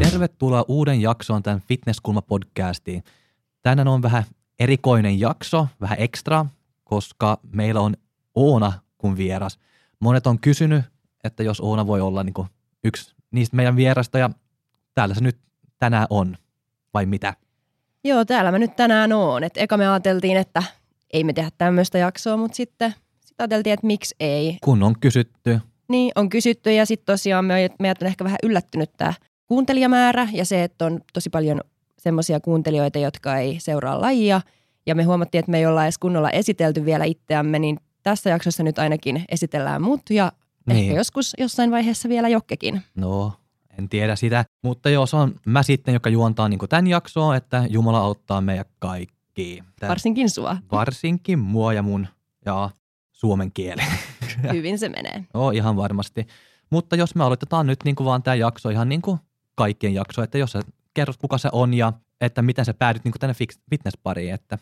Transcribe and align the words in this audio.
Tervetuloa 0.00 0.64
uuden 0.68 1.00
jaksoon 1.00 1.42
tämän 1.42 1.60
Fitnesskulma-podcastiin. 1.60 3.02
Tänään 3.62 3.88
on 3.88 4.02
vähän 4.02 4.24
erikoinen 4.58 5.20
jakso, 5.20 5.68
vähän 5.80 5.98
ekstra, 6.00 6.46
koska 6.84 7.38
meillä 7.52 7.80
on 7.80 7.94
Oona 8.34 8.72
kuin 8.98 9.16
vieras. 9.16 9.58
Monet 10.00 10.26
on 10.26 10.40
kysynyt, 10.40 10.84
että 11.24 11.42
jos 11.42 11.60
Oona 11.60 11.86
voi 11.86 12.00
olla 12.00 12.22
niin 12.22 12.34
yksi 12.84 13.14
niistä 13.30 13.56
meidän 13.56 13.76
vierasta 13.76 14.18
ja 14.18 14.30
täällä 14.94 15.14
se 15.14 15.20
nyt 15.20 15.38
tänään 15.84 16.06
on, 16.10 16.36
vai 16.94 17.06
mitä? 17.06 17.34
Joo, 18.04 18.24
täällä 18.24 18.52
mä 18.52 18.58
nyt 18.58 18.76
tänään 18.76 19.12
oon. 19.12 19.44
Et 19.44 19.52
eka 19.56 19.76
me 19.76 19.88
ajateltiin, 19.88 20.36
että 20.36 20.62
ei 21.12 21.24
me 21.24 21.32
tehdä 21.32 21.50
tämmöistä 21.58 21.98
jaksoa, 21.98 22.36
mutta 22.36 22.56
sitten 22.56 22.94
sit 23.20 23.40
ajateltiin, 23.40 23.74
että 23.74 23.86
miksi 23.86 24.14
ei. 24.20 24.58
Kun 24.64 24.82
on 24.82 24.94
kysytty. 25.00 25.60
Niin, 25.88 26.12
on 26.14 26.28
kysytty 26.28 26.72
ja 26.72 26.86
sitten 26.86 27.06
tosiaan 27.06 27.44
me, 27.44 27.70
meidät 27.78 28.02
on 28.02 28.08
ehkä 28.08 28.24
vähän 28.24 28.38
yllättynyt 28.42 28.90
tämä 28.96 29.14
kuuntelijamäärä 29.46 30.28
ja 30.32 30.44
se, 30.44 30.64
että 30.64 30.86
on 30.86 31.00
tosi 31.12 31.30
paljon 31.30 31.60
semmoisia 31.98 32.40
kuuntelijoita, 32.40 32.98
jotka 32.98 33.36
ei 33.36 33.60
seuraa 33.60 34.00
lajia. 34.00 34.40
Ja 34.86 34.94
me 34.94 35.02
huomattiin, 35.02 35.38
että 35.38 35.50
me 35.50 35.58
ei 35.58 35.66
olla 35.66 35.84
edes 35.84 35.98
kunnolla 35.98 36.30
esitelty 36.30 36.84
vielä 36.84 37.04
itseämme, 37.04 37.58
niin 37.58 37.78
tässä 38.02 38.30
jaksossa 38.30 38.62
nyt 38.62 38.78
ainakin 38.78 39.24
esitellään 39.28 39.82
mut 39.82 40.02
ja 40.10 40.32
niin. 40.66 40.78
ehkä 40.78 40.94
joskus 40.94 41.34
jossain 41.38 41.70
vaiheessa 41.70 42.08
vielä 42.08 42.28
Jokkekin. 42.28 42.82
No, 42.94 43.32
en 43.78 43.88
tiedä 43.88 44.16
sitä. 44.16 44.44
Mutta 44.62 44.90
joo, 44.90 45.06
se 45.06 45.16
on 45.16 45.34
mä 45.46 45.62
sitten, 45.62 45.94
joka 45.94 46.10
juontaa 46.10 46.48
niin 46.48 46.60
tämän 46.68 46.86
jaksoon, 46.86 47.36
että 47.36 47.66
Jumala 47.68 47.98
auttaa 47.98 48.40
meidät 48.40 48.68
kaikki. 48.78 49.62
Tän, 49.80 49.88
varsinkin 49.88 50.30
sua. 50.30 50.56
Varsinkin 50.72 51.38
mua 51.38 51.72
ja 51.72 51.82
mun 51.82 52.06
ja 52.44 52.70
suomen 53.12 53.52
kieli. 53.52 53.82
Hyvin 54.52 54.78
se 54.78 54.88
menee. 54.88 55.24
Joo, 55.34 55.50
ihan 55.50 55.76
varmasti. 55.76 56.26
Mutta 56.70 56.96
jos 56.96 57.14
me 57.14 57.24
aloitetaan 57.24 57.66
nyt 57.66 57.78
niin 57.84 57.96
kuin 57.96 58.04
vaan 58.04 58.22
tämä 58.22 58.34
jakso 58.34 58.68
ihan 58.68 58.88
niin 58.88 59.02
kuin 59.02 59.18
kaikkien 59.54 59.94
jakso, 59.94 60.22
että 60.22 60.38
jos 60.38 60.52
sä 60.52 60.62
kerrot 60.94 61.16
kuka 61.16 61.38
se 61.38 61.48
on 61.52 61.74
ja 61.74 61.92
että 62.20 62.42
miten 62.42 62.64
sä 62.64 62.74
päädyt 62.74 63.04
niin 63.04 63.12
kuin 63.12 63.20
tänne 63.20 63.34
fitnesspariin, 63.70 64.34
että 64.34 64.58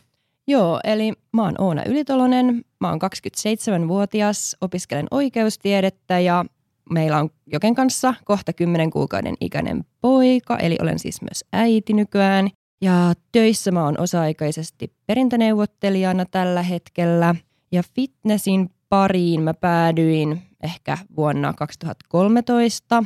Joo, 0.47 0.79
eli 0.83 1.13
mä 1.33 1.43
oon 1.43 1.55
Oona 1.57 1.83
Ylitolonen, 1.85 2.65
mä 2.79 2.89
oon 2.89 2.99
27-vuotias, 3.01 4.57
opiskelen 4.61 5.07
oikeustiedettä 5.11 6.19
ja 6.19 6.45
meillä 6.89 7.19
on 7.19 7.29
Joken 7.45 7.75
kanssa 7.75 8.13
kohta 8.25 8.53
10 8.53 8.89
kuukauden 8.89 9.35
ikäinen 9.41 9.85
poika, 10.01 10.57
eli 10.57 10.77
olen 10.81 10.99
siis 10.99 11.21
myös 11.21 11.43
äiti 11.53 11.93
nykyään. 11.93 12.49
Ja 12.81 13.13
töissä 13.31 13.71
mä 13.71 13.85
oon 13.85 13.99
osa-aikaisesti 13.99 14.93
perintäneuvottelijana 15.05 16.25
tällä 16.25 16.61
hetkellä. 16.61 17.35
Ja 17.71 17.83
fitnessin 17.95 18.69
pariin 18.89 19.41
mä 19.41 19.53
päädyin 19.53 20.41
ehkä 20.63 20.97
vuonna 21.15 21.53
2013. 21.53 23.03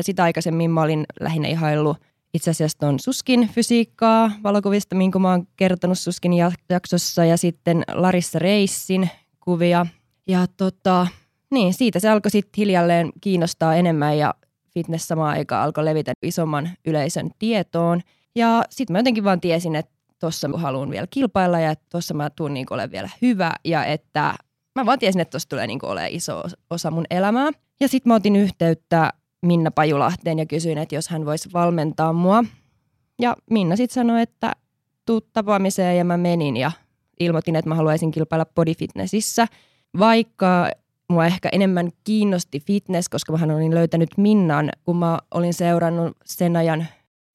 Sitä 0.00 0.22
aikaisemmin 0.22 0.70
mä 0.70 0.82
olin 0.82 1.06
lähinnä 1.20 1.48
ihaillut 1.48 1.96
itse 2.34 2.50
asiassa 2.50 2.78
tuon 2.78 3.00
Suskin 3.00 3.48
fysiikkaa 3.48 4.30
valokuvista, 4.42 4.94
minkä 4.94 5.18
mä 5.18 5.30
oon 5.30 5.46
kertonut 5.56 5.98
Suskin 5.98 6.32
jaksossa, 6.70 7.24
ja 7.24 7.36
sitten 7.36 7.82
Larissa 7.92 8.38
Reissin 8.38 9.10
kuvia. 9.40 9.86
Ja 10.26 10.46
tota, 10.56 11.06
niin, 11.52 11.74
siitä 11.74 12.00
se 12.00 12.08
alkoi 12.08 12.30
sitten 12.30 12.56
hiljalleen 12.56 13.12
kiinnostaa 13.20 13.74
enemmän 13.74 14.18
ja 14.18 14.34
fitness 14.74 15.08
samaan 15.08 15.30
aikaan 15.30 15.64
alkoi 15.64 15.84
levitä 15.84 16.12
isomman 16.22 16.70
yleisön 16.86 17.30
tietoon. 17.38 18.00
Ja 18.34 18.62
sitten 18.70 18.94
mä 18.94 18.98
jotenkin 18.98 19.24
vaan 19.24 19.40
tiesin, 19.40 19.76
että 19.76 19.92
tuossa 20.20 20.50
haluan 20.54 20.90
vielä 20.90 21.06
kilpailla 21.10 21.60
ja 21.60 21.74
tuossa 21.90 22.14
mä 22.14 22.30
tuun 22.30 22.54
niin 22.54 22.66
olemaan 22.70 22.90
vielä 22.90 23.10
hyvä 23.22 23.52
ja 23.64 23.84
että 23.84 24.34
mä 24.74 24.86
vaan 24.86 24.98
tiesin, 24.98 25.20
että 25.20 25.30
tuossa 25.30 25.48
tulee 25.48 25.66
niin 25.66 25.78
olemaan 25.84 26.12
iso 26.12 26.42
osa 26.70 26.90
mun 26.90 27.06
elämää. 27.10 27.50
Ja 27.80 27.88
sitten 27.88 28.10
mä 28.10 28.14
otin 28.14 28.36
yhteyttä 28.36 29.12
Minna 29.42 29.70
Pajulahteen 29.70 30.38
ja 30.38 30.46
kysyin, 30.46 30.78
että 30.78 30.94
jos 30.94 31.08
hän 31.08 31.26
voisi 31.26 31.48
valmentaa 31.52 32.12
mua. 32.12 32.44
Ja 33.20 33.36
Minna 33.50 33.76
sitten 33.76 33.94
sanoi, 33.94 34.22
että 34.22 34.52
tuu 35.06 35.20
tapaamiseen 35.20 35.98
ja 35.98 36.04
mä 36.04 36.16
menin 36.16 36.56
ja 36.56 36.72
ilmoitin, 37.20 37.56
että 37.56 37.68
mä 37.68 37.74
haluaisin 37.74 38.10
kilpailla 38.10 38.46
bodyfitnessissä. 38.54 39.46
Vaikka 39.98 40.70
mua 41.10 41.26
ehkä 41.26 41.48
enemmän 41.52 41.90
kiinnosti 42.04 42.60
fitness, 42.60 43.08
koska 43.08 43.36
mä 43.36 43.54
olin 43.54 43.74
löytänyt 43.74 44.08
Minnan, 44.16 44.70
kun 44.84 44.96
mä 44.96 45.18
olin 45.34 45.54
seurannut 45.54 46.16
sen 46.24 46.56
ajan 46.56 46.86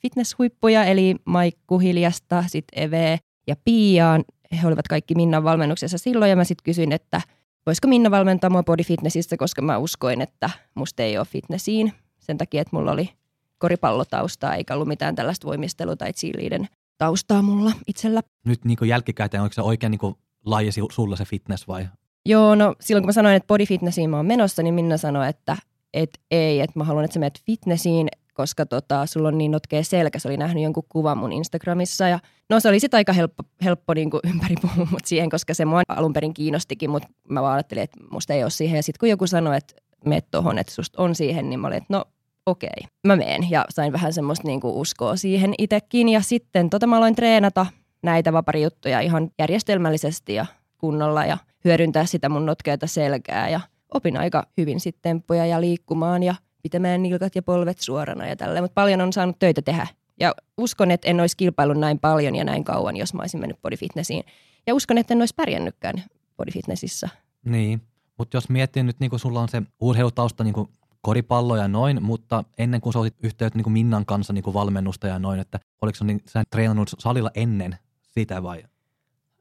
fitnesshuippuja, 0.01 0.85
eli 0.85 1.15
Maikku 1.25 1.79
Hiljasta, 1.79 2.43
sitten 2.47 2.83
Eve 2.83 3.19
ja 3.47 3.55
Piaan. 3.65 4.23
He 4.61 4.67
olivat 4.67 4.87
kaikki 4.87 5.15
Minnan 5.15 5.43
valmennuksessa 5.43 5.97
silloin 5.97 6.29
ja 6.29 6.35
mä 6.35 6.43
sitten 6.43 6.63
kysyin, 6.63 6.91
että 6.91 7.21
voisiko 7.65 7.87
Minna 7.87 8.11
valmentaa 8.11 8.49
mua 8.49 8.63
bodyfitnessissä, 8.63 9.37
koska 9.37 9.61
mä 9.61 9.77
uskoin, 9.77 10.21
että 10.21 10.49
musta 10.75 11.03
ei 11.03 11.17
ole 11.17 11.25
fitnessiin 11.25 11.93
sen 12.19 12.37
takia, 12.37 12.61
että 12.61 12.75
mulla 12.75 12.91
oli 12.91 13.09
koripallotaustaa 13.57 14.55
eikä 14.55 14.73
ollut 14.73 14.87
mitään 14.87 15.15
tällaista 15.15 15.47
voimistelu- 15.47 15.95
tai 15.95 16.13
cheerleaden 16.13 16.67
taustaa 16.97 17.41
mulla 17.41 17.71
itsellä. 17.87 18.21
Nyt 18.45 18.65
niin 18.65 18.77
jälkikäteen, 18.87 19.43
onko 19.43 19.53
se 19.53 19.61
oikein 19.61 19.91
niin 19.91 20.15
laji 20.45 20.71
sulla 20.91 21.15
se 21.15 21.25
fitness 21.25 21.67
vai 21.67 21.87
Joo, 22.25 22.55
no 22.55 22.75
silloin 22.79 23.03
kun 23.03 23.07
mä 23.07 23.13
sanoin, 23.13 23.35
että 23.35 23.47
bodyfitnessiin 23.47 24.09
mä 24.09 24.17
oon 24.17 24.25
menossa, 24.25 24.63
niin 24.63 24.73
Minna 24.73 24.97
sanoi, 24.97 25.29
että 25.29 25.57
et 25.93 26.09
ei, 26.31 26.59
että 26.59 26.79
mä 26.79 26.83
haluan, 26.83 27.05
että 27.05 27.13
sä 27.13 27.19
menet 27.19 27.41
fitnessiin, 27.45 28.07
koska 28.33 28.65
tota, 28.65 29.05
sulla 29.05 29.27
on 29.27 29.37
niin 29.37 29.51
notkea 29.51 29.83
selkä. 29.83 30.19
Se 30.19 30.27
oli 30.27 30.37
nähnyt 30.37 30.63
jonkun 30.63 30.83
kuvan 30.89 31.17
mun 31.17 31.31
Instagramissa 31.31 32.07
ja 32.07 32.19
no 32.49 32.59
se 32.59 32.69
oli 32.69 32.79
sitten 32.79 32.97
aika 32.97 33.13
helppo, 33.13 33.43
helppo 33.63 33.93
niin 33.95 34.09
kuin 34.09 34.21
ympäri 34.29 34.55
puhua 34.61 34.87
mut 34.91 35.05
siihen, 35.05 35.29
koska 35.29 35.53
se 35.53 35.65
mua 35.65 35.81
alun 35.87 36.13
perin 36.13 36.33
kiinnostikin, 36.33 36.89
mutta 36.89 37.09
mä 37.29 37.41
vaan 37.41 37.53
ajattelin, 37.53 37.83
että 37.83 37.97
musta 38.11 38.33
ei 38.33 38.43
ole 38.43 38.49
siihen. 38.49 38.75
Ja 38.75 38.83
sitten 38.83 38.99
kun 38.99 39.09
joku 39.09 39.27
sanoi, 39.27 39.57
että 39.57 39.75
meet 40.05 40.25
tohon, 40.31 40.57
että 40.57 40.73
susta 40.73 41.01
on 41.01 41.15
siihen, 41.15 41.49
niin 41.49 41.59
mä 41.59 41.67
olin, 41.67 41.77
että 41.77 41.93
no 41.93 42.05
okei, 42.45 42.69
okay, 42.77 42.89
mä 43.07 43.15
meen. 43.15 43.51
Ja 43.51 43.65
sain 43.69 43.93
vähän 43.93 44.13
semmoista 44.13 44.47
niin 44.47 44.61
kuin 44.61 44.75
uskoa 44.75 45.15
siihen 45.15 45.53
itsekin. 45.57 46.09
Ja 46.09 46.21
sitten 46.21 46.69
tota 46.69 46.87
mä 46.87 46.97
aloin 46.97 47.15
treenata 47.15 47.65
näitä 48.03 48.33
vaparijuttuja 48.33 48.99
ihan 48.99 49.29
järjestelmällisesti 49.39 50.33
ja 50.33 50.45
kunnolla 50.77 51.25
ja 51.25 51.37
hyödyntää 51.65 52.05
sitä 52.05 52.29
mun 52.29 52.45
notkeata 52.45 52.87
selkää 52.87 53.49
ja 53.49 53.59
opin 53.93 54.17
aika 54.17 54.47
hyvin 54.57 54.79
sitten 54.79 55.01
temppuja 55.01 55.45
ja 55.45 55.61
liikkumaan 55.61 56.23
ja 56.23 56.35
pitämään 56.63 57.03
nilkat 57.03 57.35
ja 57.35 57.43
polvet 57.43 57.79
suorana 57.79 58.27
ja 58.27 58.35
tälleen, 58.35 58.63
mutta 58.63 58.81
paljon 58.81 59.01
on 59.01 59.13
saanut 59.13 59.39
töitä 59.39 59.61
tehdä. 59.61 59.87
Ja 60.19 60.35
uskon, 60.57 60.91
että 60.91 61.07
en 61.07 61.19
olisi 61.19 61.37
kilpaillut 61.37 61.77
näin 61.77 61.99
paljon 61.99 62.35
ja 62.35 62.43
näin 62.43 62.63
kauan, 62.63 62.97
jos 62.97 63.13
mä 63.13 63.21
olisin 63.21 63.39
mennyt 63.39 63.61
bodyfitnessiin. 63.61 64.23
Ja 64.67 64.75
uskon, 64.75 64.97
että 64.97 65.13
en 65.13 65.21
olisi 65.21 65.35
pärjännytkään 65.35 66.03
bodyfitnessissä. 66.37 67.09
Niin, 67.45 67.81
mutta 68.17 68.37
jos 68.37 68.49
miettii 68.49 68.83
nyt, 68.83 68.99
niin 68.99 69.09
kuin 69.09 69.19
sulla 69.19 69.41
on 69.41 69.49
se 69.49 69.61
urheilutausta 69.79 70.43
niin 70.43 70.67
koripallo 71.01 71.55
ja 71.55 71.67
noin, 71.67 72.03
mutta 72.03 72.43
ennen 72.57 72.81
kuin 72.81 72.93
sä 72.93 72.99
otit 72.99 73.15
yhteyttä 73.23 73.59
niin 73.59 73.71
Minnan 73.71 74.05
kanssa 74.05 74.33
niin 74.33 74.53
valmennusta 74.53 75.07
ja 75.07 75.19
noin, 75.19 75.39
että 75.39 75.59
oliko 75.81 75.95
sä, 75.95 76.05
niin, 76.05 76.21
sä 76.27 76.43
treenannut 76.49 76.89
salilla 76.99 77.31
ennen 77.35 77.77
sitä 78.01 78.43
vai? 78.43 78.63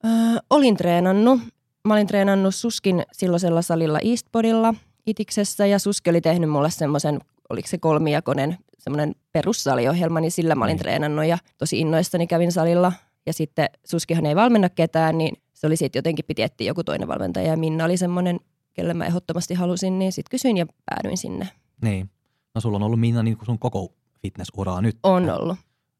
Öö, 0.05 0.11
olin 0.51 0.77
treenannut. 0.77 1.41
Mä 1.89 1.95
olin 1.95 2.07
treenannut 2.07 2.55
Suskin 2.55 3.03
silloisella 3.13 3.63
salilla 3.63 3.99
Eastbodylla 4.05 4.75
Itiksessä 5.07 5.67
ja 5.67 5.79
Suski 5.79 6.11
oli 6.11 6.21
tehnyt 6.21 6.51
mulle 6.51 6.71
semmoisen, 6.71 7.21
oliko 7.49 7.69
se 7.69 7.79
kolmijakonen, 7.79 8.59
semmoinen 8.79 9.15
perussaliohjelma, 9.33 10.21
niin 10.21 10.31
sillä 10.31 10.55
mä 10.55 10.65
olin 10.65 10.73
niin. 10.73 10.79
treenannut 10.79 11.25
ja 11.25 11.39
tosi 11.59 11.81
innoissani 11.81 12.27
kävin 12.27 12.53
salilla. 12.53 12.93
Ja 13.27 13.33
sitten 13.33 13.69
Suskihan 13.85 14.27
ei 14.27 14.37
valmenna 14.37 14.69
ketään, 14.69 15.19
niin 15.19 15.37
se 15.53 15.67
oli 15.67 15.77
sitten 15.77 15.99
jotenkin 15.99 16.25
piti 16.25 16.43
etsiä 16.43 16.67
joku 16.67 16.85
toinen 16.85 17.09
valmentaja 17.09 17.47
ja 17.47 17.57
Minna 17.57 17.85
oli 17.85 17.97
semmoinen, 17.97 18.41
kelle 18.75 18.95
mä 18.95 19.07
ehdottomasti 19.07 19.55
halusin, 19.55 19.99
niin 19.99 20.13
sitten 20.13 20.31
kysyin 20.31 20.57
ja 20.57 20.67
päädyin 20.67 21.19
sinne. 21.19 21.49
Niin. 21.83 22.11
No 22.55 22.61
sulla 22.61 22.77
on 22.77 22.83
ollut 22.83 23.01
Minna 23.01 23.23
niin 23.23 23.37
kuin 23.37 23.47
sun 23.47 23.59
koko 23.59 23.93
fitnessuraa 24.23 24.83
nyt. 24.83 24.99
On 25.03 25.31
ollut. 25.31 25.59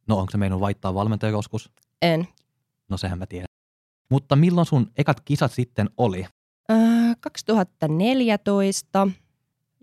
No 0.09 0.19
onko 0.19 0.31
se 0.31 0.39
meinut 0.39 0.61
vaihtaa 0.61 0.95
valmentaja 0.95 1.31
joskus? 1.31 1.71
En. 2.03 2.29
No 2.89 2.97
sehän 2.97 3.19
mä 3.19 3.27
tiedän. 3.27 3.47
Mutta 4.11 4.37
milloin 4.37 4.67
sun 4.67 4.91
ekat 4.97 5.21
kisat 5.21 5.53
sitten 5.53 5.91
oli? 5.97 6.27
Öö, 6.71 6.79
2014. 7.21 9.09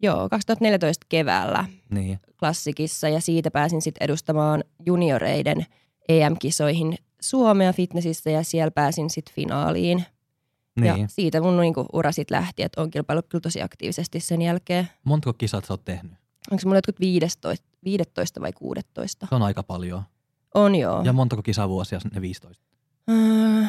Joo, 0.04 0.30
2014 0.30 1.06
keväällä 1.10 1.66
niin. 1.90 2.20
klassikissa 2.40 3.10
ja 3.10 3.22
siitä 3.22 3.52
pääsin 3.52 3.82
sitten 3.82 4.06
edustamaan 4.06 4.64
junioreiden 4.86 5.66
EM-kisoihin 6.10 6.98
Suomea 7.22 7.74
fitnessissä 7.74 8.30
ja 8.30 8.44
siellä 8.44 8.72
pääsin 8.72 9.10
sitten 9.10 9.36
finaaliin. 9.36 10.06
Niin. 10.80 11.02
Ja 11.02 11.08
siitä 11.08 11.42
mun 11.42 11.58
niinku 11.58 11.86
ura 11.94 12.12
sitten 12.12 12.36
lähti, 12.36 12.64
että 12.64 12.82
on 12.82 12.92
kilpailut 12.92 13.28
kyllä 13.30 13.42
tosi 13.42 13.62
aktiivisesti 13.62 14.20
sen 14.20 14.42
jälkeen. 14.42 14.90
Montako 15.04 15.34
kisat 15.34 15.66
sä 15.66 15.74
oot 15.74 15.86
tehnyt? 15.86 16.14
Onko 16.52 16.60
se 16.60 16.66
mulla 16.66 16.78
jotkut 16.78 17.00
15, 17.00 17.68
15 17.84 18.42
vai 18.42 18.54
16? 18.54 19.28
Se 19.30 19.36
on 19.36 19.42
aika 19.42 19.64
paljon. 19.64 20.04
On 20.56 20.76
joo. 20.76 21.02
Ja 21.04 21.14
montako 21.14 21.42
kisavuosia 21.42 22.00
ne 22.14 22.22
15? 22.22 22.66
Öö, 23.10 23.66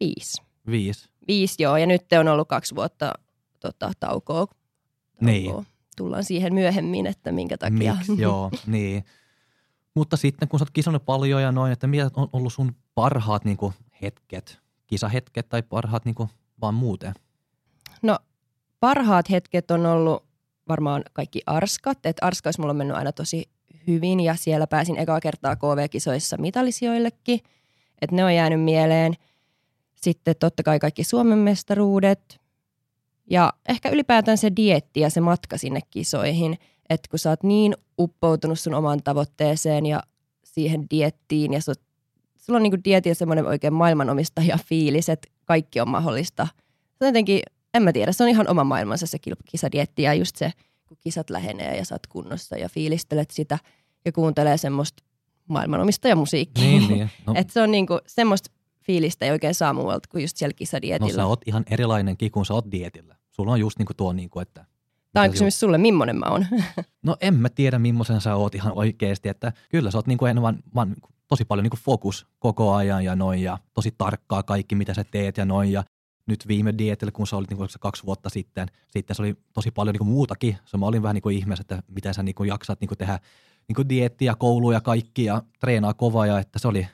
Viisi. 0.00 0.42
Viisi. 0.70 1.08
Viisi, 1.28 1.62
joo. 1.62 1.76
Ja 1.76 1.86
nyt 1.86 2.12
on 2.20 2.28
ollut 2.28 2.48
kaksi 2.48 2.74
vuotta 2.74 3.12
tota, 3.60 3.92
taukoa. 4.00 4.36
taukoa. 4.36 4.54
Niin. 5.20 5.66
Tullaan 5.96 6.24
siihen 6.24 6.54
myöhemmin, 6.54 7.06
että 7.06 7.32
minkä 7.32 7.58
takia. 7.58 7.94
Miksi, 7.94 8.12
joo, 8.22 8.50
niin. 8.66 9.04
Mutta 9.94 10.16
sitten 10.16 10.48
kun 10.48 10.58
sä 10.58 10.62
oot 10.62 10.70
kisannut 10.70 11.04
paljon 11.04 11.42
ja 11.42 11.52
noin, 11.52 11.72
että 11.72 11.86
mitä 11.86 12.10
on 12.14 12.28
ollut 12.32 12.52
sun 12.52 12.72
parhaat 12.94 13.44
niin 13.44 13.56
kuin, 13.56 13.74
hetket, 14.02 14.58
kisahetket 14.86 15.48
tai 15.48 15.62
parhaat 15.62 16.04
niin 16.04 16.14
kuin, 16.14 16.28
vaan 16.60 16.74
muuten? 16.74 17.14
No 18.02 18.18
parhaat 18.80 19.30
hetket 19.30 19.70
on 19.70 19.86
ollut 19.86 20.24
varmaan 20.68 21.02
kaikki 21.12 21.42
arskat. 21.46 22.06
Että 22.06 22.26
arskoissa 22.26 22.62
mulla 22.62 22.70
on 22.70 22.76
mennyt 22.76 22.96
aina 22.96 23.12
tosi 23.12 23.50
hyvin 23.86 24.20
ja 24.20 24.34
siellä 24.34 24.66
pääsin 24.66 24.98
ekaa 24.98 25.20
kertaa 25.20 25.56
KV-kisoissa 25.56 26.36
mitallisijoillekin. 26.36 27.40
Että 28.02 28.16
ne 28.16 28.24
on 28.24 28.34
jäänyt 28.34 28.62
mieleen. 28.62 29.14
Sitten 30.02 30.34
totta 30.40 30.62
kai 30.62 30.78
kaikki 30.78 31.04
Suomen 31.04 31.38
mestaruudet 31.38 32.40
ja 33.30 33.52
ehkä 33.68 33.88
ylipäätään 33.88 34.38
se 34.38 34.52
dietti 34.56 35.00
ja 35.00 35.10
se 35.10 35.20
matka 35.20 35.58
sinne 35.58 35.80
kisoihin. 35.90 36.58
Että 36.90 37.10
kun 37.10 37.18
sä 37.18 37.30
oot 37.30 37.42
niin 37.42 37.76
uppoutunut 37.98 38.60
sun 38.60 38.74
omaan 38.74 39.02
tavoitteeseen 39.02 39.86
ja 39.86 40.02
siihen 40.44 40.86
diettiin 40.90 41.52
ja 41.52 41.62
sut, 41.62 41.80
sulla 42.36 42.56
on 42.56 42.62
niinku 42.62 42.78
dietti 42.84 43.08
ja 43.08 43.14
semmoinen 43.14 43.46
oikein 43.46 43.72
maailmanomistaja 43.72 44.58
fiilis, 44.66 45.08
että 45.08 45.28
kaikki 45.44 45.80
on 45.80 45.88
mahdollista. 45.88 46.48
Se 46.98 47.04
on 47.04 47.08
jotenkin, 47.08 47.40
en 47.74 47.82
mä 47.82 47.92
tiedä, 47.92 48.12
se 48.12 48.22
on 48.22 48.28
ihan 48.28 48.48
oma 48.48 48.64
maailmansa 48.64 49.06
se 49.06 49.18
kisadietti 49.50 50.02
ja 50.02 50.14
just 50.14 50.36
se, 50.36 50.52
kun 50.86 50.96
kisat 51.00 51.30
lähenee 51.30 51.76
ja 51.76 51.84
sä 51.84 51.94
oot 51.94 52.06
kunnossa 52.06 52.56
ja 52.56 52.68
fiilistelet 52.68 53.30
sitä 53.30 53.58
ja 54.04 54.12
kuuntelee 54.12 54.56
semmoista 54.56 55.02
maailmanomistajamusiikkia. 55.48 56.64
Niin, 56.64 56.88
niin. 56.88 57.10
No. 57.26 57.32
että 57.36 57.52
se 57.52 57.62
on 57.62 57.70
niinku 57.70 57.98
semmoista 58.06 58.50
fiilistä 58.88 59.24
ei 59.24 59.30
oikein 59.30 59.54
saa 59.54 59.72
muualta 59.72 60.08
kuin 60.08 60.22
just 60.22 60.36
siellä 60.36 60.54
kisadietillä. 60.54 61.12
No 61.12 61.16
sä 61.16 61.26
oot 61.26 61.40
ihan 61.46 61.64
erilainenkin, 61.70 62.30
kun 62.30 62.46
sä 62.46 62.54
oot 62.54 62.70
dietillä. 62.70 63.16
Sulla 63.30 63.52
on 63.52 63.60
just 63.60 63.78
niinku 63.78 63.94
tuo, 63.94 64.12
niinku, 64.12 64.40
että... 64.40 64.64
Tämä 65.12 65.24
on 65.24 65.30
kysymys 65.30 65.60
sulle, 65.60 65.78
millainen 65.78 66.18
mä 66.18 66.26
oon? 66.26 66.46
No 67.02 67.16
en 67.20 67.34
mä 67.34 67.48
tiedä, 67.48 67.78
millaisen 67.78 68.20
sä 68.20 68.36
oot 68.36 68.54
ihan 68.54 68.72
oikeasti, 68.72 69.28
että 69.28 69.52
kyllä 69.68 69.90
sä 69.90 69.98
oot 69.98 70.06
niinku 70.06 70.26
enemmän, 70.26 70.58
vaan 70.74 70.96
tosi 71.28 71.44
paljon 71.44 71.62
niinku 71.62 71.76
fokus 71.76 72.26
koko 72.38 72.74
ajan 72.74 73.04
ja 73.04 73.16
noin 73.16 73.42
ja 73.42 73.58
tosi 73.74 73.94
tarkkaa 73.98 74.42
kaikki, 74.42 74.74
mitä 74.74 74.94
sä 74.94 75.04
teet 75.04 75.36
ja 75.36 75.44
noin 75.44 75.72
ja 75.72 75.84
nyt 76.26 76.48
viime 76.48 76.74
dietillä, 76.78 77.12
kun 77.12 77.26
sä 77.26 77.36
olit 77.36 77.50
niinku 77.50 77.66
kaksi 77.80 78.06
vuotta 78.06 78.28
sitten, 78.28 78.68
sitten 78.88 79.16
se 79.16 79.22
oli 79.22 79.36
tosi 79.52 79.70
paljon 79.70 79.92
niinku 79.92 80.04
muutakin. 80.04 80.56
Se 80.64 80.76
mä 80.76 80.86
olin 80.86 81.02
vähän 81.02 81.14
niinku 81.14 81.28
ihmeessä, 81.28 81.60
että 81.62 81.82
miten 81.88 82.14
sä 82.14 82.22
niinku 82.22 82.44
jaksat 82.44 82.80
niinku 82.80 82.96
tehdä 82.96 83.18
niinku 83.68 83.88
diettiä, 83.88 84.34
kouluja 84.34 84.76
ja 84.76 84.80
kaikki 84.80 85.24
ja 85.24 85.42
treenaa 85.60 85.94
kovaa 85.94 86.26
ja 86.26 86.38
että 86.38 86.58
se 86.58 86.68
oli, 86.68 86.86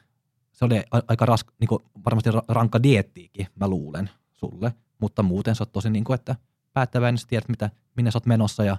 se 0.55 0.65
oli 0.65 0.83
aika 1.09 1.27
rask, 1.27 1.49
niinku 1.61 1.83
varmasti 2.05 2.31
rankka 2.49 2.83
diettiikin, 2.83 3.47
mä 3.61 3.69
luulen 3.69 4.11
sulle. 4.33 4.73
Mutta 4.99 5.23
muuten 5.23 5.55
sä 5.55 5.62
oot 5.62 5.73
tosi 5.73 5.91
niinku, 5.91 6.12
että 6.12 6.37
päättäväinen, 6.73 7.19
sä 7.19 7.27
tiedät 7.29 7.49
mitä, 7.49 7.71
minne 7.97 8.11
sä 8.11 8.17
oot 8.17 8.27
menossa 8.27 8.65
ja, 8.65 8.77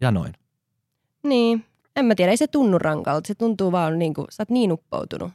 ja 0.00 0.10
noin. 0.10 0.32
Niin, 1.22 1.64
en 1.96 2.04
mä 2.04 2.14
tiedä, 2.14 2.30
ei 2.30 2.36
se 2.36 2.46
tunnu 2.46 2.78
rankalta. 2.78 3.28
Se 3.28 3.34
tuntuu 3.34 3.72
vaan 3.72 3.98
niin 3.98 4.14
kuin, 4.14 4.26
sä 4.30 4.42
oot 4.42 4.50
niin 4.50 4.72
uppoutunut. 4.72 5.32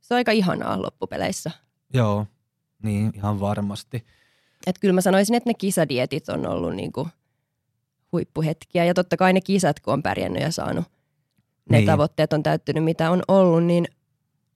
Se 0.00 0.14
on 0.14 0.16
aika 0.16 0.32
ihanaa 0.32 0.82
loppupeleissä. 0.82 1.50
Joo, 1.94 2.26
niin 2.82 3.12
ihan 3.14 3.40
varmasti. 3.40 3.96
Että 4.66 4.80
kyllä 4.80 4.94
mä 4.94 5.00
sanoisin, 5.00 5.34
että 5.34 5.50
ne 5.50 5.54
kisadietit 5.54 6.28
on 6.28 6.46
ollut 6.46 6.74
niin 6.74 6.92
kuin 6.92 7.08
huippuhetkiä. 8.12 8.84
Ja 8.84 8.94
totta 8.94 9.16
kai 9.16 9.32
ne 9.32 9.40
kisat, 9.40 9.80
kun 9.80 9.94
on 9.94 10.02
pärjännyt 10.02 10.42
ja 10.42 10.52
saanut 10.52 10.84
ne 11.70 11.76
niin. 11.76 11.86
tavoitteet 11.86 12.32
on 12.32 12.42
täyttynyt, 12.42 12.84
mitä 12.84 13.10
on 13.10 13.22
ollut, 13.28 13.64
niin 13.64 13.86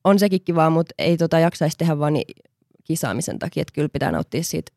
on 0.04 0.18
sekin 0.18 0.44
kiva, 0.44 0.70
mutta 0.70 0.94
ei 0.98 1.16
tota 1.16 1.38
jaksaisi 1.38 1.76
tehdä 1.78 1.98
vaan 1.98 2.12
niin 2.12 2.34
kisaamisen 2.84 3.38
takia. 3.38 3.60
Että 3.60 3.72
kyllä 3.74 3.88
pitää 3.88 4.12
nauttia 4.12 4.42
siitä 4.42 4.72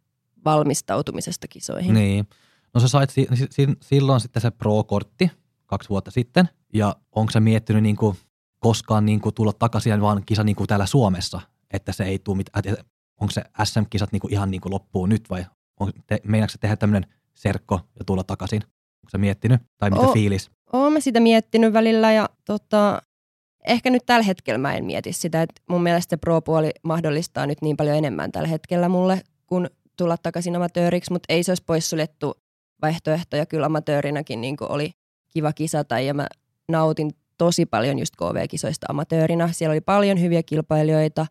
valmistautumisesta 0.46 1.48
kisoihin. 1.48 1.94
Niin. 1.94 2.28
No 2.74 2.82
sä 2.82 2.88
sait 2.88 3.10
si- 3.10 3.28
si- 3.50 3.78
silloin 3.82 4.22
sitten 4.22 4.42
se 4.42 4.52
pro-kortti 4.52 5.32
kaksi 5.66 5.90
vuotta 5.90 6.12
sitten. 6.12 6.50
Ja 6.74 6.96
onko 7.16 7.32
sä 7.32 7.40
miettinyt 7.40 7.84
niin 7.84 7.96
kuin 7.96 8.18
koskaan 8.60 9.06
niin 9.06 9.22
kuin 9.22 9.36
tulla 9.36 9.54
takaisin 9.54 10.02
vaan 10.02 10.24
kisa 10.26 10.44
niin 10.44 10.56
kuin 10.56 10.68
täällä 10.68 10.86
Suomessa, 10.86 11.42
että 11.74 11.92
se 11.92 12.04
ei 12.04 12.20
tule 12.20 12.38
mitään, 12.38 12.64
onko 13.22 13.32
se 13.32 13.44
SM-kisat 13.64 14.12
niin 14.12 14.20
kuin 14.20 14.34
ihan 14.34 14.52
niin 14.52 14.62
kuin 14.62 14.74
loppuun 14.74 15.10
nyt 15.10 15.30
vai 15.30 15.46
on, 15.80 15.92
te, 16.08 16.20
meinaatko 16.24 16.58
tehdä 16.60 16.76
tämmöinen 16.76 17.10
serkko 17.34 17.80
ja 18.00 18.06
tulla 18.06 18.24
takaisin? 18.24 18.62
Onko 18.64 19.10
sä 19.12 19.18
miettinyt 19.18 19.62
tai 19.78 19.90
mitä 19.90 20.02
o- 20.02 20.14
fiilis? 20.14 20.52
Oon 20.74 20.94
mä 20.94 21.00
sitä 21.00 21.20
miettinyt 21.20 21.74
välillä 21.74 22.12
ja 22.12 22.30
tota, 22.46 23.02
ehkä 23.68 23.90
nyt 23.90 24.06
tällä 24.06 24.24
hetkellä 24.24 24.58
mä 24.58 24.76
en 24.76 24.86
mieti 24.86 25.14
sitä, 25.14 25.42
että 25.42 25.62
mun 25.70 25.84
mielestä 25.84 26.10
se 26.10 26.18
pro-puoli 26.18 26.72
mahdollistaa 26.84 27.46
nyt 27.46 27.62
niin 27.62 27.78
paljon 27.78 27.98
enemmän 27.98 28.32
tällä 28.32 28.48
hetkellä 28.48 28.90
mulle, 28.90 29.22
kun 29.48 29.70
tulla 29.98 30.18
takaisin 30.18 30.56
amatööriksi, 30.56 31.12
mutta 31.12 31.34
ei 31.34 31.44
se 31.44 31.52
olisi 31.52 31.64
poissuljettu 31.66 32.34
vaihtoehto 32.82 33.36
ja 33.36 33.46
kyllä 33.46 33.66
amatöörinäkin 33.66 34.42
niin 34.42 34.58
oli 34.62 34.92
kiva 35.30 35.54
kisata 35.54 36.00
ja 36.00 36.14
mä 36.14 36.28
nautin 36.68 37.12
tosi 37.38 37.66
paljon 37.66 38.00
just 38.00 38.16
KV-kisoista 38.16 38.86
amatöörinä. 38.90 39.52
Siellä 39.52 39.72
oli 39.72 39.82
paljon 39.82 40.22
hyviä 40.22 40.44
kilpailijoita 40.44 41.26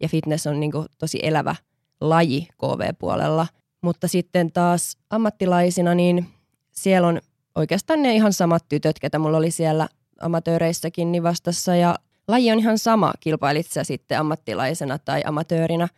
ja 0.00 0.08
fitness 0.08 0.46
on 0.46 0.60
niin 0.60 0.72
tosi 0.98 1.18
elävä 1.22 1.56
laji 2.00 2.48
KV-puolella. 2.58 3.46
Mutta 3.82 4.08
sitten 4.08 4.52
taas 4.52 4.98
ammattilaisina, 5.10 5.94
niin 5.94 6.26
siellä 6.70 7.08
on 7.08 7.20
oikeastaan 7.54 8.02
ne 8.02 8.14
ihan 8.14 8.32
samat 8.32 8.64
tytöt, 8.68 8.98
ketä 8.98 9.18
mulla 9.18 9.38
oli 9.38 9.50
siellä 9.50 9.88
amatööreissäkin 10.20 11.12
niin 11.12 11.22
vastassa. 11.22 11.76
Ja 11.76 11.98
laji 12.28 12.52
on 12.52 12.58
ihan 12.58 12.78
sama, 12.78 13.12
kilpailit 13.20 13.66
sä 13.66 13.84
sitten 13.84 14.18
ammattilaisena 14.18 14.98
tai 14.98 15.22
amatöörinä. 15.26 15.88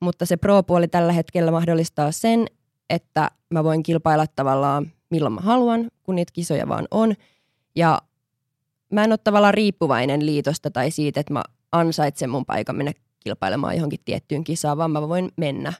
Mutta 0.00 0.26
se 0.26 0.36
pro-puoli 0.36 0.88
tällä 0.88 1.12
hetkellä 1.12 1.50
mahdollistaa 1.50 2.12
sen, 2.12 2.46
että 2.90 3.30
mä 3.50 3.64
voin 3.64 3.82
kilpailla 3.82 4.26
tavallaan 4.36 4.92
milloin 5.10 5.34
mä 5.34 5.40
haluan, 5.40 5.90
kun 6.02 6.14
niitä 6.14 6.32
kisoja 6.32 6.68
vaan 6.68 6.88
on. 6.90 7.14
Ja 7.76 8.02
mä 8.92 9.04
en 9.04 9.12
ole 9.12 9.18
tavallaan 9.18 9.54
riippuvainen 9.54 10.26
liitosta 10.26 10.70
tai 10.70 10.90
siitä, 10.90 11.20
että 11.20 11.32
mä 11.32 11.42
ansaitsen 11.72 12.30
mun 12.30 12.46
paikan 12.46 12.76
mennä 12.76 12.92
kilpailemaan 13.20 13.74
johonkin 13.74 14.00
tiettyyn 14.04 14.44
kisaan, 14.44 14.78
vaan 14.78 14.90
mä 14.90 15.08
voin 15.08 15.32
mennä. 15.36 15.72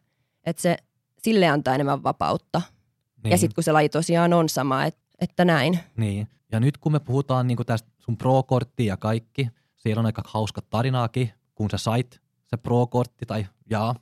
Että 0.45 0.63
se 0.63 0.77
sille 1.23 1.49
antaa 1.49 1.75
enemmän 1.75 2.03
vapautta. 2.03 2.63
Niin. 3.25 3.31
Ja 3.31 3.39
sitten 3.39 3.55
kun 3.55 3.65
se 3.65 3.73
laji 3.73 3.89
tosiaan 3.89 4.33
on 4.33 4.49
sama, 4.49 4.85
et, 4.85 4.97
että 5.21 5.45
näin. 5.45 5.79
Niin. 5.97 6.29
Ja 6.55 6.61
nyt 6.61 6.79
kun 6.79 6.93
me 6.93 7.01
puhutaan 7.01 7.47
niin 7.47 7.59
tästä 7.67 7.89
sun 7.99 8.17
pro-korttia 8.17 8.93
ja 8.93 8.97
kaikki, 8.97 9.49
siellä 9.77 10.01
on 10.01 10.07
aika 10.07 10.23
hauska 10.27 10.63
tarinaakin, 10.71 11.31
kun 11.55 11.71
sä 11.71 11.79
sait 11.79 12.21
se 12.47 12.57
pro-kortti 12.57 13.27
tai 13.27 13.47
jaa, 13.71 13.95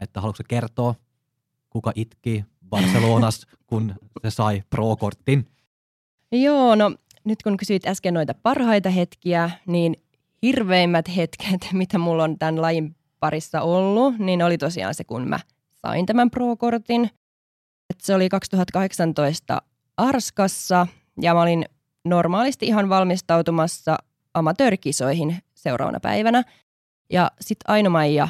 että 0.00 0.20
haluatko 0.20 0.42
kertoa, 0.48 0.94
kuka 1.70 1.92
itki 1.94 2.44
Barcelonassa, 2.68 3.48
kun 3.68 3.94
se 4.22 4.30
sai 4.30 4.62
pro-kortin? 4.70 5.46
Joo, 6.32 6.74
no 6.74 6.94
nyt 7.24 7.42
kun 7.42 7.56
kysyit 7.56 7.86
äsken 7.86 8.14
noita 8.14 8.34
parhaita 8.34 8.90
hetkiä, 8.90 9.50
niin 9.66 9.96
hirveimmät 10.42 11.16
hetket, 11.16 11.68
mitä 11.72 11.98
mulla 11.98 12.24
on 12.24 12.38
tämän 12.38 12.62
lajin 12.62 12.96
parissa 13.20 13.62
ollut, 13.62 14.18
niin 14.18 14.42
oli 14.42 14.58
tosiaan 14.58 14.94
se, 14.94 15.04
kun 15.04 15.28
mä 15.28 15.40
sain 15.74 16.06
tämän 16.06 16.30
pro-kortin. 16.30 17.10
Et 17.90 18.00
se 18.00 18.14
oli 18.14 18.28
2018 18.28 19.62
Arskassa 19.96 20.86
ja 21.20 21.34
mä 21.34 21.42
olin 21.42 21.64
normaalisti 22.08 22.66
ihan 22.66 22.88
valmistautumassa 22.88 23.98
amatöörikisoihin 24.34 25.36
seuraavana 25.54 26.00
päivänä. 26.00 26.42
Ja 27.10 27.30
sitten 27.40 27.70
Aino-Maija 27.70 28.28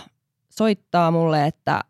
soittaa 0.49 1.11
mulle, 1.11 1.47
että, 1.47 1.81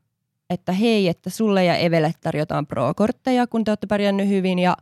että 0.50 0.72
hei, 0.72 1.08
että 1.08 1.30
sulle 1.30 1.64
ja 1.64 1.76
Evelle 1.76 2.14
tarjotaan 2.20 2.66
pro-kortteja, 2.66 3.46
kun 3.46 3.64
te 3.64 3.70
olette 3.70 3.86
pärjännyt 3.86 4.28
hyvin 4.28 4.58
ja 4.58 4.76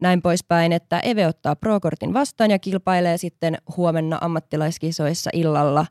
näin 0.00 0.22
poispäin, 0.22 0.72
että 0.72 1.00
Eve 1.00 1.26
ottaa 1.26 1.56
pro-kortin 1.56 2.14
vastaan 2.14 2.50
ja 2.50 2.58
kilpailee 2.58 3.16
sitten 3.18 3.58
huomenna 3.76 4.18
ammattilaiskisoissa 4.20 5.30
illalla, 5.32 5.86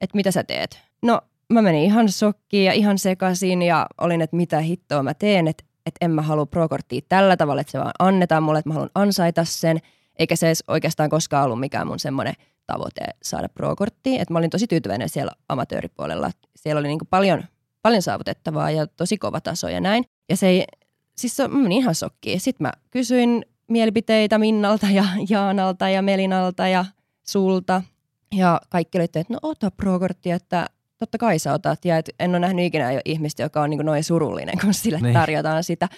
että 0.00 0.16
mitä 0.16 0.30
sä 0.30 0.44
teet. 0.44 0.80
No 1.02 1.20
mä 1.52 1.62
menin 1.62 1.82
ihan 1.82 2.08
sokkiin 2.08 2.64
ja 2.64 2.72
ihan 2.72 2.98
sekaisin 2.98 3.62
ja 3.62 3.86
olin, 4.00 4.20
että 4.20 4.36
mitä 4.36 4.60
hittoa 4.60 5.02
mä 5.02 5.14
teen, 5.14 5.48
että, 5.48 5.64
että 5.86 6.04
en 6.04 6.10
mä 6.10 6.22
halua 6.22 6.46
pro-korttia 6.46 7.00
tällä 7.08 7.36
tavalla, 7.36 7.60
että 7.60 7.70
se 7.70 7.78
vaan 7.78 7.92
annetaan 7.98 8.42
mulle, 8.42 8.58
että 8.58 8.68
mä 8.68 8.74
haluan 8.74 8.90
ansaita 8.94 9.44
sen, 9.44 9.78
eikä 10.18 10.36
se 10.36 10.46
edes 10.46 10.64
oikeastaan 10.68 11.10
koskaan 11.10 11.44
ollut 11.44 11.60
mikään 11.60 11.86
mun 11.86 11.98
semmoinen 11.98 12.34
tavoite 12.66 13.00
saada 13.22 13.48
pro-korttia. 13.48 14.22
Että 14.22 14.34
mä 14.34 14.38
olin 14.38 14.50
tosi 14.50 14.66
tyytyväinen 14.66 15.08
siellä 15.08 15.32
amatööripuolella. 15.48 16.30
Siellä 16.56 16.80
oli 16.80 16.88
niin 16.88 16.98
paljon, 17.10 17.44
paljon 17.82 18.02
saavutettavaa 18.02 18.70
ja 18.70 18.86
tosi 18.86 19.18
kova 19.18 19.40
taso 19.40 19.68
ja 19.68 19.80
näin. 19.80 20.04
Ja 20.28 20.36
se 20.36 20.48
ei, 20.48 20.64
siis 21.16 21.36
se, 21.36 21.48
menin 21.48 21.72
ihan 21.72 21.94
sokkiin. 21.94 22.40
Sitten 22.40 22.64
mä 22.64 22.72
kysyin 22.90 23.44
mielipiteitä 23.68 24.38
Minnalta 24.38 24.86
ja 24.90 25.04
Jaanalta 25.30 25.88
ja 25.88 26.02
Melinalta 26.02 26.68
ja 26.68 26.84
sulta. 27.26 27.82
Ja 28.34 28.60
kaikki 28.68 28.98
olivat, 28.98 29.16
että 29.16 29.34
no 29.34 29.38
ota 29.42 29.70
pro-korttia, 29.70 30.36
että 30.36 30.66
totta 30.98 31.18
kai 31.18 31.38
sä 31.38 31.52
otat. 31.52 31.84
Ja 31.84 31.98
et 31.98 32.10
en 32.20 32.30
ole 32.30 32.38
nähnyt 32.38 32.64
ikinä 32.64 32.92
jo 32.92 33.00
ihmistä, 33.04 33.42
joka 33.42 33.62
on 33.62 33.70
niin 33.70 33.86
noin 33.86 34.04
surullinen, 34.04 34.58
kun 34.60 34.74
sille 34.74 34.98
niin. 35.00 35.14
tarjotaan 35.14 35.64
sitä. 35.64 35.88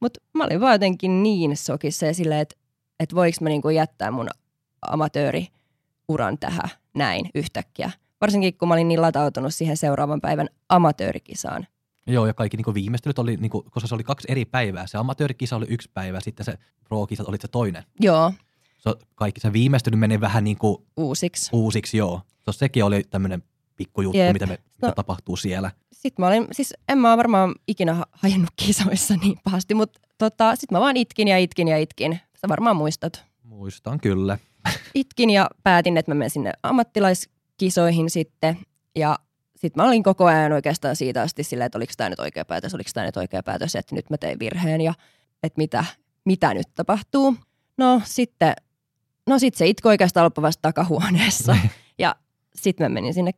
Mutta 0.00 0.20
mä 0.34 0.44
olin 0.44 0.60
vaan 0.60 0.74
jotenkin 0.74 1.22
niin 1.22 1.56
sokissa 1.56 2.06
ja 2.06 2.14
silleen, 2.14 2.40
että, 2.40 2.56
että 3.00 3.16
voiko 3.16 3.36
mä 3.40 3.48
niin 3.48 3.62
jättää 3.74 4.10
mun 4.10 4.28
amatööriuran 4.82 6.38
tähän 6.40 6.70
näin 6.94 7.30
yhtäkkiä. 7.34 7.90
Varsinkin 8.20 8.54
kun 8.58 8.68
mä 8.68 8.74
olin 8.74 8.88
niin 8.88 9.02
latautunut 9.02 9.54
siihen 9.54 9.76
seuraavan 9.76 10.20
päivän 10.20 10.48
amatöörikisaan. 10.68 11.66
Joo, 12.06 12.26
ja 12.26 12.34
kaikki 12.34 12.56
niin 12.56 12.74
viimeistelyt 12.74 13.18
oli, 13.18 13.36
niin 13.36 13.50
kuin, 13.50 13.64
koska 13.70 13.86
se 13.86 13.94
oli 13.94 14.04
kaksi 14.04 14.28
eri 14.30 14.44
päivää. 14.44 14.86
Se 14.86 14.98
amatöörikisa 14.98 15.56
oli 15.56 15.66
yksi 15.68 15.90
päivä, 15.94 16.20
sitten 16.20 16.46
se 16.46 16.54
pro-kisa 16.84 17.24
oli 17.26 17.36
se 17.40 17.48
toinen. 17.48 17.84
Joo, 18.00 18.32
se, 18.78 18.90
kaikki 19.14 19.40
se 19.40 19.52
viimeistely 19.52 19.96
menee 19.96 20.20
vähän 20.20 20.44
niin 20.44 20.58
kuin 20.58 20.76
uusiksi. 20.96 21.50
uusiksi, 21.52 21.96
joo. 21.96 22.20
So, 22.38 22.52
sekin 22.52 22.84
oli 22.84 23.04
tämmöinen 23.10 23.42
pikkujuttu, 23.76 24.18
Jep. 24.18 24.32
mitä, 24.32 24.46
me, 24.46 24.58
mitä 24.74 24.86
No. 24.86 24.92
tapahtuu 24.92 25.36
siellä. 25.36 25.70
Sitten 25.92 26.22
mä 26.22 26.26
olin, 26.26 26.46
siis 26.52 26.74
en 26.88 26.98
mä 26.98 27.16
varmaan 27.16 27.54
ikinä 27.68 27.94
ha- 27.94 28.06
hajennut 28.12 28.50
kisoissa 28.56 29.14
niin 29.14 29.38
pahasti, 29.44 29.74
mutta 29.74 30.00
tota, 30.18 30.56
sitten 30.56 30.76
mä 30.76 30.80
vaan 30.80 30.96
itkin 30.96 31.28
ja 31.28 31.38
itkin 31.38 31.68
ja 31.68 31.78
itkin. 31.78 32.20
Sä 32.40 32.48
varmaan 32.48 32.76
muistat. 32.76 33.24
Muistan 33.42 34.00
kyllä. 34.00 34.38
Itkin 34.94 35.30
ja 35.30 35.50
päätin, 35.62 35.96
että 35.96 36.10
mä 36.10 36.14
menen 36.14 36.30
sinne 36.30 36.52
ammattilaiskisoihin 36.62 38.10
sitten. 38.10 38.58
Ja 38.96 39.18
sitten 39.56 39.82
mä 39.82 39.88
olin 39.88 40.02
koko 40.02 40.24
ajan 40.24 40.52
oikeastaan 40.52 40.96
siitä 40.96 41.22
asti 41.22 41.44
silleen, 41.44 41.66
että 41.66 41.78
oliko 41.78 41.92
tämä 41.96 42.10
nyt 42.10 42.20
oikea 42.20 42.44
päätös, 42.44 42.74
oliko 42.74 42.90
tämä 42.94 43.06
nyt 43.06 43.16
oikea 43.16 43.42
päätös, 43.42 43.74
että 43.74 43.94
nyt 43.94 44.10
mä 44.10 44.18
tein 44.18 44.38
virheen 44.38 44.80
ja 44.80 44.94
että 45.42 45.58
mitä, 45.58 45.84
mitä 46.24 46.54
nyt 46.54 46.68
tapahtuu. 46.74 47.36
No 47.78 48.02
sitten, 48.04 48.54
no 49.26 49.38
sit 49.38 49.54
se 49.54 49.66
itku 49.66 49.88
oikeastaan 49.88 50.24
loppui 50.24 50.42
vasta 50.42 50.62
takahuoneessa. 50.62 51.56
ja 51.98 52.16
sitten 52.54 52.84
mä 52.84 52.88
menin 52.88 53.14
sinne 53.14 53.30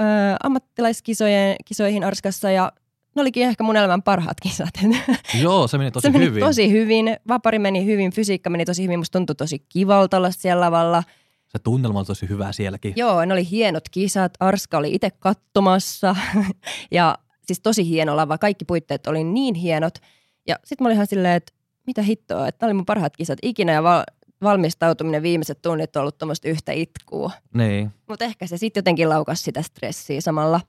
ö, 0.00 0.04
ammattilaiskisojen 0.42 1.56
kisoihin 1.64 2.04
Arskassa 2.04 2.50
ja 2.50 2.72
ne 3.14 3.22
olikin 3.22 3.42
ehkä 3.42 3.64
mun 3.64 3.76
elämän 3.76 4.02
parhaat 4.02 4.40
kisat. 4.40 4.74
joo, 5.42 5.68
se 5.68 5.78
meni 5.78 5.90
tosi 5.90 6.02
se 6.02 6.10
meni 6.10 6.24
hyvin. 6.24 6.40
tosi 6.44 6.70
hyvin. 6.70 7.16
Vapari 7.28 7.58
meni 7.58 7.84
hyvin, 7.84 8.10
fysiikka 8.10 8.50
meni 8.50 8.64
tosi 8.64 8.82
hyvin. 8.82 8.98
Musta 8.98 9.18
tuntui 9.18 9.36
tosi 9.36 9.58
kivalta 9.68 10.16
olla 10.16 10.30
siellä 10.30 10.60
lavalla. 10.60 11.02
Se 11.48 11.58
tunnelma 11.58 11.98
on 11.98 12.06
tosi 12.06 12.28
hyvä 12.28 12.52
sielläkin. 12.52 12.92
Joo, 12.96 13.24
ne 13.24 13.32
oli 13.32 13.50
hienot 13.50 13.88
kisat. 13.88 14.32
Arska 14.40 14.78
oli 14.78 14.94
itse 14.94 15.10
katsomassa. 15.10 16.16
ja 16.90 17.18
siis 17.46 17.60
tosi 17.60 17.88
hieno 17.88 18.16
lava. 18.16 18.38
Kaikki 18.38 18.64
puitteet 18.64 19.06
oli 19.06 19.24
niin 19.24 19.54
hienot. 19.54 19.94
Ja 20.46 20.56
sitten 20.64 20.84
mä 20.84 20.88
olin 20.88 20.94
ihan 20.94 21.06
silleen, 21.06 21.34
että 21.34 21.52
mitä 21.86 22.02
hittoa, 22.02 22.48
että 22.48 22.66
nämä 22.66 22.68
oli 22.68 22.74
mun 22.74 22.86
parhaat 22.86 23.16
kisat 23.16 23.38
ikinä. 23.42 23.72
Ja 23.72 23.82
val- 23.82 24.04
valmistautuminen 24.42 25.22
viimeiset 25.22 25.62
tunnit 25.62 25.96
on 25.96 26.00
ollut 26.00 26.18
tuommoista 26.18 26.48
yhtä 26.48 26.72
itkua. 26.72 27.30
Niin. 27.54 27.90
Mutta 28.08 28.24
ehkä 28.24 28.46
se 28.46 28.56
sitten 28.56 28.80
jotenkin 28.80 29.08
laukasi 29.08 29.42
sitä 29.42 29.62
stressiä 29.62 30.20
samalla. 30.20 30.60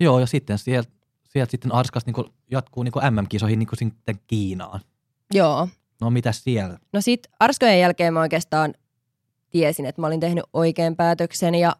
Joo, 0.00 0.20
ja 0.20 0.26
sitten 0.26 0.58
sieltä 0.58 0.90
sieltä 1.32 1.50
sitten 1.50 1.74
Arskas 1.74 2.06
niin 2.06 2.32
jatkuu 2.50 2.82
niin 2.82 2.92
MM-kisoihin 3.10 3.58
niin 3.58 3.68
sitten 3.74 4.20
Kiinaan. 4.26 4.80
Joo. 5.34 5.68
No 6.00 6.10
mitä 6.10 6.32
siellä? 6.32 6.78
No 6.92 7.00
sit 7.00 7.20
Arskojen 7.40 7.80
jälkeen 7.80 8.14
mä 8.14 8.20
oikeastaan 8.20 8.74
tiesin, 9.50 9.86
että 9.86 10.00
mä 10.00 10.06
olin 10.06 10.20
tehnyt 10.20 10.44
oikean 10.52 10.96
päätöksen 10.96 11.54
ja 11.54 11.76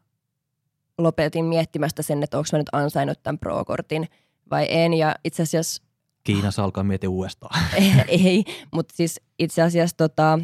lopetin 0.99 1.45
miettimästä 1.45 2.03
sen, 2.03 2.23
että 2.23 2.39
onko 2.39 2.49
mä 2.53 2.59
nyt 2.59 2.69
ansainnut 2.73 3.23
tämän 3.23 3.39
pro-kortin 3.39 4.09
vai 4.51 4.67
en. 4.71 4.95
Ja 4.95 5.15
itse 5.25 5.43
asiassa 5.43 5.83
Kiinassa 6.25 6.65
alkaa 6.65 6.85
miettiä 6.85 7.11
uudestaan. 7.11 7.61
ei, 8.09 8.45
mutta 8.73 8.97
siis 8.97 9.21
itse 9.39 9.63
asiassa 9.63 9.97
tota, 9.97 10.39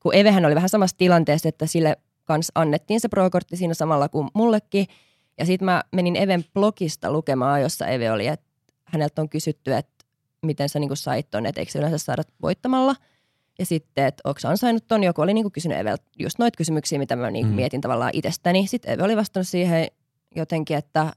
kun 0.00 0.14
Evehän 0.14 0.44
oli 0.44 0.54
vähän 0.54 0.68
samassa 0.68 0.96
tilanteessa, 0.96 1.48
että 1.48 1.66
sille 1.66 1.96
kanssa 2.24 2.52
annettiin 2.54 3.00
se 3.00 3.08
pro-kortti 3.08 3.56
siinä 3.56 3.74
samalla 3.74 4.08
kuin 4.08 4.28
mullekin. 4.34 4.86
Ja 5.38 5.46
sitten 5.46 5.64
mä 5.64 5.82
menin 5.92 6.16
Even 6.16 6.44
blogista 6.54 7.12
lukemaan, 7.12 7.62
jossa 7.62 7.86
Eve 7.86 8.12
oli, 8.12 8.26
että 8.26 8.46
häneltä 8.84 9.22
on 9.22 9.28
kysytty, 9.28 9.74
että 9.74 10.04
miten 10.42 10.68
sä 10.68 10.78
niinku 10.78 10.96
sait 10.96 11.30
ton, 11.30 11.46
että 11.46 11.60
eikö 11.60 11.72
se 11.72 11.78
yleensä 11.78 11.98
saada 11.98 12.22
voittamalla. 12.42 12.96
Ja 13.58 13.66
sitten, 13.66 14.06
että 14.06 14.20
onko 14.24 14.40
ansainnut 14.44 14.84
ton, 14.88 15.04
joku 15.04 15.22
oli 15.22 15.34
niinku 15.34 15.50
kysynyt 15.50 15.78
Eveltä 15.78 16.04
just 16.18 16.38
noita 16.38 16.56
kysymyksiä, 16.56 16.98
mitä 16.98 17.16
mä 17.16 17.30
niinku 17.30 17.50
Mm. 17.50 17.56
mietin 17.56 17.80
tavallaan 17.80 18.10
itsestäni. 18.14 18.66
Sitten 18.66 18.94
Eve 18.94 19.02
oli 19.02 19.16
vastannut 19.16 19.48
siihen 19.48 19.86
jotenkin, 20.36 20.76
että 20.76 21.12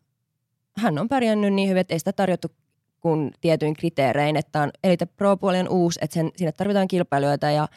hän 0.77 1.00
on 1.00 1.09
pärjännyt 1.09 1.53
niin 1.53 1.69
hyvin, 1.69 1.81
että 1.81 1.93
ei 1.93 2.00
sitä 2.00 2.13
tarjottu 2.13 2.47
kuin 3.00 3.31
tietyin 3.41 3.74
kriteerein, 3.74 4.36
että 4.36 4.62
on 4.62 4.71
Elite 4.83 5.05
Pro-puoli 5.05 5.59
on 5.59 5.69
uusi, 5.69 6.00
että 6.01 6.13
sen, 6.13 6.31
sinne 6.36 6.51
tarvitaan 6.51 6.88
kilpailijoita 6.88 7.51
ja 7.51 7.67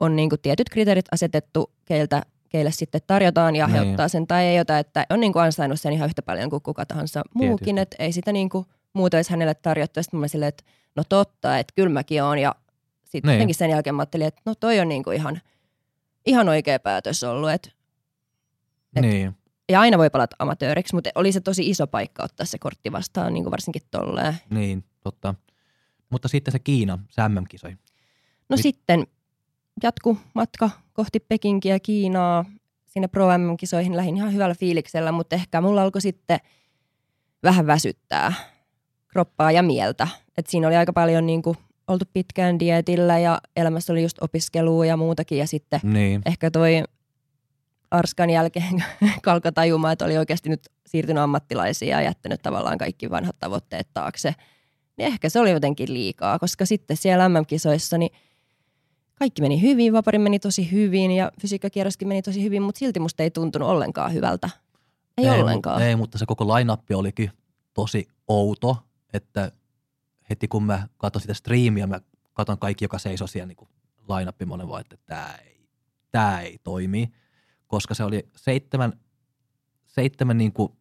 on 0.00 0.16
niin 0.16 0.28
kuin 0.28 0.40
tietyt 0.40 0.68
kriteerit 0.70 1.06
asetettu, 1.12 1.70
keiltä, 1.84 2.22
keille 2.50 2.70
sitten 2.70 3.00
tarjotaan 3.06 3.56
ja 3.56 3.66
Niin. 3.66 3.90
ottaa 3.90 4.08
sen 4.08 4.26
tai 4.26 4.44
ei 4.44 4.60
ota, 4.60 4.78
että 4.78 5.06
on 5.10 5.20
niin 5.20 5.32
kuin 5.32 5.42
ansainnut 5.42 5.80
sen 5.80 5.92
ihan 5.92 6.06
yhtä 6.08 6.22
paljon 6.22 6.50
kuin 6.50 6.62
kuka 6.62 6.86
tahansa 6.86 7.22
muukin, 7.34 7.78
että 7.78 7.96
ei 7.98 8.12
sitä 8.12 8.32
niin 8.32 8.48
kuin 8.48 8.66
muuta 8.92 9.16
olisi 9.18 9.30
hänelle 9.30 9.54
tarjottu. 9.54 10.02
Sitten 10.02 10.20
mä 10.20 10.28
silleen, 10.28 10.48
että 10.48 10.64
no 10.96 11.02
totta, 11.08 11.58
että 11.58 11.72
kyllä 11.76 11.88
mäkin 11.88 12.22
oon 12.22 12.38
ja 12.38 12.54
sitten 13.04 13.28
Niin. 13.28 13.34
jotenkin 13.36 13.54
sen 13.54 13.70
jälkeen 13.70 13.94
mä 13.94 14.02
ajattelin, 14.02 14.26
että 14.26 14.40
no 14.44 14.54
toi 14.54 14.80
on 14.80 14.88
niin 14.88 15.02
kuin 15.02 15.16
ihan, 15.16 15.40
ihan 16.26 16.48
oikea 16.48 16.78
päätös 16.78 17.24
ollut, 17.24 17.50
että 17.50 17.70
Et- 18.96 19.02
niin. 19.02 19.36
ja 19.68 19.80
aina 19.80 19.98
voi 19.98 20.10
palata 20.10 20.36
amatööriksi, 20.38 20.94
mutta 20.94 21.10
oli 21.14 21.32
se 21.32 21.40
tosi 21.40 21.70
iso 21.70 21.86
paikka 21.86 22.24
ottaa 22.24 22.46
se 22.46 22.58
kortti 22.58 22.92
vastaan, 22.92 23.34
niin 23.34 23.44
kuin 23.44 23.50
varsinkin 23.50 23.82
tolleen. 23.90 24.34
Niin, 24.50 24.84
totta. 25.00 25.34
Mutta 26.10 26.28
sitten 26.28 26.52
se 26.52 26.58
Kiina, 26.58 26.98
se 27.10 27.28
MM-kisoi. 27.28 27.70
No 28.48 28.56
Mit- 28.56 28.62
sitten 28.62 29.06
jatku 29.82 30.18
matka 30.34 30.70
kohti 31.00 31.20
Pekinkiä, 31.20 31.80
Kiinaa. 31.80 32.44
Sinne 32.86 33.08
Pro 33.08 33.38
MM-kisoihin 33.38 33.96
lähdin 33.96 34.16
ihan 34.16 34.34
hyvällä 34.34 34.54
fiiliksellä, 34.54 35.12
mutta 35.12 35.36
ehkä 35.36 35.60
mulla 35.60 35.82
alkoi 35.82 36.00
sitten 36.00 36.38
vähän 37.42 37.66
väsyttää 37.66 38.32
kroppaa 39.08 39.52
ja 39.52 39.62
mieltä. 39.62 40.08
Et 40.36 40.46
siinä 40.46 40.66
oli 40.66 40.76
aika 40.76 40.92
paljon 40.92 41.26
niin 41.26 41.42
kuin, 41.42 41.56
oltu 41.88 42.04
pitkään 42.12 42.58
dietillä 42.58 43.18
ja 43.18 43.40
elämässä 43.56 43.92
oli 43.92 44.02
just 44.02 44.22
opiskelua 44.22 44.86
ja 44.86 44.96
muutakin. 44.96 45.38
Ja 45.38 45.46
sitten 45.46 45.80
Niin, 45.82 46.22
ehkä 46.26 46.50
toi 46.50 46.82
Arskan 47.90 48.30
jälkeen 48.30 48.84
kalka 49.22 49.52
tajumaan, 49.52 49.92
että 49.92 50.04
oli 50.04 50.18
oikeasti 50.18 50.48
nyt 50.48 50.68
siirtynyt 50.86 51.22
ammattilaisiin 51.22 51.88
ja 51.88 52.02
jättänyt 52.02 52.42
tavallaan 52.42 52.78
kaikki 52.78 53.10
vanhat 53.10 53.36
tavoitteet 53.38 53.88
taakse. 53.94 54.34
Niin 54.96 55.06
ehkä 55.06 55.28
se 55.28 55.40
oli 55.40 55.50
jotenkin 55.50 55.94
liikaa, 55.94 56.38
koska 56.38 56.66
sitten 56.66 56.96
siellä 56.96 57.28
MM-kisoissa 57.28 57.98
niin 57.98 58.12
kaikki 59.20 59.42
meni 59.42 59.62
hyvin, 59.62 59.92
vapari 59.92 60.18
meni 60.18 60.38
tosi 60.38 60.72
hyvin 60.72 61.10
ja 61.10 61.32
fysiikkakierroskin 61.40 62.08
meni 62.08 62.22
tosi 62.22 62.42
hyvin, 62.42 62.62
mutta 62.62 62.78
silti 62.78 63.00
musta 63.00 63.22
ei 63.22 63.30
tuntunut 63.30 63.68
ollenkaan 63.68 64.12
hyvältä. 64.12 64.50
Ei, 65.18 65.28
ei 65.28 65.40
ollenkaan. 65.40 65.80
Mu- 65.80 65.84
ei, 65.84 65.96
mutta 65.96 66.18
se 66.18 66.26
koko 66.26 66.54
line 66.54 66.72
olikin 66.94 67.30
tosi 67.74 68.08
outo, 68.28 68.76
että 69.12 69.52
heti 70.30 70.48
kun 70.48 70.62
mä 70.62 70.88
katson 70.98 71.22
sitä 71.22 71.34
striimiä, 71.34 71.86
mä 71.86 72.00
katson 72.32 72.58
kaikki, 72.58 72.84
joka 72.84 72.98
seisoo 72.98 73.26
siellä 73.26 73.46
niin 73.46 73.68
line 74.08 74.46
monen 74.46 74.68
vaan, 74.68 74.80
että 74.80 74.96
tämä 75.06 75.34
ei, 75.44 75.68
tää 76.10 76.40
ei 76.40 76.58
toimi, 76.64 77.10
koska 77.66 77.94
se 77.94 78.04
oli 78.04 78.28
seitsemän, 78.36 78.92
seitsemän 79.86 80.38
niin 80.38 80.52
kuin 80.52 80.72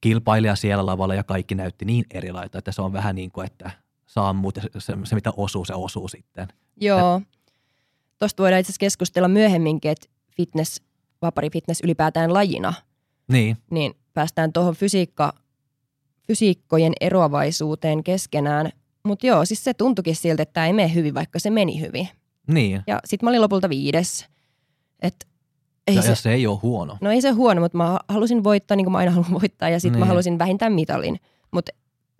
kilpailija 0.00 0.56
siellä 0.56 0.86
lavalla 0.86 1.14
ja 1.14 1.24
kaikki 1.24 1.54
näytti 1.54 1.84
niin 1.84 2.04
erilaita, 2.10 2.58
että 2.58 2.72
se 2.72 2.82
on 2.82 2.92
vähän 2.92 3.14
niin 3.14 3.30
kuin, 3.30 3.46
että 3.46 3.70
sammut 4.14 4.56
ja 4.56 4.62
se, 4.78 4.92
se, 5.04 5.14
mitä 5.14 5.32
osuu, 5.36 5.64
se 5.64 5.74
osuu 5.74 6.08
sitten. 6.08 6.48
Joo. 6.80 7.20
Tuosta 8.18 8.42
voidaan 8.42 8.60
itse 8.60 8.70
asiassa 8.70 8.80
keskustella 8.80 9.28
myöhemminkin, 9.28 9.90
että 9.90 10.06
fitness, 10.36 10.82
vapari 11.22 11.50
fitness 11.50 11.80
ylipäätään 11.84 12.32
lajina, 12.34 12.74
Niin, 13.28 13.56
niin 13.70 13.94
päästään 14.14 14.52
tuohon 14.52 14.74
fysiikka, 14.74 15.32
fysiikkojen 16.26 16.92
eroavaisuuteen 17.00 18.04
keskenään. 18.04 18.70
Mutta 19.04 19.26
joo, 19.26 19.44
siis 19.44 19.64
se 19.64 19.74
tuntuikin 19.74 20.16
siltä, 20.16 20.42
että 20.42 20.52
tämä 20.52 20.66
ei 20.66 20.72
mene 20.72 20.94
hyvin, 20.94 21.14
vaikka 21.14 21.38
se 21.38 21.50
meni 21.50 21.80
hyvin. 21.80 22.08
niin. 22.46 22.82
Ja 22.86 23.00
sitten 23.04 23.26
mä 23.26 23.30
olin 23.30 23.40
lopulta 23.40 23.68
viides. 23.68 24.26
Et 25.02 25.26
ei 25.86 25.94
ja, 25.94 26.02
se, 26.02 26.08
ja 26.08 26.14
se 26.14 26.32
ei 26.32 26.46
ole 26.46 26.58
huono. 26.62 26.98
no 27.00 27.10
ei 27.10 27.20
se 27.22 27.30
huono, 27.30 27.60
mutta 27.60 27.78
mä 27.78 27.98
halusin 28.08 28.44
voittaa 28.44 28.76
niin 28.76 28.84
kuin 28.84 28.92
mä 28.92 28.98
aina 28.98 29.10
haluan 29.10 29.32
voittaa 29.40 29.68
ja 29.68 29.80
sitten 29.80 29.98
mä 30.00 30.04
Niin. 30.04 30.08
halusin 30.08 30.38
vähintään 30.38 30.72
mitalin. 30.72 31.20
Mutta 31.50 31.72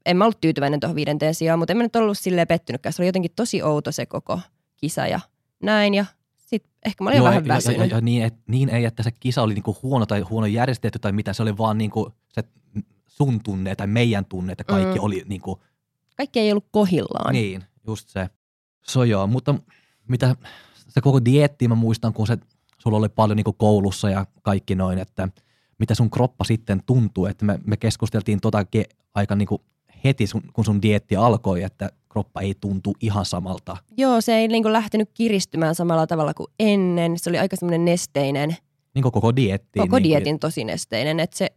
en 0.07 0.17
mä 0.17 0.25
ollut 0.25 0.41
tyytyväinen 0.41 0.81
tuohon 0.81 0.97
viidenteen 0.97 1.35
sijaan, 1.35 1.59
mutta 1.59 1.73
en 1.73 1.77
mä 1.77 1.83
nyt 1.83 1.97
ollut 1.97 2.19
silleen 2.19 2.47
pettynytkään. 2.49 2.93
Se 2.93 3.03
oli 3.03 3.09
jotenkin 3.09 3.31
tosi 3.37 3.63
outo 3.63 3.93
se 3.93 4.07
koko 4.07 4.41
kisa 4.77 5.07
ja 5.07 5.21
näin. 5.63 5.95
Ja 5.95 6.05
sitten 6.37 6.73
ehkä 6.87 7.05
mä 7.05 7.11
olin 7.11 7.17
Joo, 7.17 7.25
vähän 7.25 7.45
ja, 7.45 7.49
ja, 7.49 7.55
väsynyt. 7.55 7.79
ja, 7.79 7.87
ja 7.87 8.01
niin, 8.01 8.25
et, 8.25 8.35
niin 8.49 8.69
ei, 8.69 8.85
että 8.85 9.03
se 9.03 9.11
kisa 9.11 9.43
oli 9.43 9.55
niinku 9.55 9.77
huono 9.83 10.07
tai 10.07 10.21
huono 10.21 10.47
järjestetty 10.47 10.99
tai 10.99 11.13
mitä, 11.13 11.33
se 11.33 11.43
oli 11.43 11.59
vaan 11.59 11.79
niinku 11.79 12.13
se 12.29 12.43
sun 13.07 13.41
tunne 13.41 13.75
tai 13.77 13.87
meidän 13.87 14.25
tunne, 14.25 14.53
että 14.53 14.65
kaikki 14.65 14.99
Mm. 14.99 15.05
oli 15.05 15.23
niinku, 15.27 15.63
Kaikki 16.17 16.41
ei 16.41 16.51
ollut 16.53 16.67
kohillaan. 16.71 17.33
niin, 17.33 17.65
just 17.87 18.09
se. 18.09 18.29
So 18.87 19.05
joo, 19.05 19.27
mutta 19.27 19.55
mitä 20.09 20.37
se 20.89 21.01
koko 21.01 21.25
dieetti 21.25 21.69
mä 21.69 21.75
muistan, 21.75 22.13
kun 22.13 22.27
se, 22.27 22.39
sulla 22.79 22.97
oli 22.99 23.09
paljon 23.09 23.37
niinku 23.37 23.53
koulussa 23.53 24.11
ja 24.11 24.27
kaikki 24.43 24.75
noin, 24.75 24.99
että 24.99 25.29
mitä 25.79 25.95
sun 25.95 26.11
kroppa 26.11 26.45
sitten 26.45 26.83
tuntuu, 26.87 27.27
että 27.27 27.45
me, 27.45 27.59
me 27.67 27.77
keskusteltiin 27.77 28.41
tota 28.41 28.63
ke- 28.63 28.97
aika 29.15 29.35
niinku 29.37 29.61
heti, 30.05 30.27
sun, 30.27 30.43
kun 30.53 30.65
sun 30.65 30.83
dieetti 30.83 31.17
alkoi, 31.17 31.63
että 31.63 31.91
kroppa 32.09 32.41
ei 32.41 32.55
tuntu 32.61 32.95
ihan 33.01 33.25
samalta. 33.25 33.77
Joo, 33.97 34.21
se 34.21 34.37
ei 34.37 34.49
niinku 34.49 34.73
lähtenyt 34.73 35.11
kiristymään 35.15 35.75
samalla 35.75 36.07
tavalla 36.07 36.35
kuin 36.35 36.47
ennen. 36.59 37.19
Se 37.19 37.31
oli 37.31 37.39
aika 37.39 37.57
semmoinen 37.57 37.85
nesteinen, 37.85 38.57
Niin 38.95 39.03
kuin 39.03 39.13
koko 39.13 39.37
dieetti. 39.37 39.79
koko 39.81 39.99
niin, 39.99 40.05
dietin 40.05 40.39
tosi 40.39 40.65
nesteinen. 40.65 41.21
Että 41.21 41.37
se 41.37 41.49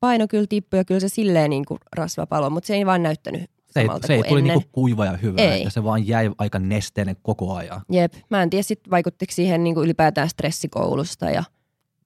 paino 0.00 0.28
kyllä 0.28 0.46
tippui 0.48 0.78
ja 0.78 0.84
kyllä 0.84 1.00
se 1.00 1.08
silleen 1.08 1.50
niinku 1.50 1.78
rasva 1.96 2.26
palo, 2.26 2.50
mutta 2.50 2.66
se 2.66 2.74
ei 2.74 2.86
vaan 2.86 3.02
näyttänyt 3.02 3.42
se 3.72 3.80
ei, 3.80 3.86
samalta 3.86 4.06
se 4.06 4.12
ei 4.12 4.18
kuin 4.18 4.28
tuli 4.28 4.42
niinku 4.42 4.62
kuiva 4.72 5.06
ja 5.06 5.16
hyvä, 5.16 5.40
Ei. 5.40 5.60
että 5.60 5.70
se 5.70 5.84
vaan 5.84 6.06
jäi 6.06 6.30
aika 6.38 6.58
nesteinen 6.58 7.16
koko 7.22 7.54
ajan. 7.54 7.82
Jep, 7.90 8.14
mä 8.30 8.42
en 8.42 8.50
tiedä 8.50 8.62
sit 8.62 8.80
vaikuttiko 8.90 9.32
siihen 9.32 9.64
niinku 9.64 9.82
ylipäätään 9.82 10.28
stressikoulusta 10.28 11.30
ja 11.30 11.44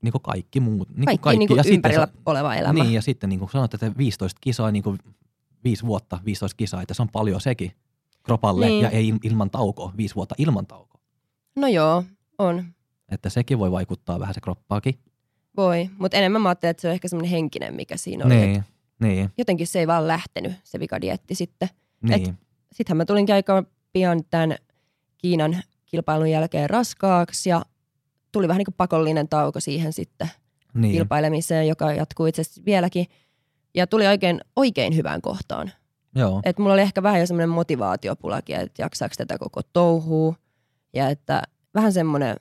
Niin 0.03 0.13
kuin 0.13 0.23
kaikki 0.23 0.61
muut. 0.61 0.89
Niin 0.89 1.05
kaikki, 1.05 1.23
kuin 1.23 1.39
niinku 1.39 1.55
ja 1.55 1.63
ympärillä 1.67 2.07
sitten 2.07 2.23
oleva 2.27 2.55
elämä. 2.55 2.83
Niin, 2.83 2.95
ja 2.95 3.03
sitten 3.03 3.29
niin 3.29 3.39
kuin 3.39 3.51
sanoit, 3.51 3.75
että 3.75 3.93
15 3.99 4.39
kisaa, 4.41 4.71
niin 4.71 4.83
kuin 4.83 4.99
viisi 5.65 5.87
vuotta, 5.87 6.21
15 6.25 6.57
kisaa, 6.57 6.83
että 6.83 6.95
se 6.95 7.03
on 7.03 7.09
paljon 7.09 7.41
sekin 7.41 7.73
kropalle 8.23 8.67
Niin. 8.67 8.83
ja 8.83 8.91
ei 8.91 9.13
il- 9.13 9.19
ilman 9.23 9.51
taukoa, 9.51 9.93
viisi 9.97 10.15
vuotta 10.15 10.35
ilman 10.39 10.67
taukoa. 10.67 11.01
No 11.57 11.67
joo, 11.69 12.05
on. 12.39 12.65
Että 13.09 13.29
sekin 13.31 13.59
voi 13.59 13.71
vaikuttaa 13.71 14.21
vähän 14.21 14.35
se 14.35 14.41
kroppaakin. 14.41 14.95
Voi, 15.57 15.91
mutta 15.99 16.17
enemmän 16.17 16.43
mä 16.43 16.49
ajattelin, 16.49 16.71
että 16.71 16.81
se 16.81 16.89
on 16.89 16.95
ehkä 16.95 17.09
semmoinen 17.09 17.31
henkinen, 17.31 17.75
mikä 17.75 17.97
siinä 17.97 18.25
oli. 18.25 18.35
Niin, 18.37 18.65
niin, 19.01 19.31
Jotenkin 19.39 19.67
se 19.67 19.79
ei 19.79 19.87
vaan 19.87 20.09
lähtenyt, 20.09 20.53
se 20.65 20.81
vikadietti 20.81 21.35
sitten. 21.35 21.69
niin. 22.03 22.39
Sittenhän 22.73 22.97
mä 22.97 23.05
tulinkin 23.05 23.35
aika 23.35 23.65
pian 23.93 24.25
tämän 24.31 24.57
Kiinan 25.19 25.63
kilpailun 25.87 26.31
jälkeen 26.31 26.71
raskaaksi 26.71 27.51
ja 27.51 27.63
tuli 28.33 28.49
vähän 28.49 28.59
niin 28.59 28.65
kuin 28.65 28.75
pakollinen 28.75 29.29
tauko 29.29 29.61
siihen 29.61 29.93
sitten 29.93 30.31
niin. 30.75 30.93
kilpailemiseen, 30.93 31.69
joka 31.69 31.93
jatkuu 31.93 32.27
itse 32.27 32.43
asiassa 32.43 32.63
vieläkin. 32.67 33.07
Ja 33.77 33.87
tuli 33.87 34.07
oikein, 34.07 34.41
oikein 34.57 34.97
hyvään 34.97 35.23
kohtaan. 35.23 35.73
Joo, 36.15 36.41
Et 36.45 36.59
mulla 36.59 36.73
oli 36.73 36.81
ehkä 36.81 37.03
vähän 37.03 37.21
jo 37.21 37.27
semmoinen 37.27 37.49
motivaatiopulakin, 37.49 38.57
että 38.57 38.83
jaksaako 38.83 39.15
tätä 39.19 39.39
koko 39.39 39.61
touhua. 39.73 40.35
Ja 40.95 41.09
että 41.09 41.43
vähän 41.75 41.93
semmoinen 41.93 42.37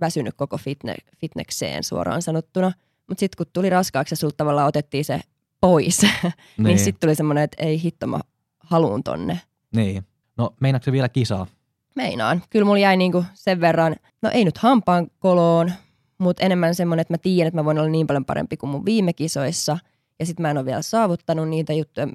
väsynyt 0.00 0.34
koko 0.36 0.58
fitne, 0.58 0.94
fitnekseen 1.16 1.84
suoraan 1.84 2.22
sanottuna. 2.22 2.72
Mutta 3.08 3.20
sitten 3.20 3.36
kun 3.36 3.52
tuli 3.52 3.70
raskaaksi 3.70 4.12
ja 4.12 4.16
sulta 4.16 4.36
tavallaan 4.36 4.68
otettiin 4.68 5.04
se 5.04 5.20
pois, 5.60 6.02
niin, 6.02 6.32
niin, 6.58 6.78
sitten 6.78 7.00
tuli 7.00 7.14
semmoinen, 7.14 7.44
että 7.44 7.64
ei 7.64 7.82
hitto 7.82 8.06
mä 8.06 8.20
haluun 8.58 9.02
tonne. 9.02 9.40
niin. 9.76 10.06
No 10.36 10.54
meinaatko 10.60 10.84
se 10.84 10.92
vielä 10.92 11.08
kisaa? 11.08 11.46
Meinaan. 11.94 12.42
Kyllä 12.50 12.64
mulla 12.64 12.78
jäi 12.78 12.96
niinku 12.96 13.24
sen 13.34 13.60
verran, 13.60 13.96
no 14.22 14.30
ei 14.30 14.44
nyt 14.44 14.58
hampaan 14.58 15.06
koloon, 15.18 15.72
mutta 16.18 16.44
enemmän 16.44 16.74
semmoinen, 16.74 17.00
että 17.00 17.14
mä 17.14 17.18
tiedän, 17.18 17.48
että 17.48 17.60
mä 17.60 17.64
voin 17.64 17.78
olla 17.78 17.88
niin 17.90 18.06
paljon 18.06 18.24
parempi 18.24 18.56
kuin 18.56 18.70
mun 18.70 18.84
viime 18.84 19.12
kisoissa. 19.12 19.78
Ja 20.20 20.26
sitten 20.26 20.42
mä 20.42 20.50
en 20.50 20.58
ole 20.58 20.66
vielä 20.66 20.82
saavuttanut 20.82 21.48
niitä 21.48 21.72
juttuja 21.72 22.08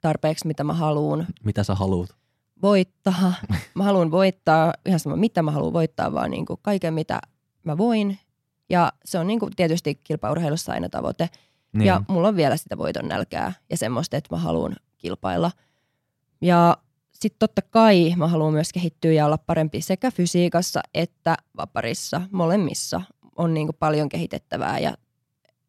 tarpeeksi, 0.00 0.46
mitä 0.46 0.64
mä 0.64 0.72
haluan 0.72 1.26
Mitä 1.44 1.62
sä 1.64 1.74
haluat? 1.74 2.16
voittaa. 2.62 3.34
Mä 3.74 3.84
haluan 3.84 4.10
voittaa, 4.10 4.72
ihan 4.86 5.00
sama 5.00 5.16
mitä 5.16 5.42
mä 5.42 5.50
haluan 5.50 5.72
voittaa, 5.72 6.12
vaan 6.12 6.30
niinku 6.30 6.56
kaiken 6.62 6.94
mitä 6.94 7.20
mä 7.64 7.78
voin. 7.78 8.18
Ja 8.70 8.92
se 9.04 9.18
on 9.18 9.26
niinku 9.26 9.48
tietysti 9.56 9.94
kilpaurheilussa 9.94 10.72
aina 10.72 10.88
tavoite. 10.88 11.28
Niin. 11.72 11.86
Ja 11.86 12.02
mulla 12.08 12.28
on 12.28 12.36
vielä 12.36 12.56
sitä 12.56 12.78
voiton 12.78 13.08
nälkää 13.08 13.52
ja 13.70 13.76
semmoista, 13.76 14.16
että 14.16 14.34
mä 14.34 14.40
haluan 14.40 14.76
kilpailla. 14.98 15.50
Ja 16.40 16.76
sitten 17.12 17.38
totta 17.38 17.62
kai 17.62 18.14
mä 18.16 18.28
haluan 18.28 18.52
myös 18.52 18.72
kehittyä 18.72 19.12
ja 19.12 19.26
olla 19.26 19.38
parempi 19.38 19.80
sekä 19.80 20.10
fysiikassa 20.10 20.80
että 20.94 21.36
vaparissa. 21.56 22.20
Molemmissa 22.32 23.00
on 23.36 23.54
niinku 23.54 23.72
paljon 23.72 24.08
kehitettävää 24.08 24.78
ja 24.78 24.94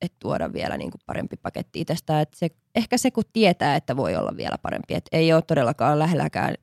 et 0.03 0.13
tuoda 0.19 0.53
vielä 0.53 0.77
niinku 0.77 0.97
parempi 1.05 1.37
paketti 1.37 1.81
itsestään. 1.81 2.21
Et 2.21 2.33
se, 2.33 2.49
ehkä 2.75 2.97
se, 2.97 3.11
kun 3.11 3.23
tietää, 3.33 3.75
että 3.75 3.97
voi 3.97 4.15
olla 4.15 4.37
vielä 4.37 4.57
parempi. 4.57 4.93
Et 4.93 5.05
ei 5.11 5.33
ole 5.33 5.41
todellakaan 5.41 5.99
lähelläkään 5.99 6.55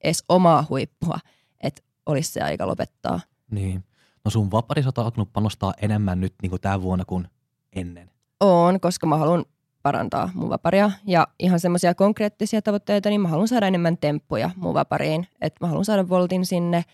edes 0.00 0.24
omaa 0.28 0.66
huippua, 0.68 1.18
että 1.60 1.82
olisi 2.06 2.32
se 2.32 2.40
aika 2.40 2.66
lopettaa. 2.66 3.20
Niin. 3.50 3.84
No 4.24 4.30
sun 4.30 4.50
vaparisot 4.50 4.98
on 4.98 5.04
alkanut 5.04 5.32
panostaa 5.32 5.74
enemmän 5.82 6.20
nyt 6.20 6.34
niin 6.42 6.50
kuin 6.50 6.62
tänä 6.62 6.82
vuonna 6.82 7.04
kuin 7.04 7.28
ennen. 7.72 8.10
On, 8.40 8.80
koska 8.80 9.06
mä 9.06 9.16
haluan 9.16 9.44
parantaa 9.82 10.30
mun 10.34 10.50
vaparia. 10.50 10.90
Ja 11.06 11.28
ihan 11.38 11.60
semmoisia 11.60 11.94
konkreettisia 11.94 12.62
tavoitteita, 12.62 13.08
niin 13.08 13.20
mä 13.20 13.28
haluan 13.28 13.48
saada 13.48 13.66
enemmän 13.66 13.98
temppuja 13.98 14.50
mun 14.56 14.74
vapariin. 14.74 15.26
Että 15.40 15.64
mä 15.64 15.68
haluan 15.68 15.84
saada 15.84 16.08
voltin 16.08 16.46
sinne, 16.46 16.84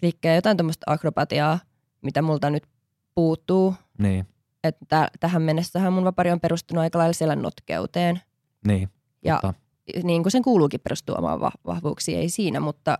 flikkejä, 0.00 0.34
jotain 0.34 0.56
tämmöistä 0.56 0.84
akrobatiaa, 0.92 1.58
mitä 2.02 2.22
multa 2.22 2.50
nyt 2.50 2.66
puuttuu. 3.14 3.74
Niin, 3.98 4.26
Että 4.68 4.84
tä- 4.88 5.08
tähän 5.20 5.42
mennessähän 5.42 5.92
mun 5.92 6.04
vapari 6.04 6.30
on 6.30 6.40
perustunut 6.40 6.82
aika 6.82 6.98
lailla 6.98 7.12
siellä 7.12 7.36
notkeuteen. 7.36 8.20
niin. 8.66 8.88
Ja 9.24 9.34
Totta. 9.42 9.54
niin 10.02 10.22
kuin 10.22 10.32
sen 10.32 10.42
kuuluukin 10.42 10.80
perustua 10.80 11.16
omaan 11.18 11.40
va- 11.40 11.52
vahvuuksiin, 11.66 12.18
ei 12.18 12.28
siinä, 12.28 12.60
mutta 12.60 12.98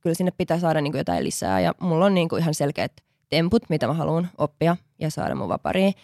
kyllä 0.00 0.14
sinne 0.14 0.30
pitää 0.38 0.58
saada 0.58 0.80
niin 0.80 0.92
kuin 0.92 0.98
jotain 1.00 1.24
lisää. 1.24 1.60
Ja 1.60 1.72
mulla 1.80 2.04
on 2.04 2.14
niin 2.14 2.28
kuin 2.28 2.42
ihan 2.42 2.54
selkeät 2.54 2.92
temput, 3.28 3.62
mitä 3.68 3.86
mä 3.86 3.92
haluan 3.92 4.28
oppia 4.38 4.76
ja 4.98 5.10
saada 5.10 5.34
mun 5.34 5.48
vapariin. 5.48 5.94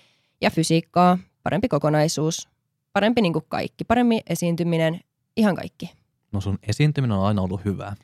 Ja 0.41 0.51
fysiikkaa, 0.51 1.19
parempi 1.43 1.69
kokonaisuus, 1.69 2.49
parempi 2.93 3.23
niin 3.23 3.33
kuin 3.33 3.45
kaikki, 3.49 3.85
paremmin 3.85 4.21
esiintyminen, 4.27 5.01
ihan 5.37 5.57
kaikki. 5.57 5.91
No 6.33 6.41
sun 6.41 6.59
esiintyminen 6.69 7.17
on 7.17 7.27
aina 7.27 7.43
ollut 7.43 7.65
hyvää. 7.65 7.97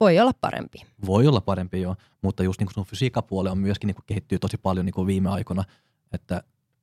Voi 0.00 0.18
olla 0.18 0.32
parempi. 0.40 0.82
Voi 1.06 1.26
olla 1.26 1.40
parempi 1.40 1.80
jo, 1.80 1.96
mutta 2.22 2.42
just 2.42 2.60
niin 2.60 2.66
kuin 2.66 2.74
sun 2.74 2.84
fysiikkapuoli 2.84 3.48
on 3.48 3.58
myöskin 3.58 3.86
niin 3.88 3.94
kuin 3.94 4.04
kehittyy 4.06 4.38
tosi 4.38 4.56
paljon 4.56 4.86
niin 4.86 4.94
kuin 4.94 5.06
viime 5.06 5.28
aikoina, 5.30 5.64
että 6.12 6.42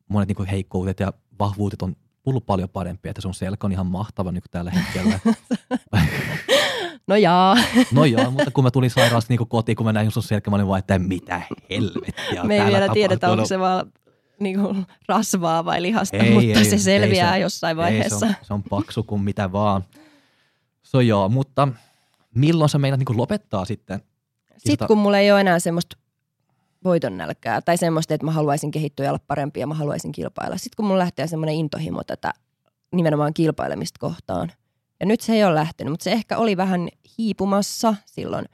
monet 0.10 0.30
niin 0.30 0.48
heikkoudet 0.48 1.00
ja 1.00 1.13
vahvuudet 1.40 1.82
on 1.82 1.96
tullut 2.24 2.46
paljon 2.46 2.70
parempia, 2.70 3.10
että 3.10 3.22
sun 3.22 3.34
selkä 3.34 3.68
on 3.68 3.72
ihan 3.72 3.86
mahtava 3.88 4.32
niin 4.32 4.44
tällä 4.52 4.72
hetkellä. 4.72 5.20
No 7.08 7.16
jaa, 7.16 7.58
No 7.92 8.06
joo, 8.06 8.32
mutta 8.32 8.52
kun 8.52 8.63
mä 8.63 8.72
tulin 8.72 8.90
sairaalasta 8.90 9.34
niin 9.34 9.48
kotiin, 9.48 9.76
kun 9.76 9.86
mä 9.86 9.94
näin 9.94 10.12
sun 10.12 10.24
selkä, 10.24 10.50
mä 10.50 10.56
olin 10.56 10.68
vaan, 10.68 10.80
että 10.80 11.00
mitä 11.00 11.42
helvettiä 11.70 12.44
me 12.44 12.58
ei 12.58 12.66
vielä 12.66 12.90
tiedetä, 12.94 13.20
tapahtuu. 13.20 13.32
onko 13.42 13.48
se 13.48 13.60
vaan 13.60 13.92
niin 14.40 14.60
kuin 14.60 14.86
rasvaa 15.08 15.66
vai 15.66 15.82
lihasta, 15.82 16.18
Ei, 16.18 16.34
mutta 16.34 16.60
ei, 16.60 16.66
se 16.66 16.78
selviää 16.78 17.36
ei 17.36 17.40
se- 17.40 17.42
jossain 17.44 17.78
Ei, 17.78 17.84
vaiheessa. 17.84 18.20
se, 18.20 18.26
on, 18.26 18.34
se 18.42 18.54
on 18.54 18.63
paksu 18.63 19.04
kuin 19.04 19.22
mitä 19.22 19.52
vaan. 19.52 19.84
So 20.84 21.02
joo, 21.02 21.30
mutta 21.30 21.68
milloin 22.36 22.70
sä 22.70 22.78
meinaat 22.78 23.00
niin 23.00 23.18
lopettaa 23.18 23.66
sitten? 23.66 24.02
Sitten 24.58 24.88
kun 24.88 24.98
mulla 24.98 25.18
ei 25.18 25.32
ole 25.32 25.42
enää 25.42 25.60
semmoista 25.60 25.98
voiton 26.84 27.18
nälkää 27.18 27.62
tai 27.62 27.78
semmoista, 27.78 28.13
että 28.13 28.26
mä 28.26 28.32
haluaisin 28.32 28.72
kehittyä 28.72 29.06
ja 29.06 29.12
olla 29.12 29.20
parempi 29.28 29.60
ja 29.60 29.68
mä 29.68 29.74
haluaisin 29.74 30.12
kilpailla. 30.12 30.58
Sitten 30.58 30.76
kun 30.78 30.86
mulla 30.86 31.00
lähtee 31.00 31.28
semmoinen 31.28 31.56
intohimo 31.56 32.04
tätä 32.04 32.34
nimenomaan 32.96 33.34
kilpailemista 33.34 34.00
kohtaan. 34.00 34.52
Ja 35.00 35.06
nyt 35.06 35.22
se 35.22 35.34
ei 35.34 35.44
ole 35.44 35.56
lähtenyt, 35.56 35.92
mutta 35.94 36.04
se 36.04 36.12
ehkä 36.12 36.38
oli 36.38 36.58
vähän 36.58 36.88
hiipumassa 37.18 37.96
silloin 38.06 38.46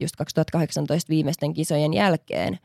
just 0.00 0.16
2018 0.16 1.08
viimeisten 1.10 1.54
kisojen 1.54 1.94
jälkeen. 1.94 2.58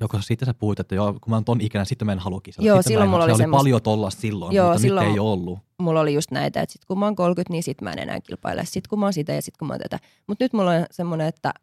Joko 0.00 0.18
sitten 0.20 0.46
sä 0.46 0.54
puhuit, 0.54 0.80
että 0.80 0.94
joo, 0.94 1.12
kun 1.12 1.30
mä 1.30 1.36
oon 1.36 1.44
ton 1.44 1.60
ikäinen, 1.60 1.86
sitten 1.86 2.06
mä 2.06 2.12
en 2.12 2.18
halua 2.18 2.40
kisata. 2.40 2.66
Joo, 2.66 2.76
Sitten 2.76 2.90
silloin 2.90 3.06
en 3.06 3.10
mulla 3.10 3.24
oli 3.24 3.32
se 3.32 3.36
semmoista- 3.36 3.56
oli 3.60 3.70
paljon 3.70 3.82
tolla 3.82 4.10
silloin, 4.10 4.54
Joo, 4.56 4.66
mutta 4.68 4.80
silloin- 4.80 5.06
nyt 5.06 5.14
ei 5.14 5.18
ollut. 5.18 5.58
Mulla 5.78 6.00
oli 6.00 6.14
just 6.14 6.30
näitä, 6.30 6.60
että 6.62 6.72
sitten 6.72 6.86
kun 6.86 6.98
mä 6.98 7.04
oon 7.04 7.16
30, 7.16 7.52
niin 7.52 7.62
sit 7.62 7.80
mä 7.80 7.92
en 7.92 7.98
enää 7.98 8.20
kilpaile. 8.20 8.64
Sitten 8.64 8.88
kun 8.90 8.98
mä 8.98 9.06
oon 9.06 9.12
sitä 9.12 9.32
ja 9.32 9.42
sitten 9.42 9.58
kun 9.58 9.68
mä 9.68 9.74
oon 9.74 9.80
tätä. 9.80 9.98
Mutta 10.26 10.44
nyt 10.44 10.52
mulla 10.52 10.70
on 10.70 10.86
semmoinen, 10.90 11.26
että 11.26 11.54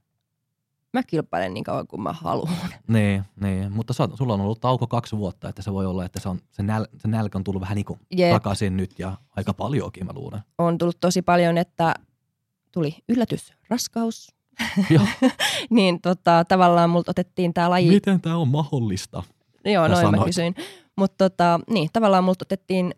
mä 0.94 1.04
kilpailen 1.04 1.54
niin 1.54 1.64
kauan 1.64 1.88
kuin 1.88 2.02
mä 2.02 2.14
haluan. 2.14 2.54
Niin, 2.88 3.24
niin. 3.42 3.72
mutta 3.72 3.94
sä, 3.94 4.10
sulla 4.14 4.34
on 4.34 4.42
ollut 4.42 4.62
tauko 4.62 4.88
kaksi 4.88 5.18
vuotta, 5.18 5.50
että 5.50 5.62
se 5.62 5.74
voi 5.74 5.86
olla, 5.86 6.06
että 6.06 6.20
se, 6.20 6.30
on, 6.30 6.40
se, 6.52 6.64
näl, 6.64 6.86
se 6.98 7.08
nälkä 7.08 7.38
on 7.38 7.44
tullut 7.44 7.62
vähän 7.62 7.76
niin 7.76 7.86
kuin 7.86 8.00
Jep. 8.12 8.32
takaisin 8.32 8.78
nyt 8.78 9.00
ja 9.00 9.18
aika 9.36 9.54
paljonkin 9.54 10.06
mä 10.06 10.14
luulen. 10.14 10.42
On 10.58 10.78
tullut 10.78 10.98
tosi 11.00 11.22
paljon, 11.22 11.58
että 11.58 11.94
tuli 12.72 12.96
yllätys, 13.10 13.54
raskaus, 13.70 14.36
niin 15.70 16.02
tota, 16.02 16.46
tavallaan 16.48 16.90
multa 16.90 17.12
otettiin 17.12 17.54
tämä 17.54 17.70
laji. 17.70 17.90
miten 17.90 18.22
tämä 18.22 18.38
on 18.38 18.48
mahdollista? 18.48 19.24
Joo, 19.66 19.88
noin 19.88 20.06
mä 20.06 20.12
sanoit? 20.12 20.26
kysyin. 20.26 20.56
Mutta 20.96 21.30
tota, 21.30 21.60
niin, 21.70 21.90
tavallaan 21.94 22.24
multa 22.24 22.44
otettiin 22.46 22.96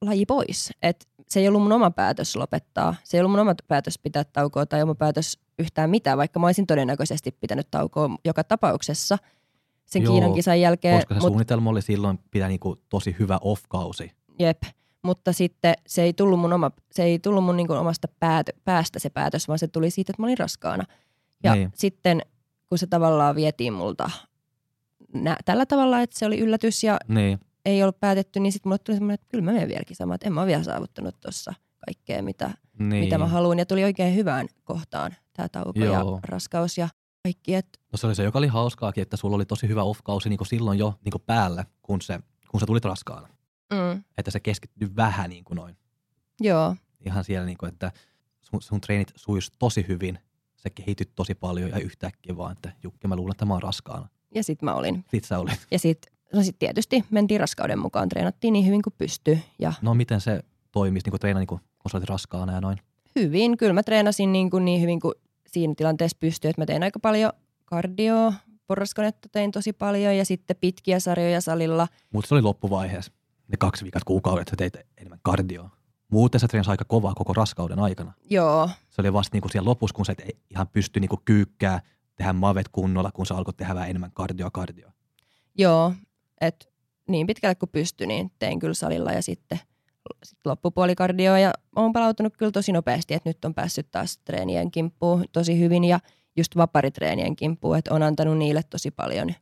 laji 0.00 0.26
pois. 0.26 0.70
Et 0.82 1.08
se 1.28 1.40
ei 1.40 1.48
ollut 1.48 1.62
mun 1.62 1.72
oma 1.72 1.90
päätös 1.90 2.36
lopettaa. 2.36 2.94
Se 3.04 3.16
ei 3.16 3.20
ollut 3.20 3.30
mun 3.30 3.40
oma 3.40 3.54
päätös 3.68 3.98
pitää 3.98 4.24
taukoa 4.24 4.66
tai 4.66 4.82
oma 4.82 4.94
päätös 4.94 5.38
yhtään 5.58 5.90
mitään, 5.90 6.18
vaikka 6.18 6.38
mä 6.40 6.46
olisin 6.46 6.66
todennäköisesti 6.66 7.30
pitänyt 7.40 7.68
taukoa 7.70 8.10
joka 8.24 8.44
tapauksessa 8.44 9.18
sen 9.86 10.02
Joo, 10.02 10.12
Kiinan 10.12 10.32
kisan 10.34 10.60
jälkeen. 10.60 10.96
Koska 10.96 11.14
se 11.14 11.20
Mut, 11.20 11.28
suunnitelma 11.28 11.70
oli 11.70 11.82
silloin 11.82 12.18
pitää 12.30 12.48
niinku 12.48 12.76
tosi 12.88 13.16
hyvä 13.18 13.38
off-kausi. 13.42 14.12
jep. 14.38 14.62
Mutta 15.02 15.32
sitten 15.32 15.74
se 15.86 16.02
ei 16.02 16.12
tullut 16.12 16.40
mun, 16.40 16.52
oma, 16.52 16.70
se 16.92 17.02
ei 17.02 17.18
tullut 17.18 17.44
mun 17.44 17.56
niinku 17.56 17.72
omasta 17.72 18.08
päätö, 18.20 18.52
päästä 18.64 18.98
se 18.98 19.10
päätös, 19.10 19.48
vaan 19.48 19.58
se 19.58 19.68
tuli 19.68 19.90
siitä, 19.90 20.10
että 20.12 20.22
mä 20.22 20.26
olin 20.26 20.38
raskaana. 20.38 20.84
Ja 21.42 21.54
Niin. 21.54 21.70
sitten 21.74 22.20
kun 22.68 22.78
se 22.78 22.86
tavallaan 22.86 23.36
vietiin 23.36 23.72
multa 23.72 24.10
nä- 25.14 25.36
tällä 25.44 25.66
tavalla, 25.66 26.00
että 26.00 26.18
se 26.18 26.26
oli 26.26 26.38
yllätys 26.38 26.84
ja 26.84 26.98
Niin, 27.08 27.40
ei 27.64 27.82
ollut 27.82 28.00
päätetty, 28.00 28.40
niin 28.40 28.52
sitten 28.52 28.70
mulle 28.70 28.78
tuli 28.78 28.96
semmoinen, 28.96 29.14
että 29.14 29.26
kyllä 29.28 29.44
mä 29.44 29.52
menen 29.52 29.68
vieläkin 29.68 29.96
samaan, 29.96 30.14
että 30.14 30.26
en 30.26 30.32
mä 30.32 30.40
ole 30.40 30.46
vielä 30.46 30.62
saavuttanut 30.62 31.20
tuossa 31.20 31.54
kaikkea, 31.86 32.22
mitä, 32.22 32.50
niin. 32.78 33.04
mitä 33.04 33.18
mä 33.18 33.26
haluan. 33.26 33.58
Ja 33.58 33.66
tuli 33.66 33.84
oikein 33.84 34.14
hyvään 34.14 34.46
kohtaan 34.64 35.16
tämä 35.32 35.48
tauko 35.48 35.72
Joo. 35.74 35.92
ja 35.92 36.20
raskaus 36.22 36.78
ja 36.78 36.88
kaikki. 37.22 37.54
Et, 37.54 37.66
No 37.92 37.96
se 37.96 38.06
oli 38.06 38.14
se, 38.14 38.22
joka 38.22 38.38
oli 38.38 38.46
hauskaakin, 38.46 39.02
että 39.02 39.16
sulla 39.16 39.36
oli 39.36 39.44
tosi 39.46 39.68
hyvä 39.68 39.82
off-kausi 39.82 40.28
niinku 40.28 40.44
silloin 40.44 40.78
jo 40.78 40.94
niinku 41.04 41.18
päällä, 41.18 41.64
kun, 41.82 42.00
se, 42.00 42.20
kun 42.50 42.60
sä 42.60 42.66
tulit 42.66 42.84
raskaana. 42.84 43.28
mm, 43.72 44.02
Että 44.18 44.30
se 44.30 44.40
keskittyi 44.40 44.90
vähän 44.96 45.30
niin 45.30 45.44
kuin 45.44 45.56
noin. 45.56 45.76
joo, 46.40 46.76
Ihan 47.06 47.24
siellä, 47.24 47.46
niin 47.46 47.58
kuin, 47.58 47.72
että 47.72 47.92
sun, 48.40 48.62
sun 48.62 48.80
treenit 48.80 49.12
sujuisi 49.16 49.52
tosi 49.58 49.84
hyvin. 49.88 50.18
Se 50.56 50.70
kehityt 50.70 51.10
tosi 51.14 51.34
paljon 51.34 51.70
ja 51.70 51.78
yhtäkkiä 51.78 52.36
vaan, 52.36 52.52
että 52.52 52.72
Jukki, 52.82 53.08
mä 53.08 53.16
luulen, 53.16 53.30
että 53.32 53.44
mä 53.44 53.54
oon 53.54 53.62
raskaana. 53.62 54.08
ja 54.34 54.42
sitten 54.44 54.66
mä 54.66 54.74
olin. 54.74 55.04
Sit 55.10 55.24
sä 55.24 55.38
olit. 55.38 55.66
Ja 55.70 55.78
sitten 55.78 56.12
no 56.34 56.42
sit 56.42 56.58
tietysti 56.58 57.04
mentiin 57.10 57.40
raskauden 57.40 57.78
mukaan, 57.78 58.08
treenattiin 58.08 58.52
niin 58.52 58.66
hyvin 58.66 58.82
kuin 58.82 58.94
pystyi. 58.98 59.44
Ja 59.58 59.72
No 59.82 59.94
miten 59.94 60.20
se 60.20 60.42
toimisi 60.72 61.04
niin 61.06 61.12
kuin 61.12 61.20
treena, 61.20 61.40
niin 61.40 61.46
kuin, 61.46 61.60
kun 61.78 61.90
sä 61.90 61.96
olit 61.96 62.08
raskaana 62.08 62.52
ja 62.52 62.60
noin? 62.60 62.78
hyvin, 63.16 63.56
kyllä 63.56 63.72
mä 63.72 63.82
treenasin 63.82 64.32
niin, 64.32 64.50
kuin 64.50 64.64
niin 64.64 64.80
hyvin 64.80 65.00
kuin 65.00 65.14
siinä 65.46 65.74
tilanteessa 65.76 66.16
pystyi. 66.20 66.48
Että 66.48 66.62
mä 66.62 66.66
tein 66.66 66.82
aika 66.82 66.98
paljon 66.98 67.32
kardioa, 67.64 68.32
porraskonetta 68.66 69.28
tein 69.32 69.50
tosi 69.50 69.72
paljon 69.72 70.16
ja 70.16 70.24
sitten 70.24 70.56
pitkiä 70.60 71.00
sarjoja 71.00 71.40
salilla. 71.40 71.88
Mutta 72.12 72.28
se 72.28 72.34
oli 72.34 72.42
loppuvaiheessa. 72.42 73.12
Ne 73.48 73.56
kaksi 73.58 73.84
viikot 73.84 74.04
kuukaudet 74.04 74.48
sä 74.48 74.56
teit 74.56 74.76
enemmän 74.96 75.18
kardioa. 75.22 75.70
Muuten 76.12 76.40
sä 76.40 76.48
treenasi 76.48 76.70
aika 76.70 76.84
kovaa 76.84 77.14
koko 77.14 77.32
raskauden 77.32 77.78
aikana. 77.78 78.12
Joo, 78.30 78.70
Se 78.90 79.00
oli 79.00 79.12
vasta 79.12 79.34
niin 79.34 79.42
kuin 79.42 79.52
siellä 79.52 79.68
lopussa, 79.68 79.94
kun 79.94 80.04
sä 80.06 80.12
et 80.18 80.36
ihan 80.50 80.68
pysty 80.68 81.00
niin 81.00 81.08
kuin 81.08 81.20
kyykkää 81.24 81.80
tehdä 82.16 82.32
mavet 82.32 82.68
kunnolla, 82.68 83.10
kun 83.12 83.26
sä 83.26 83.34
alkoit 83.34 83.56
tehdä 83.56 83.74
vähän 83.74 83.90
enemmän 83.90 84.10
kardio 84.14 84.50
kardio. 84.50 84.88
Joo, 85.58 85.92
että 86.40 86.66
niin 87.08 87.26
pitkälle 87.26 87.54
kuin 87.54 87.70
pystyi, 87.70 88.06
niin 88.06 88.30
tein 88.38 88.58
kyllä 88.58 88.74
salilla 88.74 89.12
ja 89.12 89.22
sitten 89.22 89.58
sit 90.24 90.38
loppupuolikardio 90.44 91.36
ja 91.36 91.52
olen 91.76 91.92
palautunut 91.92 92.36
kyllä 92.36 92.52
tosi 92.52 92.72
nopeasti, 92.72 93.14
että 93.14 93.28
nyt 93.28 93.44
on 93.44 93.54
päässyt 93.54 93.90
taas 93.90 94.18
treenien 94.18 94.70
kimppuun 94.70 95.24
tosi 95.32 95.58
hyvin 95.58 95.84
ja 95.84 96.00
just 96.36 96.56
vaparitreenien 96.56 97.36
kimppuun, 97.36 97.78
että 97.78 97.94
on 97.94 98.02
antanut 98.02 98.38
niille 98.38 98.62
tosi 98.70 98.90
paljon. 98.90 99.34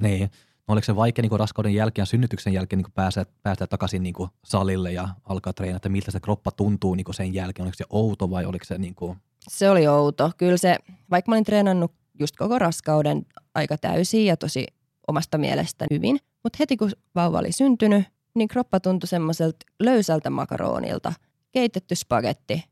Niin. 0.00 0.30
No 0.68 0.72
oliko 0.72 0.84
se 0.84 0.96
vaikea 0.96 1.22
niin 1.22 1.40
raskauden 1.40 1.74
jälkeen 1.74 2.02
ja 2.02 2.06
synnytyksen 2.06 2.52
jälkeen 2.52 2.78
niin 2.82 2.92
päästä, 2.92 3.26
päästä 3.42 3.66
takaisin 3.66 4.02
niin 4.02 4.14
salille 4.44 4.92
ja 4.92 5.08
alkaa 5.24 5.52
treenata, 5.52 5.76
että 5.76 5.88
miltä 5.88 6.10
se 6.10 6.20
kroppa 6.20 6.50
tuntuu 6.50 6.94
niin 6.94 7.14
sen 7.14 7.34
jälkeen? 7.34 7.64
Oliko 7.64 7.76
se 7.76 7.84
outo 7.90 8.30
vai 8.30 8.44
oliko 8.44 8.64
se 8.64 8.78
niin 8.78 8.94
kuin... 8.94 9.16
Se 9.48 9.70
oli 9.70 9.88
outo. 9.88 10.30
Kyllä 10.36 10.56
se, 10.56 10.76
vaikka 11.10 11.30
mä 11.30 11.34
olin 11.34 11.44
treenannut 11.44 11.92
just 12.20 12.36
koko 12.36 12.58
raskauden 12.58 13.26
aika 13.54 13.78
täysin 13.78 14.26
ja 14.26 14.36
tosi 14.36 14.66
omasta 15.08 15.38
mielestä 15.38 15.86
hyvin, 15.90 16.18
mutta 16.46 16.56
heti 16.60 16.76
kun 16.76 16.90
vauva 17.14 17.38
oli 17.38 17.52
syntynyt, 17.52 18.04
niin 18.34 18.48
kroppa 18.48 18.80
tuntui 18.80 19.08
semmoiselta 19.08 19.66
löysältä 19.80 20.30
makaronilta, 20.30 21.12
keitetty 21.52 21.94
spagetti. 21.94 22.64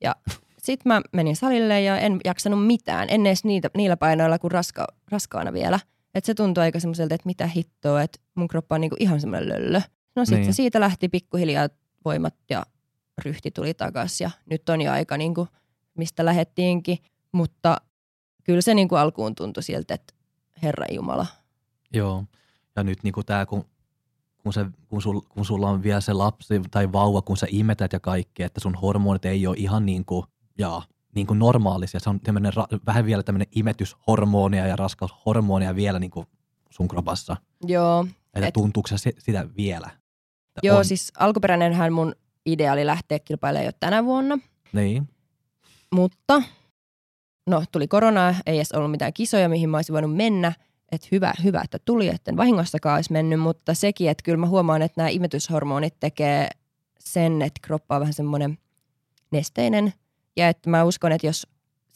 Ja 0.00 0.16
sitten 0.58 0.92
mä 0.92 1.00
menin 1.12 1.36
salille 1.36 1.80
ja 1.80 1.98
en 1.98 2.20
jaksanut 2.24 2.66
mitään, 2.66 3.08
en 3.10 3.26
edes 3.26 3.44
niitä, 3.44 3.70
niillä 3.76 3.96
painoilla 3.96 4.38
kuin 4.38 4.50
raska, 4.50 4.86
raskaana 5.10 5.52
vielä. 5.52 5.80
Että 6.14 6.26
se 6.26 6.34
tuntui 6.34 6.62
aika 6.62 6.80
semmoiselta, 6.80 7.14
että 7.14 7.26
mitä 7.26 7.46
hittoa, 7.46 8.02
että 8.02 8.20
mun 8.34 8.48
kroppa 8.48 8.74
on 8.74 8.80
niinku 8.80 8.96
ihan 9.00 9.20
semmoinen 9.20 9.48
löllö. 9.48 9.80
No 10.16 10.24
sitten 10.24 10.42
niin. 10.42 10.54
siitä 10.54 10.80
lähti 10.80 11.08
pikkuhiljaa 11.08 11.68
voimat 12.04 12.34
ja 12.50 12.66
ryhti 13.24 13.50
tuli 13.50 13.74
takaisin 13.74 14.24
ja 14.24 14.30
nyt 14.50 14.68
on 14.68 14.80
jo 14.80 14.92
aika 14.92 15.16
niinku, 15.16 15.48
mistä 15.98 16.24
lähettiinkin. 16.24 16.98
Mutta 17.32 17.76
kyllä 18.44 18.60
se 18.60 18.74
niinku 18.74 18.94
alkuun 18.94 19.34
tuntui 19.34 19.62
siltä, 19.62 19.94
että 19.94 20.14
Herra 20.62 20.86
Jumala. 20.90 21.26
Joo, 21.92 22.24
ja 22.76 22.82
nyt 22.82 22.98
niinku 23.02 23.22
tämä, 23.22 23.46
kun 23.46 23.64
kun, 24.42 24.52
se, 24.52 24.66
kun, 24.88 25.02
sul, 25.02 25.20
kun 25.20 25.44
sulla 25.44 25.68
on 25.70 25.82
vielä 25.82 26.00
se 26.00 26.12
lapsi 26.12 26.62
tai 26.70 26.92
vauva, 26.92 27.22
kun 27.22 27.36
sä 27.36 27.46
imetät 27.50 27.92
ja 27.92 28.00
kaikki, 28.00 28.42
että 28.42 28.60
sun 28.60 28.74
hormonit 28.74 29.24
ei 29.24 29.46
ole 29.46 29.56
ihan 29.58 29.86
niin 29.86 30.04
kuin, 30.04 30.26
jaa, 30.58 30.82
niin 31.14 31.26
kuin 31.26 31.38
normaalisia. 31.38 32.00
Se 32.00 32.10
on 32.10 32.20
ra- 32.28 32.80
vähän 32.86 33.04
vielä 33.04 33.22
tämmöinen 33.22 33.48
imetyshormonia 33.52 34.66
ja 34.66 34.76
raskaushormonia 34.76 35.74
vielä 35.74 35.98
niin 35.98 36.10
kuin 36.10 36.26
sun 36.70 36.88
kropassa. 36.88 37.36
Joo. 37.66 38.06
Että 38.34 38.48
et, 38.48 38.54
tuntuuko 38.54 38.88
se 38.88 39.12
sitä 39.18 39.48
vielä? 39.56 39.90
Joo, 40.62 40.78
on. 40.78 40.84
siis 40.84 41.12
alkuperäinenhän 41.18 41.92
mun 41.92 42.14
idea 42.46 42.72
oli 42.72 42.86
lähteä 42.86 43.18
kilpailemaan 43.18 43.66
jo 43.66 43.72
tänä 43.80 44.04
vuonna. 44.04 44.38
Niin. 44.72 45.08
Mutta 45.92 46.42
no 47.46 47.64
tuli 47.72 47.88
korona, 47.88 48.34
ei 48.46 48.56
edes 48.56 48.72
ollut 48.72 48.90
mitään 48.90 49.12
kisoja, 49.12 49.48
mihin 49.48 49.70
mä 49.70 49.78
olisin 49.78 49.92
voinut 49.92 50.16
mennä– 50.16 50.52
että 50.92 51.08
hyvä, 51.12 51.32
hyvä, 51.44 51.60
että 51.64 51.78
tuli, 51.84 52.08
että 52.08 52.36
vahingossakaan 52.36 52.94
olisi 52.94 53.12
mennyt, 53.12 53.40
mutta 53.40 53.74
sekin, 53.74 54.10
että 54.10 54.22
kyllä 54.22 54.38
mä 54.38 54.46
huomaan, 54.46 54.82
että 54.82 55.00
nämä 55.00 55.08
imetyshormonit 55.08 55.94
tekee 56.00 56.48
sen, 56.98 57.42
että 57.42 57.60
kroppa 57.62 57.94
on 57.94 58.00
vähän 58.00 58.14
semmoinen 58.14 58.58
nesteinen. 59.30 59.92
Ja 60.36 60.48
että 60.48 60.70
mä 60.70 60.84
uskon, 60.84 61.12
että 61.12 61.26
jos 61.26 61.46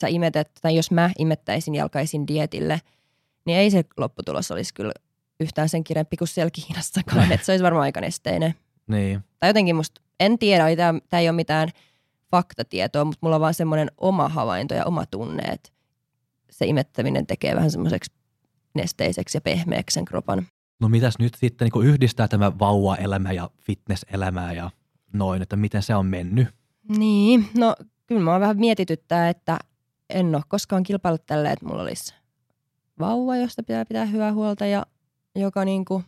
sä 0.01 0.09
imetät, 0.09 0.51
tai 0.63 0.77
jos 0.77 0.91
mä 0.91 1.11
imettäisin 1.19 1.75
ja 1.75 1.83
alkaisin 1.83 2.27
dietille, 2.27 2.81
niin 3.45 3.59
ei 3.59 3.71
se 3.71 3.85
lopputulos 3.97 4.51
olisi 4.51 4.75
kyllä 4.75 4.93
yhtään 5.41 5.69
sen 5.69 5.85
kirempi 5.85 6.17
kuin 6.17 6.29
siellä 6.29 6.51
Kiinassakaan, 6.51 7.33
että 7.33 7.47
se 7.47 7.53
olisi 7.53 7.65
varmaan 7.65 7.83
aika 7.83 8.01
nesteinen. 8.01 8.55
Niin. 8.87 9.25
Tai 9.41 9.49
jotenkin 9.51 9.77
musta, 9.77 10.01
en 10.21 10.39
tiedä, 10.39 10.65
tämä 11.09 11.21
ei 11.21 11.29
ole 11.29 11.37
mitään 11.37 11.69
faktatietoa, 12.31 13.05
mutta 13.05 13.19
mulla 13.21 13.37
on 13.37 13.41
vaan 13.41 13.55
semmoinen 13.55 13.91
oma 13.99 14.29
havainto 14.29 14.75
ja 14.75 14.85
oma 14.85 15.07
tunne, 15.07 15.43
että 15.43 15.71
se 16.51 16.67
imettäminen 16.67 17.27
tekee 17.27 17.55
vähän 17.55 17.71
semmoiseksi 17.71 18.13
nesteiseksi 18.75 19.37
ja 19.37 19.41
pehmeäksi 19.41 19.95
sen 19.95 20.05
kropan. 20.05 20.47
No 20.81 20.89
mitäs 20.89 21.19
nyt 21.19 21.35
sitten 21.37 21.69
niin 21.75 21.87
yhdistää 21.87 22.29
tämä 22.29 22.59
vauva-elämä 22.59 23.33
ja 23.33 23.51
fitness-elämää 23.61 24.53
ja 24.53 24.71
noin, 25.13 25.43
että 25.43 25.57
miten 25.57 25.83
se 25.83 25.95
on 25.95 26.07
mennyt? 26.07 26.49
Niin, 26.99 27.49
no 27.59 27.77
kyllä 28.07 28.21
mä 28.21 28.41
vähän 28.41 28.59
mietityttää, 28.59 29.29
että 29.29 29.59
en 30.11 30.35
ole 30.35 30.43
koskaan 30.49 30.83
kilpailut 30.83 31.27
tälle, 31.27 31.53
että 31.53 31.67
mulla 31.67 31.83
olisi 31.83 32.15
vauva, 32.99 33.37
josta 33.37 33.63
pitää 33.63 33.85
pitää 33.85 34.05
hyvää 34.05 34.33
huolta 34.33 34.67
ja 34.67 34.87
joka 35.35 35.65
niin 35.65 35.85
kuin 35.85 36.05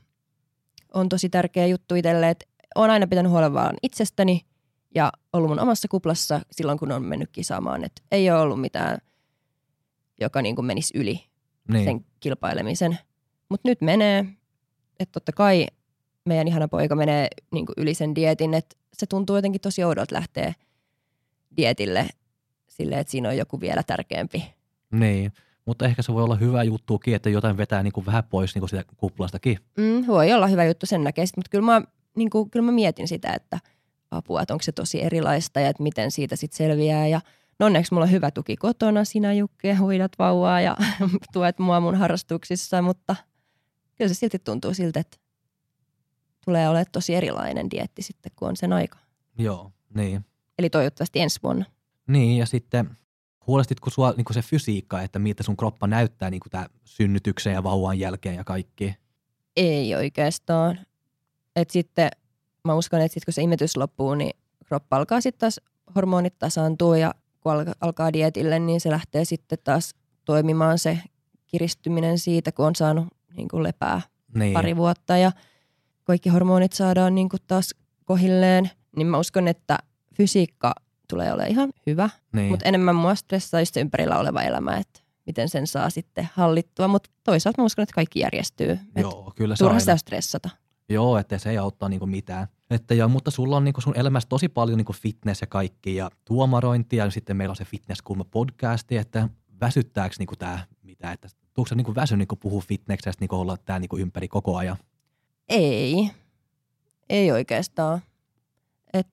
on 0.94 1.08
tosi 1.08 1.28
tärkeä 1.28 1.66
juttu 1.66 1.94
itselle, 1.94 2.30
että 2.30 2.46
olen 2.74 2.90
aina 2.90 3.06
pitänyt 3.06 3.32
huolen 3.32 3.54
vaan 3.54 3.76
itsestäni 3.82 4.46
ja 4.94 5.12
ollut 5.32 5.50
mun 5.50 5.60
omassa 5.60 5.88
kuplassa 5.88 6.40
silloin, 6.50 6.78
kun 6.78 6.92
on 6.92 7.02
mennyt 7.02 7.30
kisaamaan. 7.32 7.84
Että 7.84 8.02
ei 8.10 8.30
ole 8.30 8.40
ollut 8.40 8.60
mitään, 8.60 8.98
joka 10.20 10.42
niin 10.42 10.54
kuin 10.56 10.66
menisi 10.66 10.98
yli 10.98 11.24
niin. 11.68 11.84
sen 11.84 12.04
kilpailemisen. 12.20 12.98
Mutta 13.48 13.68
nyt 13.68 13.80
menee, 13.80 14.24
että 15.00 15.12
totta 15.12 15.32
kai 15.32 15.66
meidän 16.24 16.48
ihana 16.48 16.68
poika 16.68 16.94
menee 16.96 17.28
niin 17.52 17.66
yli 17.76 17.94
sen 17.94 18.14
dietin, 18.14 18.54
että 18.54 18.76
se 18.92 19.06
tuntuu 19.06 19.36
jotenkin 19.36 19.60
tosi 19.60 19.84
oudolta 19.84 20.14
lähteä 20.14 20.54
dietille 21.56 22.08
silleen, 22.68 23.00
että 23.00 23.10
siinä 23.10 23.28
on 23.28 23.36
joku 23.36 23.60
vielä 23.60 23.82
tärkeämpi. 23.82 24.54
Niin, 24.90 25.32
mutta 25.64 25.84
ehkä 25.84 26.02
se 26.02 26.14
voi 26.14 26.22
olla 26.22 26.36
hyvä 26.36 26.62
juttukin, 26.62 27.14
että 27.14 27.30
jotain 27.30 27.56
vetää 27.56 27.82
niin 27.82 27.92
kuin 27.92 28.06
vähän 28.06 28.24
pois 28.24 28.54
niin 28.54 28.60
kuin 28.60 28.70
sitä 28.70 28.84
kuplastakin. 28.96 29.58
Mm, 29.76 30.06
voi 30.06 30.32
olla 30.32 30.46
hyvä 30.46 30.64
juttu 30.64 30.86
sen 30.86 31.04
näkee, 31.04 31.24
mutta 31.36 31.50
kyllä 31.50 31.64
mä, 31.64 31.82
niin 32.16 32.30
kuin, 32.30 32.50
kyllä 32.50 32.66
mä 32.66 32.72
mietin 32.72 33.08
sitä, 33.08 33.32
että 33.32 33.58
apua, 34.10 34.42
että 34.42 34.54
onko 34.54 34.62
se 34.62 34.72
tosi 34.72 35.02
erilaista 35.02 35.60
ja 35.60 35.68
että 35.68 35.82
miten 35.82 36.10
siitä 36.10 36.36
sitten 36.36 36.56
selviää 36.56 37.06
ja– 37.06 37.20
No 37.58 37.66
onneksi 37.66 37.94
mulla 37.94 38.04
on 38.04 38.10
hyvä 38.10 38.30
tuki 38.30 38.56
kotona, 38.56 39.04
sinä 39.04 39.32
Jukke, 39.32 39.74
hoidat 39.74 40.12
vauvaa 40.18 40.60
ja 40.60 40.76
tuet 41.32 41.58
mua 41.58 41.80
mun 41.80 41.94
harrastuksissa, 41.94 42.82
mutta 42.82 43.16
kyllä 43.96 44.08
se 44.08 44.14
silti 44.14 44.38
tuntuu 44.38 44.74
siltä, 44.74 45.00
että 45.00 45.16
tulee 46.44 46.68
olemaan 46.68 46.86
tosi 46.92 47.14
erilainen 47.14 47.70
dietti 47.70 48.02
sitten, 48.02 48.32
kun 48.36 48.48
on 48.48 48.56
sen 48.56 48.72
aika. 48.72 48.98
Joo, 49.38 49.72
niin. 49.94 50.24
Eli 50.58 50.70
toivottavasti 50.70 51.20
ensi 51.20 51.40
vuonna. 51.42 51.64
Niin, 52.06 52.38
ja 52.38 52.46
sitten 52.46 52.90
huolestitko 53.46 53.90
sua 53.90 54.14
niin 54.16 54.26
se 54.30 54.42
fysiikka, 54.42 55.02
että 55.02 55.18
miltä 55.18 55.42
sun 55.42 55.56
kroppa 55.56 55.86
näyttää 55.86 56.30
niin 56.30 56.40
tämä 56.50 56.66
synnytyksen 56.84 57.52
ja 57.52 57.62
vauvan 57.62 57.98
jälkeen 57.98 58.34
ja 58.36 58.44
kaikki? 58.44 58.94
Ei 59.56 59.94
oikeastaan. 59.94 60.78
Et 61.56 61.70
sitten 61.70 62.10
mä 62.64 62.74
uskon, 62.74 63.00
että 63.00 63.14
sit 63.14 63.24
kun 63.24 63.32
se 63.32 63.42
imetys 63.42 63.76
loppuu, 63.76 64.14
niin 64.14 64.36
kroppa 64.66 64.96
alkaa 64.96 65.20
sitten 65.20 65.40
taas 65.40 65.60
hormonit 65.94 66.38
tasaantuu 66.38 66.94
ja 66.94 67.14
kun 67.54 67.74
alkaa 67.80 68.12
dietille, 68.12 68.58
niin 68.58 68.80
se 68.80 68.90
lähtee 68.90 69.24
sitten 69.24 69.58
taas 69.64 69.94
toimimaan 70.24 70.78
se 70.78 70.98
kiristyminen 71.46 72.18
siitä, 72.18 72.52
kun 72.52 72.66
on 72.66 72.74
saanut 72.74 73.06
niin 73.36 73.48
kuin 73.48 73.62
lepää 73.62 74.00
niin. 74.34 74.52
pari 74.52 74.76
vuotta 74.76 75.16
ja 75.16 75.32
kaikki 76.04 76.28
hormonit 76.28 76.72
saadaan 76.72 77.14
niin 77.14 77.28
kuin 77.28 77.40
taas 77.46 77.74
kohilleen, 78.04 78.70
niin 78.96 79.06
mä 79.06 79.18
uskon, 79.18 79.48
että 79.48 79.78
fysiikka 80.14 80.74
tulee 81.08 81.32
olemaan 81.32 81.50
ihan 81.50 81.72
hyvä, 81.86 82.10
niin. 82.32 82.50
mutta 82.50 82.68
enemmän 82.68 82.96
mua 82.96 83.14
stressaa 83.14 83.60
just 83.60 83.76
ympärillä 83.76 84.18
oleva 84.18 84.42
elämä, 84.42 84.76
että 84.76 85.00
miten 85.26 85.48
sen 85.48 85.66
saa 85.66 85.90
sitten 85.90 86.28
hallittua, 86.34 86.88
mutta 86.88 87.10
toisaalta 87.24 87.62
mä 87.62 87.66
uskon, 87.66 87.82
että 87.82 87.94
kaikki 87.94 88.20
järjestyy. 88.20 88.78
Joo, 88.96 89.32
kyllä 89.36 89.56
se 89.56 89.64
Turha 89.64 89.80
sitä 89.80 89.96
stressata. 89.96 90.50
Joo, 90.88 91.18
että 91.18 91.38
se 91.38 91.50
ei 91.50 91.58
auttaa 91.58 91.88
niinku 91.88 92.06
mitään. 92.06 92.48
Että 92.70 92.94
ja, 92.94 93.08
mutta 93.08 93.30
sulla 93.30 93.56
on 93.56 93.64
niinku 93.64 93.80
sun 93.80 93.96
elämässä 93.96 94.28
tosi 94.28 94.48
paljon 94.48 94.78
niinku 94.78 94.92
fitness 94.92 95.40
ja 95.40 95.46
kaikki 95.46 95.96
ja 95.96 96.10
tuomarointia 96.24 97.04
ja 97.04 97.10
sitten 97.10 97.36
meillä 97.36 97.52
on 97.52 97.56
se 97.56 97.64
fitnesskulma 97.64 98.24
podcasti, 98.24 98.96
että 98.96 99.28
väsyttääkö 99.60 100.14
niinku 100.18 100.36
tämä 100.36 100.58
mitä, 100.82 101.12
että 101.12 101.28
tuuko 101.54 101.74
niinku 101.74 101.94
väsy 101.94 102.16
niinku 102.16 102.36
puhua 102.36 102.60
fitneksestä 102.60 103.22
niinku 103.22 103.36
olla 103.36 103.56
tämä 103.56 103.78
niinku 103.78 103.96
ympäri 103.98 104.28
koko 104.28 104.56
ajan? 104.56 104.76
Ei, 105.48 106.10
ei 107.08 107.32
oikeastaan. 107.32 108.00
Et 108.92 109.08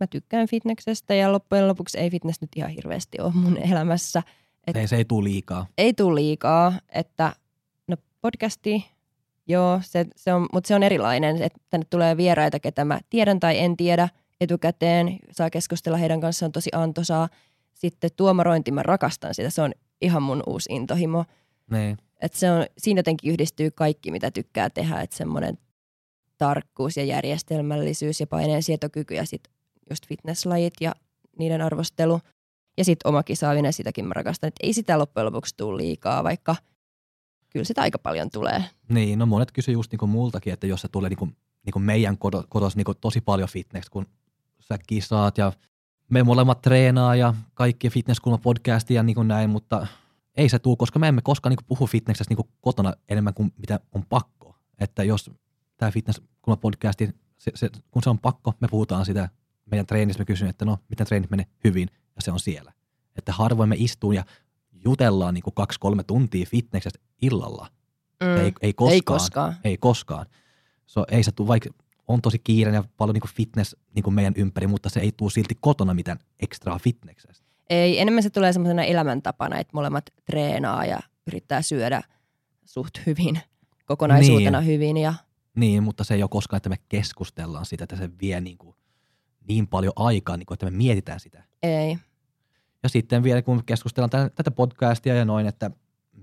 mä 0.00 0.06
tykkään 0.06 0.48
fitneksestä 0.48 1.14
ja 1.14 1.32
loppujen 1.32 1.68
lopuksi 1.68 1.98
ei 1.98 2.10
fitness 2.10 2.40
nyt 2.40 2.50
ihan 2.56 2.70
hirveästi 2.70 3.20
ole 3.20 3.32
mun 3.34 3.56
elämässä. 3.56 4.22
Et 4.66 4.76
ei, 4.76 4.88
se 4.88 4.96
ei 4.96 5.04
tule 5.04 5.24
liikaa. 5.24 5.66
Ei 5.78 5.94
tule 5.94 6.14
liikaa, 6.14 6.72
että 6.88 7.36
no 7.88 7.96
podcasti 8.20 8.84
Joo, 9.52 9.80
se, 9.82 10.06
se 10.16 10.34
on, 10.34 10.48
mutta 10.52 10.68
se 10.68 10.74
on 10.74 10.82
erilainen, 10.82 11.42
että 11.42 11.58
tänne 11.70 11.86
tulee 11.90 12.16
vieraita, 12.16 12.60
ketä 12.60 12.84
mä 12.84 13.00
tiedän 13.10 13.40
tai 13.40 13.58
en 13.58 13.76
tiedä 13.76 14.08
etukäteen. 14.40 15.18
Saa 15.30 15.50
keskustella 15.50 15.98
heidän 15.98 16.20
kanssaan 16.20 16.52
tosi 16.52 16.70
antoisaa. 16.72 17.28
Sitten 17.74 18.10
tuomarointi, 18.16 18.70
mä 18.70 18.82
rakastan 18.82 19.34
sitä. 19.34 19.50
Se 19.50 19.62
on 19.62 19.72
ihan 20.02 20.22
mun 20.22 20.42
uusi 20.46 20.72
intohimo. 20.72 21.24
Niin. 21.70 21.98
Et 22.20 22.34
se 22.34 22.50
on, 22.50 22.66
siinä 22.78 22.98
jotenkin 22.98 23.32
yhdistyy 23.32 23.70
kaikki, 23.70 24.10
mitä 24.10 24.30
tykkää 24.30 24.70
tehdä. 24.70 25.00
Että 25.00 25.16
semmoinen 25.16 25.58
tarkkuus 26.38 26.96
ja 26.96 27.04
järjestelmällisyys 27.04 28.20
ja 28.20 28.26
paineensietokyky 28.26 29.14
ja 29.14 29.26
sitten 29.26 29.52
just 29.90 30.06
fitnesslajit 30.06 30.74
ja 30.80 30.94
niiden 31.38 31.62
arvostelu. 31.62 32.20
Ja 32.78 32.84
sitten 32.84 33.08
oma 33.08 33.22
kisaaminen, 33.22 33.72
sitäkin 33.72 34.04
mä 34.04 34.14
rakastan. 34.14 34.48
Et 34.48 34.54
ei 34.62 34.72
sitä 34.72 34.98
loppujen 34.98 35.26
lopuksi 35.26 35.54
tule 35.56 35.76
liikaa, 35.76 36.24
vaikka– 36.24 36.56
kyllä 37.52 37.64
sitä 37.64 37.82
aika 37.82 37.98
paljon 37.98 38.30
tulee. 38.30 38.64
Niin, 38.88 39.18
no 39.18 39.26
monet 39.26 39.52
kysyy 39.52 39.74
just 39.74 39.92
niin 39.92 39.98
kuin 39.98 40.10
multakin, 40.10 40.52
että 40.52 40.66
jos 40.66 40.80
se 40.80 40.88
tulee 40.88 41.10
niin 41.10 41.18
kuin, 41.18 41.36
niin 41.64 41.72
kuin 41.72 41.82
meidän 41.82 42.18
kotos 42.48 42.76
niin 42.76 42.84
kuin 42.84 42.98
tosi 43.00 43.20
paljon 43.20 43.48
fitness, 43.48 43.90
kun 43.90 44.06
sä 44.60 44.78
kisaat 44.86 45.38
ja 45.38 45.52
me 46.10 46.22
molemmat 46.22 46.62
treenaa 46.62 47.16
ja 47.16 47.34
kaikki 47.54 47.90
fitnesskulma 47.90 48.38
podcastia 48.38 48.94
ja 48.94 49.02
niin 49.02 49.28
näin, 49.28 49.50
mutta 49.50 49.86
ei 50.36 50.48
se 50.48 50.58
tule, 50.58 50.76
koska 50.76 50.98
me 50.98 51.08
emme 51.08 51.22
koskaan 51.22 51.50
niin 51.50 51.66
puhu 51.66 51.86
fitneksestä 51.86 52.34
niin 52.34 52.48
kotona 52.60 52.92
enemmän 53.08 53.34
kuin 53.34 53.52
mitä 53.56 53.80
on 53.94 54.06
pakko. 54.08 54.56
Että 54.78 55.04
jos 55.04 55.30
tämä 55.76 55.90
fitness, 55.90 56.22
kun 56.42 56.58
podcasti, 56.58 57.10
se, 57.38 57.52
se, 57.54 57.70
kun 57.90 58.02
se 58.02 58.10
on 58.10 58.18
pakko, 58.18 58.54
me 58.60 58.68
puhutaan 58.68 59.06
sitä 59.06 59.28
meidän 59.70 59.86
treenissä, 59.86 60.20
me 60.20 60.24
kysyn, 60.24 60.48
että 60.48 60.64
no, 60.64 60.78
miten 60.88 61.06
treenit 61.06 61.30
menee 61.30 61.46
hyvin, 61.64 61.88
ja 62.16 62.22
se 62.22 62.32
on 62.32 62.40
siellä. 62.40 62.72
Että 63.16 63.32
harvoin 63.32 63.68
me 63.68 63.76
istuu 63.78 64.12
ja 64.12 64.24
jutellaan 64.84 65.34
niin 65.34 65.44
kaksi-kolme 65.54 66.02
tuntia 66.04 66.46
fitneksestä 66.46 66.98
illalla. 67.22 67.66
Mm. 68.22 68.36
Ei, 68.36 68.52
ei 68.62 68.72
koskaan. 68.72 68.94
Ei 68.94 69.02
koskaan. 69.02 69.56
Ei 69.64 69.76
koskaan. 69.76 70.26
So, 70.86 71.04
ei 71.10 71.22
se 71.22 71.32
tule, 71.32 71.48
vaikka 71.48 71.70
on 72.08 72.22
tosi 72.22 72.38
kiireinen 72.38 72.78
ja 72.78 72.84
paljon 72.96 73.14
niin 73.14 73.34
fitness 73.34 73.76
niin 73.94 74.14
meidän 74.14 74.34
ympäri, 74.36 74.66
mutta 74.66 74.88
se 74.88 75.00
ei 75.00 75.12
tule 75.12 75.30
silti 75.30 75.56
kotona 75.60 75.94
mitään 75.94 76.18
ekstraa 76.40 76.78
fitneksestä. 76.78 77.46
Ei, 77.70 78.00
enemmän 78.00 78.22
se 78.22 78.30
tulee 78.30 78.52
semmoisena 78.52 78.82
elämäntapana, 78.82 79.58
että 79.58 79.70
molemmat 79.74 80.04
treenaa 80.24 80.84
ja 80.84 81.00
yrittää 81.26 81.62
syödä 81.62 82.02
suht 82.64 82.98
hyvin, 83.06 83.40
kokonaisuutena 83.86 84.60
niin. 84.60 84.66
hyvin. 84.68 84.96
Ja... 84.96 85.14
Niin, 85.54 85.82
mutta 85.82 86.04
se 86.04 86.14
ei 86.14 86.22
ole 86.22 86.28
koskaan, 86.28 86.56
että 86.56 86.68
me 86.68 86.76
keskustellaan 86.88 87.66
sitä, 87.66 87.84
että 87.84 87.96
se 87.96 88.10
vie 88.20 88.40
niin, 88.40 88.58
kuin 88.58 88.76
niin 89.48 89.66
paljon 89.66 89.92
aikaa, 89.96 90.36
niin 90.36 90.46
kuin, 90.46 90.54
että 90.54 90.66
me 90.66 90.70
mietitään 90.70 91.20
sitä. 91.20 91.42
Ei. 91.62 91.98
Ja 92.82 92.88
sitten 92.88 93.22
vielä, 93.22 93.42
kun 93.42 93.64
keskustellaan 93.66 94.10
tätä, 94.10 94.30
tätä 94.34 94.50
podcastia 94.50 95.14
ja 95.14 95.24
noin, 95.24 95.46
että 95.46 95.70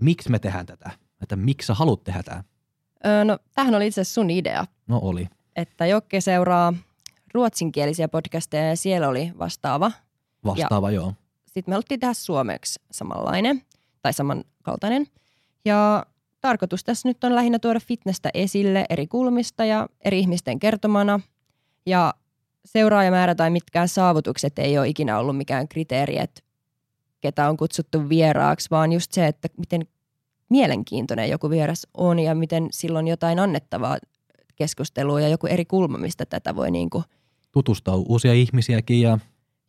miksi 0.02 0.32
me 0.32 0.39
tehdään 0.39 0.65
tätä, 0.65 0.91
että 1.22 1.36
miksi 1.36 1.65
sä 1.65 1.74
haluat 1.74 2.04
tehdä 2.04 2.24
tämä? 2.24 2.43
Öö, 3.06 3.24
no, 3.24 3.39
tämähän 3.56 3.76
oli 3.76 3.88
itse 3.88 4.02
asiassa 4.02 4.22
sun 4.22 4.30
idea. 4.30 4.65
No 4.88 5.00
oli. 5.04 5.28
Että 5.56 5.86
Jokke 5.86 6.22
seuraa 6.22 6.74
ruotsinkielisiä 7.34 8.08
podcasteja 8.08 8.69
ja 8.69 8.76
siellä 8.76 9.10
oli 9.10 9.32
vastaava. 9.39 9.91
Vastaava, 10.45 10.91
ja 10.91 10.95
joo. 10.95 11.13
Sitten 11.45 11.72
me 11.72 11.74
haluttiin 11.74 12.00
tehdä 12.00 12.13
suomeksi 12.13 12.82
samanlainen 12.91 13.62
tai 14.02 14.13
samankaltainen. 14.13 15.08
Ja 15.65 16.06
tarkoitus 16.41 16.84
tässä 16.84 17.10
nyt 17.10 17.24
on 17.24 17.36
lähinnä 17.36 17.60
tuoda 17.60 17.80
fitnessä 17.80 18.30
esille 18.34 18.86
eri 18.89 19.08
kulmista 19.08 19.65
ja 19.65 19.88
eri 20.06 20.19
ihmisten 20.19 20.60
kertomana. 20.60 21.19
Ja 21.86 22.13
seuraajamäärä 22.65 23.36
tai 23.36 23.50
mitkään 23.50 23.88
saavutukset 23.88 24.60
ei 24.60 24.78
ole 24.78 24.88
ikinä 24.88 25.19
ollut 25.19 25.38
mikään 25.38 25.67
kriteeri, 25.67 26.19
että 26.19 26.41
ketä 27.21 27.49
on 27.49 27.58
kutsuttu 27.58 28.10
vieraaksi, 28.10 28.69
vaan 28.71 28.91
just 28.91 29.12
se, 29.12 29.27
että 29.27 29.47
miten 29.58 29.88
mielenkiintoinen 30.49 31.29
joku 31.29 31.49
vieras 31.49 31.88
on 31.93 32.19
ja 32.19 32.36
miten 32.36 32.67
silloin 32.71 33.08
jotain 33.08 33.39
annettavaa 33.39 33.97
keskustelua 34.55 35.21
ja 35.21 35.27
joku 35.27 35.47
eri 35.47 35.65
kulma, 35.65 35.97
mistä 35.97 36.25
tätä 36.25 36.55
voi 36.55 36.71
niin 36.71 36.89
kuin 36.89 37.03
tutustua 37.51 37.95
uusia 37.95 38.34
ihmisiäkin 38.34 39.01
ja 39.01 39.19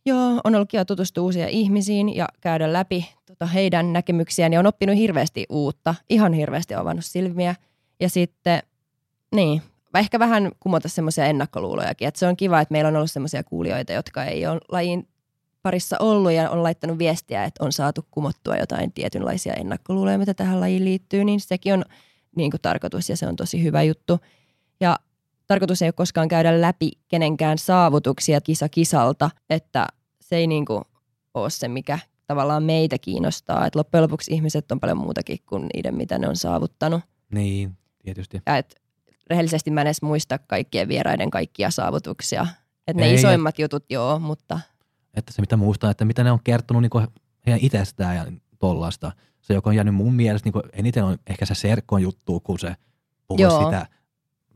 Joo, 0.05 0.41
on 0.43 0.55
ollut 0.55 0.69
kiva 0.69 0.85
tutustua 0.85 1.23
uusia 1.23 1.47
ihmisiin 1.47 2.15
ja 2.15 2.27
käydä 2.41 2.73
läpi 2.73 3.09
tota, 3.25 3.45
heidän 3.45 3.93
näkemyksiään 3.93 4.53
ja 4.53 4.59
on 4.59 4.67
oppinut 4.67 4.97
hirveästi 4.97 5.45
uutta, 5.49 5.95
ihan 6.09 6.33
hirveästi 6.33 6.75
avannut 6.75 7.05
silmiä. 7.05 7.55
Ja 7.99 8.09
sitten, 8.09 8.63
niin, 9.35 9.61
ehkä 9.95 10.19
vähän 10.19 10.51
kumota 10.59 10.89
semmoisia 10.89 11.25
ennakkoluulojakin, 11.25 12.07
että 12.07 12.19
se 12.19 12.27
on 12.27 12.37
kiva, 12.37 12.61
että 12.61 12.71
meillä 12.71 12.87
on 12.87 12.95
ollut 12.95 13.11
semmoisia 13.11 13.43
kuulijoita, 13.43 13.93
jotka 13.93 14.25
ei 14.25 14.47
ole 14.47 14.61
lajin 14.71 15.07
parissa 15.61 15.97
ollut 15.99 16.31
ja 16.31 16.49
on 16.49 16.63
laittanut 16.63 16.97
viestiä, 16.97 17.43
että 17.43 17.65
on 17.65 17.71
saatu 17.71 18.05
kumottua 18.11 18.57
jotain 18.57 18.91
tietynlaisia 18.91 19.53
ennakkoluuloja, 19.53 20.17
mitä 20.17 20.33
tähän 20.33 20.59
lajiin 20.59 20.85
liittyy, 20.85 21.23
niin 21.23 21.39
sekin 21.39 21.73
on 21.73 21.83
niin 22.35 22.51
kuin 22.51 22.61
tarkoitus 22.61 23.09
ja 23.09 23.17
se 23.17 23.27
on 23.27 23.35
tosi 23.35 23.63
hyvä 23.63 23.83
juttu. 23.83 24.19
Ja 24.79 24.99
tarkoitus 25.47 25.81
ei 25.81 25.87
ole 25.87 25.93
koskaan 25.93 26.27
käydä 26.27 26.61
läpi 26.61 26.91
kenenkään 27.07 27.57
saavutuksia 27.57 28.41
kisa 28.41 28.69
kisalta, 28.69 29.29
että 29.49 29.87
se 30.21 30.35
ei 30.35 30.47
niin 30.47 30.65
kuin 30.65 30.81
ole 31.33 31.49
se, 31.49 31.67
mikä 31.67 31.99
tavallaan 32.27 32.63
meitä 32.63 32.97
kiinnostaa. 32.97 33.65
Että 33.65 33.79
loppujen 33.79 34.03
lopuksi 34.03 34.33
ihmiset 34.33 34.71
on 34.71 34.79
paljon 34.79 34.97
muutakin 34.97 35.39
kuin 35.45 35.69
niiden, 35.73 35.95
mitä 35.95 36.17
ne 36.17 36.27
on 36.27 36.35
saavuttanut. 36.35 37.01
Niin, 37.31 37.77
tietysti. 38.03 38.41
Ja 38.45 38.57
et 38.57 38.75
rehellisesti 39.29 39.71
mä 39.71 39.81
en 39.81 39.87
edes 39.87 40.01
muista 40.01 40.37
kaikkien 40.37 40.87
vieraiden 40.87 41.31
kaikkia 41.31 41.71
saavutuksia. 41.71 42.47
Että 42.87 43.01
ne 43.01 43.07
ei, 43.07 43.13
isoimmat 43.13 43.55
et, 43.55 43.59
jutut 43.59 43.85
joo, 43.89 44.19
mutta... 44.19 44.59
Että 45.13 45.33
se 45.33 45.41
mitä 45.41 45.57
muistaa, 45.57 45.91
että 45.91 46.05
mitä 46.05 46.23
ne 46.23 46.31
on 46.31 46.39
kertonut 46.43 46.81
niin 46.81 47.07
heidän 47.45 47.59
itsestään 47.61 48.15
ja 48.15 48.25
tollaista. 48.59 49.11
Se, 49.41 49.53
joka 49.53 49.69
on 49.69 49.75
jäänyt 49.75 49.95
mun 49.95 50.13
mielestä 50.13 50.49
niin 50.49 50.69
eniten 50.73 51.03
on 51.03 51.17
ehkä 51.27 51.45
se 51.45 51.55
Serkon 51.55 52.01
juttu, 52.01 52.39
kun 52.39 52.59
se 52.59 52.75
puhuu 53.27 53.65
sitä 53.65 53.87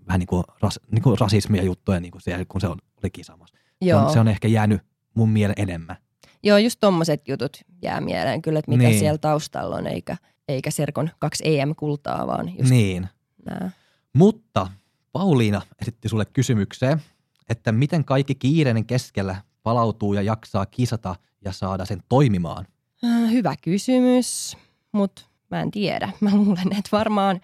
vähän 0.07 0.19
niin 0.19 0.27
kuin, 0.27 0.43
ras, 0.61 0.79
niin 0.91 1.01
kuin 1.01 1.17
rasismia 1.19 1.63
juttuja, 1.63 1.99
niin 1.99 2.11
kuin 2.11 2.21
siellä, 2.21 2.45
kun 2.45 2.61
se 2.61 2.67
on, 2.67 2.77
oli 3.03 3.09
kisamassa. 3.09 3.55
Se 3.83 3.95
on, 3.95 4.13
se 4.13 4.19
on 4.19 4.27
ehkä 4.27 4.47
jäänyt 4.47 4.81
mun 5.13 5.29
mielen 5.29 5.55
enemmän. 5.57 5.97
Joo, 6.43 6.57
just 6.57 6.79
tommoset 6.79 7.27
jutut 7.27 7.57
jää 7.81 8.01
mieleen 8.01 8.41
kyllä, 8.41 8.59
että 8.59 8.71
mitä 8.71 8.83
niin. 8.83 8.99
siellä 8.99 9.17
taustalla 9.17 9.75
on, 9.75 9.87
eikä, 9.87 10.17
eikä 10.47 10.71
Serkon 10.71 11.09
kaksi 11.19 11.59
EM-kultaa, 11.59 12.27
vaan 12.27 12.57
just 12.57 12.69
niin. 12.69 13.07
Nää. 13.45 13.71
Mutta 14.13 14.67
Pauliina 15.11 15.61
esitti 15.81 16.09
sulle 16.09 16.25
kysymykseen, 16.25 17.01
että 17.49 17.71
miten 17.71 18.05
kaikki 18.05 18.35
kiireinen 18.35 18.85
keskellä 18.85 19.35
palautuu 19.65 20.13
ja 20.13 20.21
jaksaa 20.21 20.65
kisata 20.65 21.15
ja 21.45 21.51
saada 21.51 21.85
sen 21.85 22.03
toimimaan? 22.09 22.67
Äh, 23.03 23.31
hyvä 23.31 23.55
kysymys, 23.61 24.57
mutta 24.91 25.21
mä 25.51 25.61
en 25.61 25.71
tiedä. 25.71 26.09
Mä 26.21 26.35
luulen, 26.35 26.71
että 26.71 26.89
varmaan, 26.91 27.41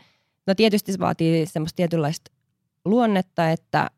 no 0.48 0.56
tietysti 0.56 0.92
se 0.92 1.00
vaatii 1.00 1.46
semmoista 1.46 1.76
tietynlaista 1.76 2.32
luonnetta, 2.86 3.50
että 3.50 3.90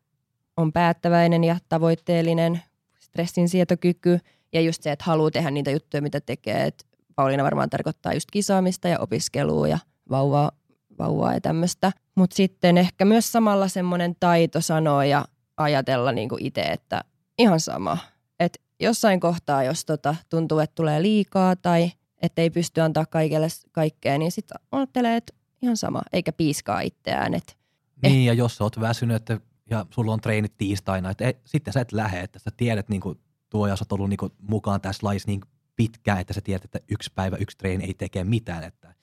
on 0.56 0.72
päättäväinen 0.72 1.44
ja 1.44 1.56
tavoitteellinen, 1.68 2.62
stressin 3.00 3.48
sietokyky 3.48 4.18
ja 4.52 4.60
just 4.60 4.82
se, 4.82 4.92
että 4.92 5.04
haluaa 5.04 5.30
tehdä 5.30 5.50
niitä 5.50 5.70
juttuja, 5.70 6.02
mitä 6.02 6.20
tekee. 6.20 6.64
Et 6.64 6.86
Pauliina 7.14 7.44
varmaan 7.44 7.70
tarkoittaa 7.70 8.14
just 8.14 8.30
kisaamista 8.30 8.88
ja 8.88 8.98
opiskelua 8.98 9.68
ja 9.68 9.78
vauvaa, 10.10 10.50
vauvaa 10.98 11.34
ja 11.34 11.40
tämmöistä. 11.40 11.92
Mutta 12.14 12.36
sitten 12.36 12.78
ehkä 12.78 13.04
myös 13.04 13.32
samalla 13.32 13.68
semmoinen 13.68 14.16
taito 14.20 14.60
sanoa 14.60 15.04
ja 15.04 15.24
ajatella 15.56 16.12
niin 16.12 16.28
kuin 16.28 16.46
itse, 16.46 16.62
että 16.62 17.00
ihan 17.38 17.60
sama. 17.60 17.98
Että 18.40 18.58
jossain 18.80 19.20
kohtaa, 19.20 19.62
jos 19.62 19.84
tota, 19.84 20.16
tuntuu, 20.28 20.58
että 20.58 20.74
tulee 20.74 21.02
liikaa 21.02 21.56
tai 21.56 21.92
että 22.22 22.42
ei 22.42 22.50
pysty 22.50 22.80
antaa 22.80 23.06
kaikille 23.06 23.46
kaikkea, 23.72 24.18
niin 24.18 24.32
sitten 24.32 24.60
ajattelee, 24.72 25.16
että 25.16 25.34
ihan 25.62 25.76
sama, 25.76 26.02
eikä 26.12 26.32
piiskaa 26.32 26.80
itseään. 26.80 27.34
Et 27.34 27.56
niin, 28.02 28.20
eh. 28.20 28.26
ja 28.26 28.32
jos 28.32 28.56
sä 28.56 28.64
oot 28.64 28.80
väsynyt 28.80 29.16
että, 29.16 29.40
ja 29.70 29.86
sulla 29.90 30.12
on 30.12 30.20
treenit 30.20 30.56
tiistaina, 30.56 31.10
että 31.10 31.28
et, 31.28 31.40
sitten 31.44 31.72
sä 31.72 31.80
et 31.80 31.92
lähde, 31.92 32.20
että 32.20 32.38
sä 32.38 32.50
tiedät 32.56 32.88
niin 32.88 33.00
kuin, 33.00 33.18
tuo, 33.50 33.66
ja 33.66 33.76
sä 33.76 33.82
oot 33.82 33.92
ollut 33.92 34.08
niin 34.08 34.18
kuin, 34.18 34.32
mukaan 34.48 34.80
tässä 34.80 35.06
lajissa 35.06 35.30
niin 35.30 35.40
pitkään, 35.76 36.20
että 36.20 36.32
sä 36.32 36.40
tiedät, 36.40 36.64
että 36.64 36.80
yksi 36.88 37.12
päivä, 37.14 37.36
yksi 37.36 37.58
treeni 37.58 37.84
ei 37.84 37.94
tee 37.94 38.24
mitään, 38.24 38.64
että 38.64 38.94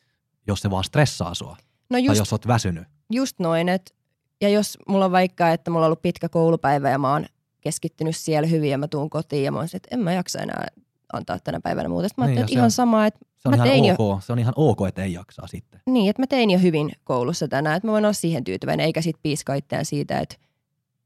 jos 0.48 0.60
se 0.60 0.70
vaan 0.70 0.84
stressaa 0.84 1.34
sua, 1.34 1.58
no 1.89 1.98
just, 1.98 2.08
tai 2.08 2.17
jos 2.17 2.34
oot 2.34 2.48
väsynyt. 2.48 2.88
Just 3.10 3.39
noin, 3.39 3.70
että 3.70 3.94
ja 4.41 4.50
jos 4.50 4.78
mulla 4.88 5.06
on 5.06 5.12
vaikka, 5.12 5.50
että 5.50 5.72
mulla 5.72 5.86
on 5.86 5.88
ollut 5.88 6.02
pitkä 6.02 6.30
koulupäivä 6.30 6.89
ja 6.89 6.98
mä 6.98 7.12
oon 7.12 7.26
keskittynyt 7.62 8.15
siellä 8.15 8.47
hyvin 8.47 8.69
ja 8.69 8.78
mä 8.78 8.88
tuun 8.88 9.10
kotiin 9.10 9.43
ja 9.43 9.52
mä 9.52 9.58
oon 9.58 9.67
että 9.74 9.89
en 9.91 10.00
mä 10.00 10.13
jaksa 10.13 10.39
enää 10.39 10.67
antaa 11.13 11.39
tänä 11.39 11.60
päivänä 11.60 11.89
muuta. 11.89 12.08
Sitten 12.08 12.26
mä 12.26 12.30
niin, 12.30 12.39
että 12.39 12.52
ihan 12.52 12.65
on, 12.65 12.71
sama, 12.71 13.06
että 13.06 13.19
se 13.38 13.50
on, 13.50 13.52
mä 13.52 13.56
ihan 13.56 13.67
tein 13.67 13.91
ok, 13.93 14.00
jo, 14.00 14.19
se 14.21 14.34
on 14.34 14.39
ihan 14.39 14.54
ok, 14.58 14.88
että 14.88 15.04
ei 15.04 15.13
jaksaa 15.13 15.47
sitten. 15.47 15.82
Niin, 15.86 16.10
että 16.10 16.21
mä 16.21 16.28
tein 16.28 16.52
jo 16.52 16.60
hyvin 16.60 16.91
koulussa 17.04 17.47
tänään, 17.47 17.78
että 17.78 17.88
mä 17.88 17.91
voin 17.91 18.06
olla 18.06 18.13
siihen 18.13 18.43
tyytyväinen, 18.43 18.86
eikä 18.86 19.02
sit 19.02 19.15
piiskaa 19.24 19.56
itseään 19.56 19.86
siitä, 19.86 20.19
että, 20.19 20.36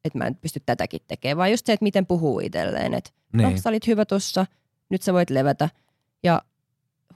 että 0.06 0.18
mä 0.18 0.26
en 0.26 0.36
pysty 0.36 0.62
tätäkin 0.66 1.02
tekemään, 1.08 1.38
vaan 1.38 1.52
just 1.52 1.66
se, 1.66 1.74
että 1.74 1.84
miten 1.84 2.06
puhuu 2.06 2.40
itselleen, 2.40 2.94
että 2.94 3.12
niin. 3.34 3.50
no, 3.50 3.58
sä 3.58 3.70
olit 3.70 3.88
hyvä 3.88 4.06
tuossa, 4.06 4.46
nyt 4.90 5.02
sä 5.02 5.14
voit 5.14 5.30
levätä 5.30 5.70
ja 6.24 6.42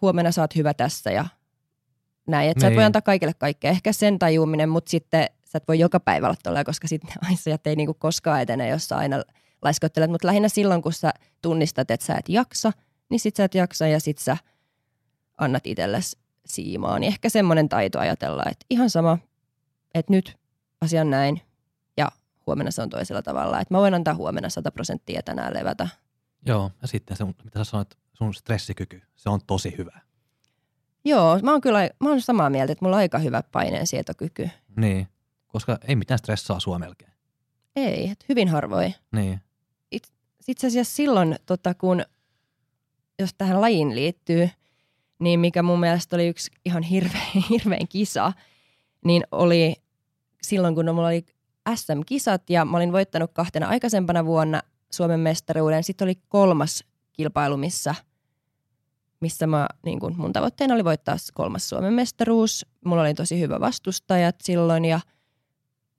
huomenna 0.02 0.32
sä 0.32 0.42
oot 0.42 0.56
hyvä 0.56 0.74
tässä 0.74 1.12
ja 1.12 1.26
näin. 2.28 2.50
Että 2.50 2.60
niin. 2.60 2.62
sä 2.62 2.68
et 2.68 2.74
voi 2.74 2.82
niin. 2.82 2.86
antaa 2.86 3.02
kaikille 3.02 3.34
kaikkea. 3.34 3.72
Ehkä 3.72 3.94
sen 3.94 4.20
tajuuminen, 4.20 4.70
mutta 4.70 4.92
sitten 4.92 5.28
sä 5.52 5.58
et 5.58 5.68
voi 5.68 5.80
joka 5.80 6.00
päivä 6.00 6.28
olla 6.28 6.38
tolleen, 6.44 6.66
koska 6.66 6.88
sitten 6.88 7.14
asiat 7.34 7.68
ei 7.68 7.76
niinku 7.76 7.94
koskaan 7.94 8.42
etene, 8.42 8.68
jos 8.68 8.88
sä 8.88 8.98
aina 8.98 9.24
laiskottelet. 9.62 10.12
Mutta 10.12 10.28
lähinnä 10.28 10.50
silloin, 10.50 10.82
kun 10.82 10.94
sä 10.94 11.12
tunnistat, 11.42 11.92
että 11.92 12.06
sä 12.06 12.16
et 12.16 12.30
jaksa, 12.30 12.72
niin 13.10 13.20
sit 13.20 13.36
sä 13.36 13.44
et 13.44 13.56
jaksa 13.56 13.88
ja 13.88 14.00
sit 14.00 14.18
sä 14.18 14.38
annat 15.38 15.68
itsellesi 15.68 16.18
siimaa. 16.46 17.00
Niin 17.00 17.08
ehkä 17.08 17.30
semmoinen 17.30 17.70
taito 17.70 18.00
ajatella, 18.00 18.44
että 18.52 18.66
ihan 18.70 18.90
sama, 18.90 19.18
että 19.94 20.14
nyt 20.14 20.38
asia 20.82 21.02
on 21.02 21.10
näin 21.10 21.42
ja 21.98 22.12
huomenna 22.48 22.72
se 22.72 22.82
on 22.82 22.90
toisella 22.90 23.22
tavalla. 23.22 23.60
Että 23.60 23.74
mä 23.74 23.80
voin 23.80 23.94
antaa 23.94 24.16
huomenna 24.16 24.50
100 24.50 24.72
prosenttia 24.72 25.22
tänään 25.24 25.54
levätä. 25.54 25.88
Joo, 26.46 26.72
ja 26.82 26.88
sitten 26.88 27.18
se, 27.18 27.26
mitä 27.26 27.60
sä 27.60 27.64
sanoit, 27.64 27.98
sun 28.14 28.34
stressikyky, 28.34 29.02
se 29.16 29.30
on 29.30 29.40
tosi 29.48 29.76
hyvä. 29.78 30.00
Joo, 31.06 31.40
mä 31.44 31.52
oon 31.52 31.62
kyllä 31.62 31.90
mä 32.00 32.10
oon 32.10 32.22
samaa 32.22 32.50
mieltä, 32.50 32.72
että 32.72 32.86
mulla 32.86 32.96
on 32.96 33.00
aika 33.00 33.20
hyvä 33.20 33.44
paineensietokyky. 33.52 34.50
Niin, 34.76 35.08
koska 35.50 35.78
ei 35.88 35.96
mitään 35.96 36.18
stressaa 36.18 36.60
sua 36.60 36.80
melkein. 36.80 37.12
Ei, 37.76 38.10
että 38.10 38.26
hyvin 38.30 38.48
harvoin. 38.48 38.96
Niin. 39.12 39.42
Itse 40.48 40.68
asiassa 40.68 40.96
silloin, 40.96 41.36
tota, 41.46 41.74
kun, 41.74 42.04
jos 43.20 43.30
tähän 43.38 43.62
lajiin 43.62 43.96
liittyy, 43.96 44.50
niin 45.20 45.40
mikä 45.40 45.64
mun 45.64 45.80
mielestä 45.80 46.16
oli 46.16 46.28
yksi 46.28 46.52
ihan 46.66 46.84
hirveän, 46.84 47.32
hirveän 47.50 47.88
kisa, 47.88 48.34
niin 49.06 49.24
oli 49.32 49.76
silloin, 50.42 50.76
kun 50.76 50.86
mulla 50.86 51.08
oli 51.08 51.26
SM-kisat 51.76 52.50
ja 52.50 52.66
mä 52.66 52.78
olin 52.78 52.92
voittanut 52.92 53.32
kahtena 53.34 53.68
aikaisempana 53.68 54.26
vuonna 54.26 54.62
Suomen 54.92 55.20
mestaruuden. 55.20 55.84
Sitten 55.84 56.06
oli 56.06 56.16
kolmas 56.30 56.84
kilpailu, 57.14 57.58
missä 57.58 57.96
missä 59.22 59.48
mä, 59.48 59.68
niin 59.86 60.00
kun 60.00 60.16
mun 60.18 60.34
tavoitteena 60.34 60.74
oli 60.74 60.84
voittaa 60.84 61.16
kolmas 61.34 61.70
Suomen 61.70 61.94
mestaruus. 61.94 62.66
Mulla 62.86 63.02
oli 63.02 63.14
tosi 63.14 63.40
hyvä 63.40 63.60
vastustajat 63.60 64.36
silloin 64.44 64.86
ja 64.86 65.00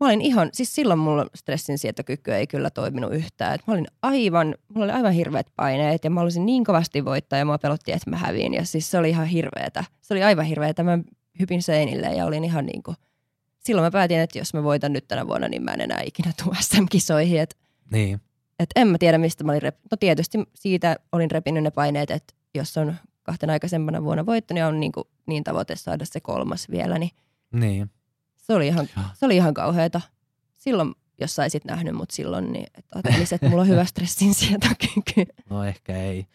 mä 0.01 0.07
olin 0.07 0.21
ihan, 0.21 0.51
siis 0.53 0.75
silloin 0.75 0.99
mulla 0.99 1.27
stressin 1.35 1.79
sietokyky 1.79 2.33
ei 2.33 2.47
kyllä 2.47 2.71
toiminut 2.71 3.13
yhtään. 3.15 3.55
Et 3.55 3.67
mä 3.67 3.75
olin 3.75 3.87
aivan, 4.03 4.55
mulla 4.69 4.85
oli 4.85 4.93
aivan 4.93 5.13
hirveät 5.13 5.47
paineet 5.57 6.05
ja 6.05 6.11
mä 6.11 6.21
olisin 6.21 6.47
niin 6.47 6.65
kovasti 6.65 7.05
voittaa 7.05 7.39
ja 7.39 7.45
mä 7.45 7.59
pelotti, 7.59 7.93
että 7.93 8.11
mä 8.11 8.17
häviin. 8.17 8.55
Ja 8.55 8.65
siis 8.65 8.91
se 8.91 8.99
oli 8.99 9.11
ihan 9.11 9.27
hirveetä. 9.27 9.85
Se 10.01 10.15
oli 10.15 10.23
aivan 10.23 10.45
hirveetä. 10.45 10.83
Mä 10.83 10.99
hypin 11.41 11.63
seinille 11.63 12.07
ja 12.07 12.27
olin 12.27 12.45
ihan 12.45 12.67
niin 12.67 12.83
kuin, 12.83 12.97
silloin 13.59 13.87
mä 13.87 13.91
päätin, 13.91 14.19
että 14.19 14.39
jos 14.39 14.55
mä 14.55 14.63
voitan 14.63 14.93
nyt 14.93 15.09
tänä 15.09 15.27
vuonna, 15.27 15.49
niin 15.49 15.63
mä 15.63 15.73
en 15.73 15.81
enää 15.81 16.01
ikinä 16.05 16.33
tule 16.45 16.57
SM-kisoihin. 16.61 17.41
Et, 17.41 17.57
Niin. 17.93 18.21
et 18.59 18.71
en 18.77 18.89
mä 18.89 18.99
tiedä, 18.99 19.19
mistä 19.19 19.45
mä 19.45 19.53
olin 19.53 19.63
rep... 19.63 19.77
No 19.91 19.97
tietysti 20.01 20.39
siitä 20.55 20.97
olin 21.13 21.31
repinyt 21.31 21.63
ne 21.63 21.71
paineet, 21.71 22.11
että 22.11 22.35
jos 22.55 22.77
on 22.77 22.95
kahtena 23.23 23.53
aikaisempana 23.53 24.05
vuonna 24.05 24.27
voittanut 24.27 24.59
ja 24.59 24.69
on 24.69 24.81
niin, 24.81 24.93
kuin, 24.93 25.05
niin 25.27 25.45
tavoite 25.45 25.77
saada 25.77 26.05
se 26.05 26.21
kolmas 26.21 26.71
vielä, 26.71 26.99
niin 26.99 27.11
Niin. 27.53 27.91
Se 28.51 28.57
oli 28.57 28.67
ihan, 28.67 28.89
Joo. 28.97 29.07
se 29.15 29.27
oli 29.27 29.37
ihan 29.37 29.55
kauheata. 29.55 30.01
Silloin, 30.57 30.95
jos 31.21 31.35
saisit 31.35 31.65
nähnyt 31.65 31.95
mut 31.95 32.11
silloin, 32.11 32.53
niin 32.53 32.67
et 32.75 32.85
ajattelisit, 32.95 33.33
että 33.33 33.49
mulla 33.49 33.63
on 33.63 33.69
hyvä 33.69 33.85
stressin 33.85 34.35
sietokyky. 34.35 35.33
No 35.51 35.65
ehkä 35.65 35.97
ei. 35.97 36.27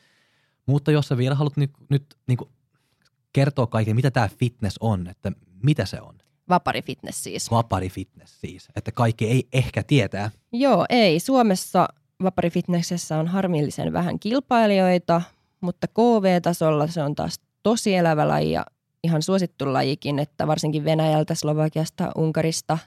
Mutta 0.66 0.92
jos 0.92 1.08
sä 1.08 1.18
vielä 1.18 1.36
haluat 1.36 1.58
nyt, 1.58 1.72
nyt 1.90 2.18
niin 2.28 2.38
kertoa 3.34 3.68
kaiken, 3.68 3.96
mitä 3.96 4.12
tämä 4.12 4.30
fitness 4.40 4.78
on, 4.80 5.08
että 5.08 5.32
mitä 5.64 5.86
se 5.86 6.02
on. 6.02 6.16
Vapari 6.50 6.82
fitness 6.82 7.24
siis. 7.24 7.52
Vapari 7.52 7.90
fitness 7.90 8.42
siis, 8.42 8.68
että 8.76 8.92
kaikki 8.92 9.28
ei 9.28 9.48
ehkä 9.54 9.84
tietää. 9.84 10.32
Joo, 10.52 10.86
ei. 10.90 11.20
Suomessa 11.20 11.88
vaparifitnessessä 12.24 13.18
on 13.18 13.28
harmillisen 13.28 13.94
vähän 13.94 14.20
kilpailijoita, 14.20 15.22
mutta 15.62 15.88
KV-tasolla 15.88 16.88
se 16.88 17.04
on 17.04 17.16
taas 17.16 17.40
tosi 17.64 17.96
elävä 17.96 18.28
laji 18.28 18.52
ja 18.52 18.66
ihan 19.06 19.22
suosittu 19.22 19.74
lajikin, 19.74 20.20
että 20.20 20.48
varsinkin 20.48 20.84
Venäjältä, 20.86 21.36
Slovakiasta, 21.36 22.12
Unkarista, 22.18 22.78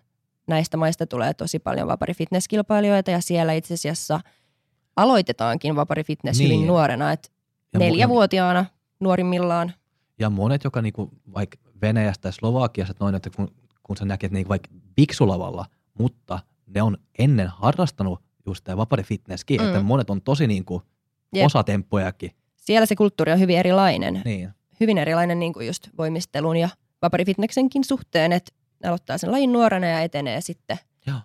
näistä 0.47 0.77
maista 0.77 1.07
tulee 1.07 1.35
tosi 1.35 1.59
paljon 1.59 1.89
vaparifitnesskilpailijoita 1.89 3.11
ja 3.11 3.21
siellä 3.21 3.53
itse 3.53 3.75
asiassa 3.75 4.21
aloitetaankin 4.97 5.77
vaparifitness 5.77 6.39
Niin. 6.39 6.53
hyvin 6.53 6.67
nuorena, 6.67 7.13
että 7.13 7.29
Ja, 7.73 7.79
neljävuotiaana 7.79 8.65
nuorimmillaan. 9.01 9.73
ja 10.19 10.31
monet, 10.31 10.65
joka 10.65 10.83
niinku, 10.83 11.11
vaikka 11.35 11.59
Venäjästä 11.83 12.29
ja 12.29 12.33
Slovakiasta, 12.33 12.91
että 12.91 13.05
noin, 13.05 13.15
että 13.15 13.31
kun, 13.37 13.49
kun 13.83 13.97
sä 13.97 14.05
näkee 14.05 14.31
niinku 14.33 14.49
vaikka 14.49 14.69
biksulavalla, 14.97 15.67
mutta 15.99 16.39
ne 16.67 16.83
on 16.83 16.97
ennen 17.19 17.49
harrastanut 17.49 18.21
just 18.47 18.65
tämä 18.65 18.77
vapari 18.77 19.03
fitnesskin, 19.03 19.61
Mm. 19.61 19.67
että 19.67 19.81
monet 19.83 20.11
on 20.11 20.23
tosi 20.23 20.47
niinku 20.47 20.83
Jep. 21.35 21.47
osatemppujakin. 21.47 22.31
Siellä 22.57 22.87
se 22.87 22.97
kulttuuri 22.97 23.33
on 23.33 23.41
hyvin 23.41 23.59
erilainen. 23.59 24.23
Niin. 24.25 24.51
Hyvin 24.81 24.99
erilainen 24.99 25.39
niin 25.39 25.53
kuin 25.53 25.67
just 25.67 25.89
voimistelun 25.99 26.57
ja 26.57 26.69
vaparifitneksenkin 27.03 27.85
suhteen, 27.85 28.33
että 28.33 28.53
aloittaa 28.85 29.19
sen 29.19 29.33
lajin 29.33 29.53
nuorena 29.53 29.87
ja 29.87 30.01
etenee 30.01 30.41
sitten, 30.41 30.79
Joo. 31.07 31.19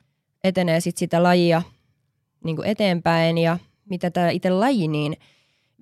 etenee 0.43 0.79
sitten 0.79 0.99
sitä 0.99 1.23
lajia 1.23 1.61
niin 2.43 2.55
kuin 2.55 2.67
eteenpäin. 2.67 3.37
Ja 3.37 3.57
mitä 3.89 4.11
tämä 4.11 4.29
itse 4.29 4.49
laji, 4.49 4.87
niin 4.87 5.17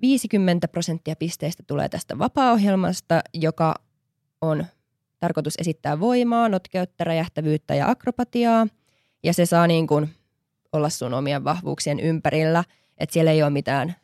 50 0.01 0.67
prosenttia 0.67 1.15
pisteistä 1.15 1.63
tulee 1.67 1.89
tästä 1.89 2.17
vapaa-ohjelmasta, 2.19 3.21
joka 3.33 3.75
on 4.41 4.65
tarkoitus 5.19 5.53
esittää 5.59 5.99
voimaa, 5.99 6.49
notkeutta, 6.49 7.03
räjähtävyyttä 7.03 7.75
ja 7.75 7.89
akrobatiaa. 7.89 8.67
Ja 9.23 9.33
se 9.33 9.45
saa 9.45 9.67
niin 9.67 9.87
kuin 9.87 10.09
olla 10.71 10.89
sun 10.89 11.13
omien 11.13 11.43
vahvuuksien 11.43 11.99
ympärillä, 11.99 12.63
että 12.97 13.13
siellä 13.13 13.31
ei 13.31 13.43
ole 13.43 13.49
mitään 13.49 13.95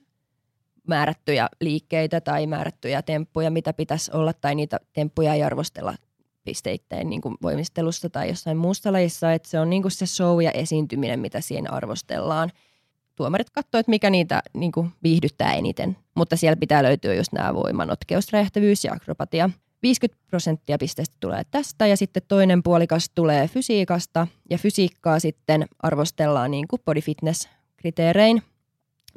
määrättyjä 0.88 1.50
liikkeitä 1.62 2.22
tai 2.22 2.48
määrättyjä 2.48 3.02
temppuja, 3.02 3.52
mitä 3.52 3.74
pitäisi 3.74 4.12
olla, 4.14 4.34
tai 4.34 4.56
niitä 4.56 4.80
temppuja 4.94 5.34
ei 5.34 5.44
arvostella 5.44 5.96
pisteitteen 6.44 7.10
niin 7.10 7.22
kuin 7.22 7.36
voimistelussa 7.42 8.10
tai 8.10 8.30
jossain 8.30 8.58
muussa 8.58 8.94
lajissa, 8.94 9.34
että 9.34 9.50
se 9.50 9.60
on 9.60 9.70
niin 9.70 9.82
kuin 9.82 9.92
se 9.92 10.06
show 10.06 10.42
ja 10.42 10.52
esiintyminen, 10.52 11.20
mitä 11.20 11.42
siinä 11.42 11.70
arvostellaan. 11.72 12.52
Tuomarit 13.16 13.50
katsoo, 13.50 13.80
että 13.80 13.90
mikä 13.90 14.10
niitä 14.10 14.42
niin 14.54 14.72
kuin 14.72 14.92
viihdyttää 15.04 15.54
eniten, 15.54 15.98
mutta 16.16 16.36
siellä 16.36 16.56
pitää 16.56 16.84
löytyä 16.84 17.14
just 17.14 17.34
nämä 17.34 17.54
voima, 17.54 17.86
notkeus, 17.86 18.32
räjähtävyys 18.32 18.84
ja 18.84 18.94
akrobatia. 18.94 19.50
50 19.82 20.24
prosenttia 20.30 20.78
pisteistä 20.78 21.16
tulee 21.20 21.42
tästä 21.52 21.88
ja 21.88 21.98
sitten 21.98 22.24
toinen 22.28 22.64
puolikas 22.64 23.10
tulee 23.16 23.48
fysiikasta 23.48 24.28
ja 24.50 24.58
fysiikkaa 24.58 25.20
sitten 25.20 25.66
arvostellaan 25.80 26.52
niin 26.52 26.68
kuin 26.68 26.82
body 26.86 27.02
fitness 27.02 27.50
kriteerein. 27.78 28.42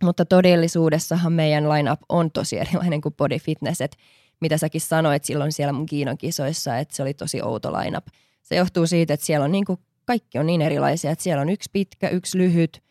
Mutta 0.03 0.25
todellisuudessahan 0.25 1.33
meidän 1.33 1.69
line-up 1.69 2.01
on 2.09 2.31
tosi 2.31 2.59
erilainen 2.59 3.01
kuin 3.01 3.15
body 3.15 3.39
fitness, 3.39 3.81
että 3.81 3.97
mitä 4.41 4.59
säkin 4.59 4.81
sanoit 4.81 5.25
silloin 5.25 5.53
siellä 5.53 5.73
mun 5.73 5.87
Kiinan 5.87 6.19
kisoissa, 6.19 6.79
että 6.79 6.97
se 6.97 7.03
oli 7.03 7.15
tosi 7.15 7.43
outo 7.43 7.73
line-up. 7.73 8.07
Se 8.43 8.57
johtuu 8.57 8.87
siitä, 8.87 9.15
että 9.15 9.27
siellä 9.27 9.45
on 9.45 9.53
niin 9.53 9.65
kuin, 9.65 9.79
kaikki 10.05 10.39
on 10.39 10.47
niin 10.47 10.63
erilaisia, 10.63 11.11
että 11.11 11.23
siellä 11.23 11.41
on 11.41 11.49
yksi 11.49 11.71
pitkä, 11.73 12.09
yksi 12.09 12.39
lyhyt, 12.39 12.83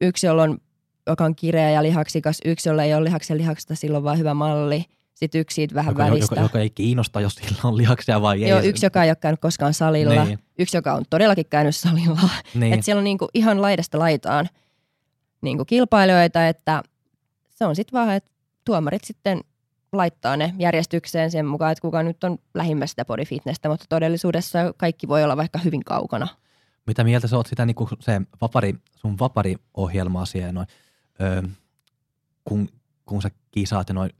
yksi, 0.00 0.26
jolla 0.26 0.42
on, 0.42 0.58
joka 1.06 1.24
on 1.24 1.34
kireä 1.36 1.70
ja 1.70 1.82
lihaksikas, 1.82 2.38
yksi, 2.44 2.68
jolla 2.68 2.82
ei 2.82 2.94
ole 2.94 3.04
lihaksen 3.04 3.38
lihaksesta, 3.38 3.74
silloin 3.74 4.04
vaan 4.04 4.18
hyvä 4.18 4.34
malli, 4.34 4.84
sitten 5.14 5.40
yksi 5.40 5.54
siitä 5.54 5.74
vähän 5.74 5.92
Joka, 5.92 6.04
välistä. 6.04 6.34
joka, 6.34 6.42
joka, 6.44 6.58
ei 6.58 6.70
kiinnosta, 6.70 7.20
jos 7.20 7.34
sillä 7.34 7.58
on 7.64 7.76
lihaksia 7.76 8.22
vai 8.22 8.44
ei. 8.44 8.50
Joo, 8.50 8.60
yksi, 8.60 8.86
joka 8.86 9.04
ei 9.04 9.10
ole 9.10 9.16
käynyt 9.16 9.40
koskaan 9.40 9.74
salilla, 9.74 10.24
Niin. 10.24 10.38
yksi, 10.58 10.76
joka 10.76 10.92
on 10.94 11.04
todellakin 11.10 11.46
käynyt 11.50 11.76
salilla. 11.76 12.20
Niin. 12.54 12.72
Että 12.72 12.84
siellä 12.84 12.98
on 13.00 13.04
niinku 13.04 13.28
ihan 13.34 13.62
laidasta 13.62 13.98
laitaan 13.98 14.48
niinku 15.42 15.64
kilpailijoita, 15.64 16.48
että 16.48 16.82
se 17.50 17.66
on 17.66 17.76
sitten 17.76 17.98
vaan, 17.98 18.14
että 18.14 18.30
tuomarit 18.64 19.04
sitten 19.04 19.40
laittaa 19.92 20.36
ne 20.36 20.54
järjestykseen 20.58 21.30
sen 21.30 21.46
mukaan, 21.46 21.72
että 21.72 21.82
kuka 21.82 22.02
nyt 22.02 22.24
on 22.24 22.38
lähimmästä 22.54 22.92
sitä 22.92 23.04
body 23.04 23.24
fitnessä, 23.24 23.68
mutta 23.68 23.86
todellisuudessa 23.88 24.58
kaikki 24.76 25.08
voi 25.08 25.24
olla 25.24 25.36
vaikka 25.36 25.58
hyvin 25.58 25.84
kaukana. 25.84 26.28
Mitä 26.86 27.04
mieltä 27.04 27.28
sä 27.28 27.36
oot 27.36 27.46
sitä 27.46 27.66
niinku 27.66 27.88
se 28.00 28.20
vapari, 28.40 28.74
sun 28.96 29.18
vapari-ohjelmaa 29.18 30.24
siellä 30.24 30.52
noin, 30.52 30.66
öö, 31.20 31.42
kun, 32.44 32.68
kun 33.04 33.22
sä 33.22 33.30
kisaat 33.50 33.88
ja 33.88 33.94
noin, 33.94 34.10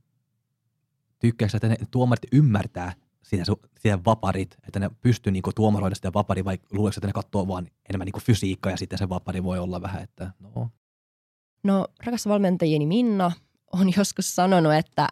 tykkääksä, 1.18 1.56
että 1.56 1.68
ne 1.68 1.76
tuomarit 1.90 2.26
ymmärtää 2.32 2.92
sitä, 3.22 3.44
sitä 3.78 3.98
vaparit, 4.04 4.56
että 4.66 4.80
ne 4.80 4.90
pystyy 5.00 5.32
niinku 5.32 5.52
tuomaroida 5.52 5.94
sitä 5.94 6.12
vapari 6.12 6.44
vai 6.44 6.58
luuleeko, 6.72 6.94
että 6.96 7.06
ne 7.06 7.12
katsoo 7.12 7.48
vaan 7.48 7.68
enemmän 7.88 8.06
niinku 8.06 8.20
fysiikkaa 8.20 8.72
ja 8.72 8.76
sitten 8.76 8.98
se 8.98 9.08
vapari 9.08 9.44
voi 9.44 9.58
olla 9.58 9.82
vähän, 9.82 10.02
että 10.02 10.30
no, 10.40 10.70
No 11.62 11.86
rakas 12.04 12.28
valmentajini 12.28 12.86
Minna 12.86 13.32
on 13.72 13.92
joskus 13.98 14.34
sanonut, 14.34 14.74
että, 14.74 15.08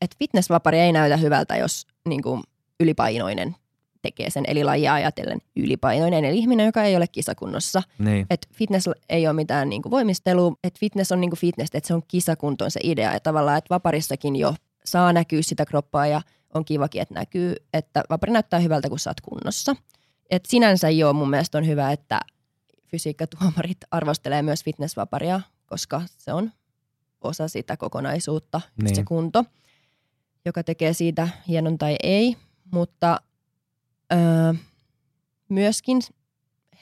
että 0.00 0.16
fitnessvapari 0.18 0.78
ei 0.78 0.92
näytä 0.92 1.16
hyvältä, 1.16 1.56
jos 1.56 1.86
niin 2.08 2.22
kuin 2.22 2.42
ylipainoinen 2.80 3.56
tekee 4.02 4.30
sen, 4.30 4.44
eli 4.48 4.64
lajia 4.64 4.94
ajatellen 4.94 5.38
ylipainoinen, 5.56 6.24
eli 6.24 6.38
ihminen, 6.38 6.66
joka 6.66 6.82
ei 6.82 6.96
ole 6.96 7.06
kisakunnossa. 7.06 7.82
niin, 7.98 8.26
että 8.30 8.48
fitness 8.54 8.88
ei 9.08 9.26
ole 9.26 9.32
mitään 9.32 9.68
niin 9.68 9.82
kuin 9.82 9.90
voimistelua, 9.90 10.52
että 10.64 10.78
fitness 10.80 11.12
on 11.12 11.20
niin 11.20 11.30
kuin 11.30 11.40
fitness, 11.40 11.70
että 11.74 11.88
se 11.88 11.94
on 11.94 12.02
kisakunto 12.08 12.64
on 12.64 12.70
se 12.70 12.80
idea. 12.82 13.12
Ja 13.12 13.20
tavallaan, 13.20 13.58
että 13.58 13.74
vaparissakin 13.74 14.36
jo 14.36 14.54
saa 14.84 15.12
näkyä 15.12 15.42
sitä 15.42 15.64
kroppaa 15.64 16.06
ja 16.06 16.20
on 16.54 16.64
kivakin, 16.64 17.02
että 17.02 17.14
näkyy, 17.14 17.54
että 17.72 18.02
vapari 18.10 18.32
näyttää 18.32 18.60
hyvältä, 18.60 18.88
kun 18.88 18.98
sä 18.98 19.10
oot 19.10 19.20
kunnossa. 19.20 19.76
Et 20.30 20.46
sinänsä 20.46 20.90
joo, 20.90 21.12
mun 21.12 21.30
mielestä 21.30 21.58
on 21.58 21.66
hyvä, 21.66 21.92
että 21.92 22.20
fysiikkatuomarit 22.86 23.78
arvostelee 23.90 24.42
myös 24.42 24.64
fitnessvaparia, 24.64 25.40
koska 25.66 26.02
se 26.18 26.32
on 26.32 26.52
osa 27.20 27.48
sitä 27.48 27.76
kokonaisuutta, 27.76 28.60
Niin. 28.82 28.96
se 28.96 29.04
kunto, 29.04 29.44
joka 30.44 30.62
tekee 30.62 30.92
siitä 30.92 31.28
hienon 31.48 31.78
tai 31.78 31.96
ei. 32.02 32.36
Mutta 32.70 33.20
öö, 34.12 34.18
myöskin 35.48 36.00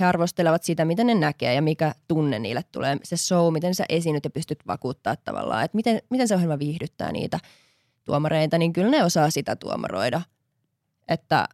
he 0.00 0.04
arvostelevat 0.04 0.62
sitä, 0.64 0.84
miten 0.84 1.06
ne 1.06 1.14
näkee 1.14 1.54
ja 1.54 1.62
mikä 1.62 1.94
tunne 2.08 2.38
niille 2.38 2.64
tulee. 2.72 2.96
Se 3.04 3.16
show, 3.16 3.52
miten 3.52 3.74
sä 3.74 3.84
esiinnyt 3.88 4.24
ja 4.24 4.30
pystyt 4.30 4.58
vakuuttaa 4.66 5.16
tavallaan, 5.16 5.64
että 5.64 5.76
miten, 5.76 6.02
miten 6.10 6.28
se 6.28 6.34
ohjelma 6.34 6.58
viihdyttää 6.58 7.12
niitä 7.12 7.38
tuomareita, 8.04 8.58
niin 8.58 8.72
kyllä 8.72 8.90
ne 8.90 9.04
osaa 9.04 9.30
sitä 9.30 9.56
tuomaroida. 9.56 10.22
Että 11.08 11.48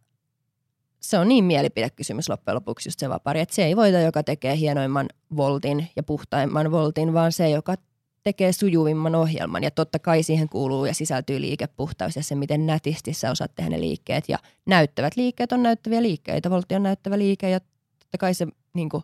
se 1.11 1.19
on 1.19 1.29
niin 1.29 1.45
mielipidekysymys 1.45 2.29
loppujen 2.29 2.55
lopuksi 2.55 2.89
just 2.89 3.01
se 3.01 3.09
vapari, 3.09 3.41
että 3.41 3.55
se 3.55 3.65
ei 3.65 3.77
voita, 3.77 3.99
joka 4.01 4.23
tekee 4.23 4.57
hienoimman 4.57 5.09
voltin 5.37 5.89
ja 5.97 6.03
puhtaimman 6.03 6.71
voltin, 6.71 7.15
vaan 7.15 7.33
se, 7.33 7.51
joka 7.51 7.75
tekee 8.23 8.53
sujuvimman 8.53 9.15
ohjelman. 9.15 9.63
Ja 9.63 9.71
totta 9.71 9.99
kai 9.99 10.23
siihen 10.23 10.49
kuuluu 10.49 10.85
ja 10.85 10.95
sisältyy 10.95 11.41
liikepuhtaus 11.41 12.17
ja 12.17 12.23
se, 12.23 12.35
miten 12.35 12.67
nätisti 12.67 13.13
sä 13.13 13.31
osaat 13.31 13.55
tehdä 13.55 13.71
ne 13.71 13.81
liikkeet. 13.81 14.25
Ja 14.29 14.39
näyttävät 14.67 15.17
liikkeet 15.17 15.53
on 15.53 15.63
näyttäviä 15.63 16.03
liikkeitä. 16.03 16.51
Voltti 16.51 16.75
on 16.75 16.83
näyttävä 16.83 17.19
liike 17.19 17.51
ja 17.51 17.61
totta 17.99 18.19
kai 18.19 18.35
se 18.35 18.47
niin 18.75 18.89
kuin, 18.89 19.03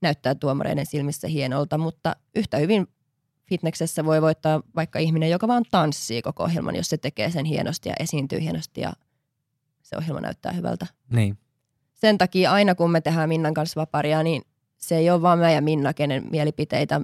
näyttää 0.00 0.34
tuomareiden 0.34 0.86
silmissä 0.86 1.28
hienolta, 1.28 1.78
mutta 1.78 2.16
yhtä 2.34 2.56
hyvin 2.56 2.86
fitneksessä 3.48 4.04
voi 4.04 4.22
voittaa 4.22 4.62
vaikka 4.76 4.98
ihminen, 4.98 5.30
joka 5.30 5.48
vaan 5.48 5.64
tanssii 5.70 6.22
koko 6.22 6.42
ohjelman, 6.42 6.76
jos 6.76 6.88
se 6.88 6.96
tekee 6.96 7.30
sen 7.30 7.44
hienosti 7.44 7.88
ja 7.88 7.94
esiintyy 8.00 8.40
hienosti 8.40 8.80
ja 8.80 8.92
se 9.86 9.96
ohjelma 9.96 10.20
näyttää 10.20 10.52
hyvältä. 10.52 10.86
niin, 11.12 11.38
Sen 11.94 12.18
takia 12.18 12.52
aina 12.52 12.74
kun 12.74 12.90
me 12.90 13.00
tehdään 13.00 13.28
Minnan 13.28 13.54
kanssa 13.54 13.80
vaparia, 13.80 14.22
niin 14.22 14.42
se 14.78 14.96
ei 14.96 15.10
ole 15.10 15.22
vaan 15.22 15.38
mä 15.38 15.50
ja 15.50 15.60
Minna, 15.62 15.94
kenen 15.94 16.24
mielipiteitä 16.30 17.00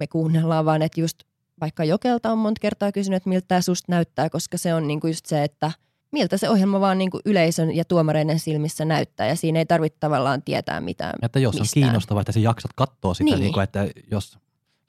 me 0.00 0.06
kuunnellaan, 0.06 0.64
vaan 0.64 0.82
että 0.82 1.00
just 1.00 1.18
vaikka 1.60 1.84
Jokelta 1.84 2.32
on 2.32 2.38
monta 2.38 2.58
kertaa 2.60 2.92
kysynyt, 2.92 3.16
että 3.16 3.28
miltä 3.28 3.44
tämä 3.48 3.60
susta 3.60 3.92
näyttää, 3.92 4.30
koska 4.30 4.58
se 4.58 4.74
on 4.74 4.86
niinku 4.88 5.06
just 5.06 5.26
se, 5.26 5.44
että 5.44 5.72
miltä 6.12 6.36
se 6.36 6.48
ohjelma 6.50 6.80
vaan 6.80 6.98
niinku 6.98 7.20
yleisön 7.24 7.76
ja 7.76 7.84
tuomareiden 7.84 8.38
silmissä 8.38 8.84
näyttää. 8.84 9.26
Ja 9.26 9.36
siinä 9.36 9.58
ei 9.58 9.66
tarvitse 9.66 9.98
tavallaan 10.00 10.42
tietää 10.42 10.80
mitään 10.80 11.12
Että 11.22 11.38
jos 11.38 11.60
mistään. 11.60 11.82
on 11.84 11.86
kiinnostavaa, 11.86 12.20
että 12.20 12.32
sä 12.32 12.40
jaksat 12.40 12.70
katsoa 12.76 13.14
sitä, 13.14 13.24
Niin. 13.24 13.32
niin. 13.34 13.40
Niin 13.42 13.52
kuin, 13.52 13.64
että 13.64 13.86
jos 14.10 14.30
sä 14.30 14.38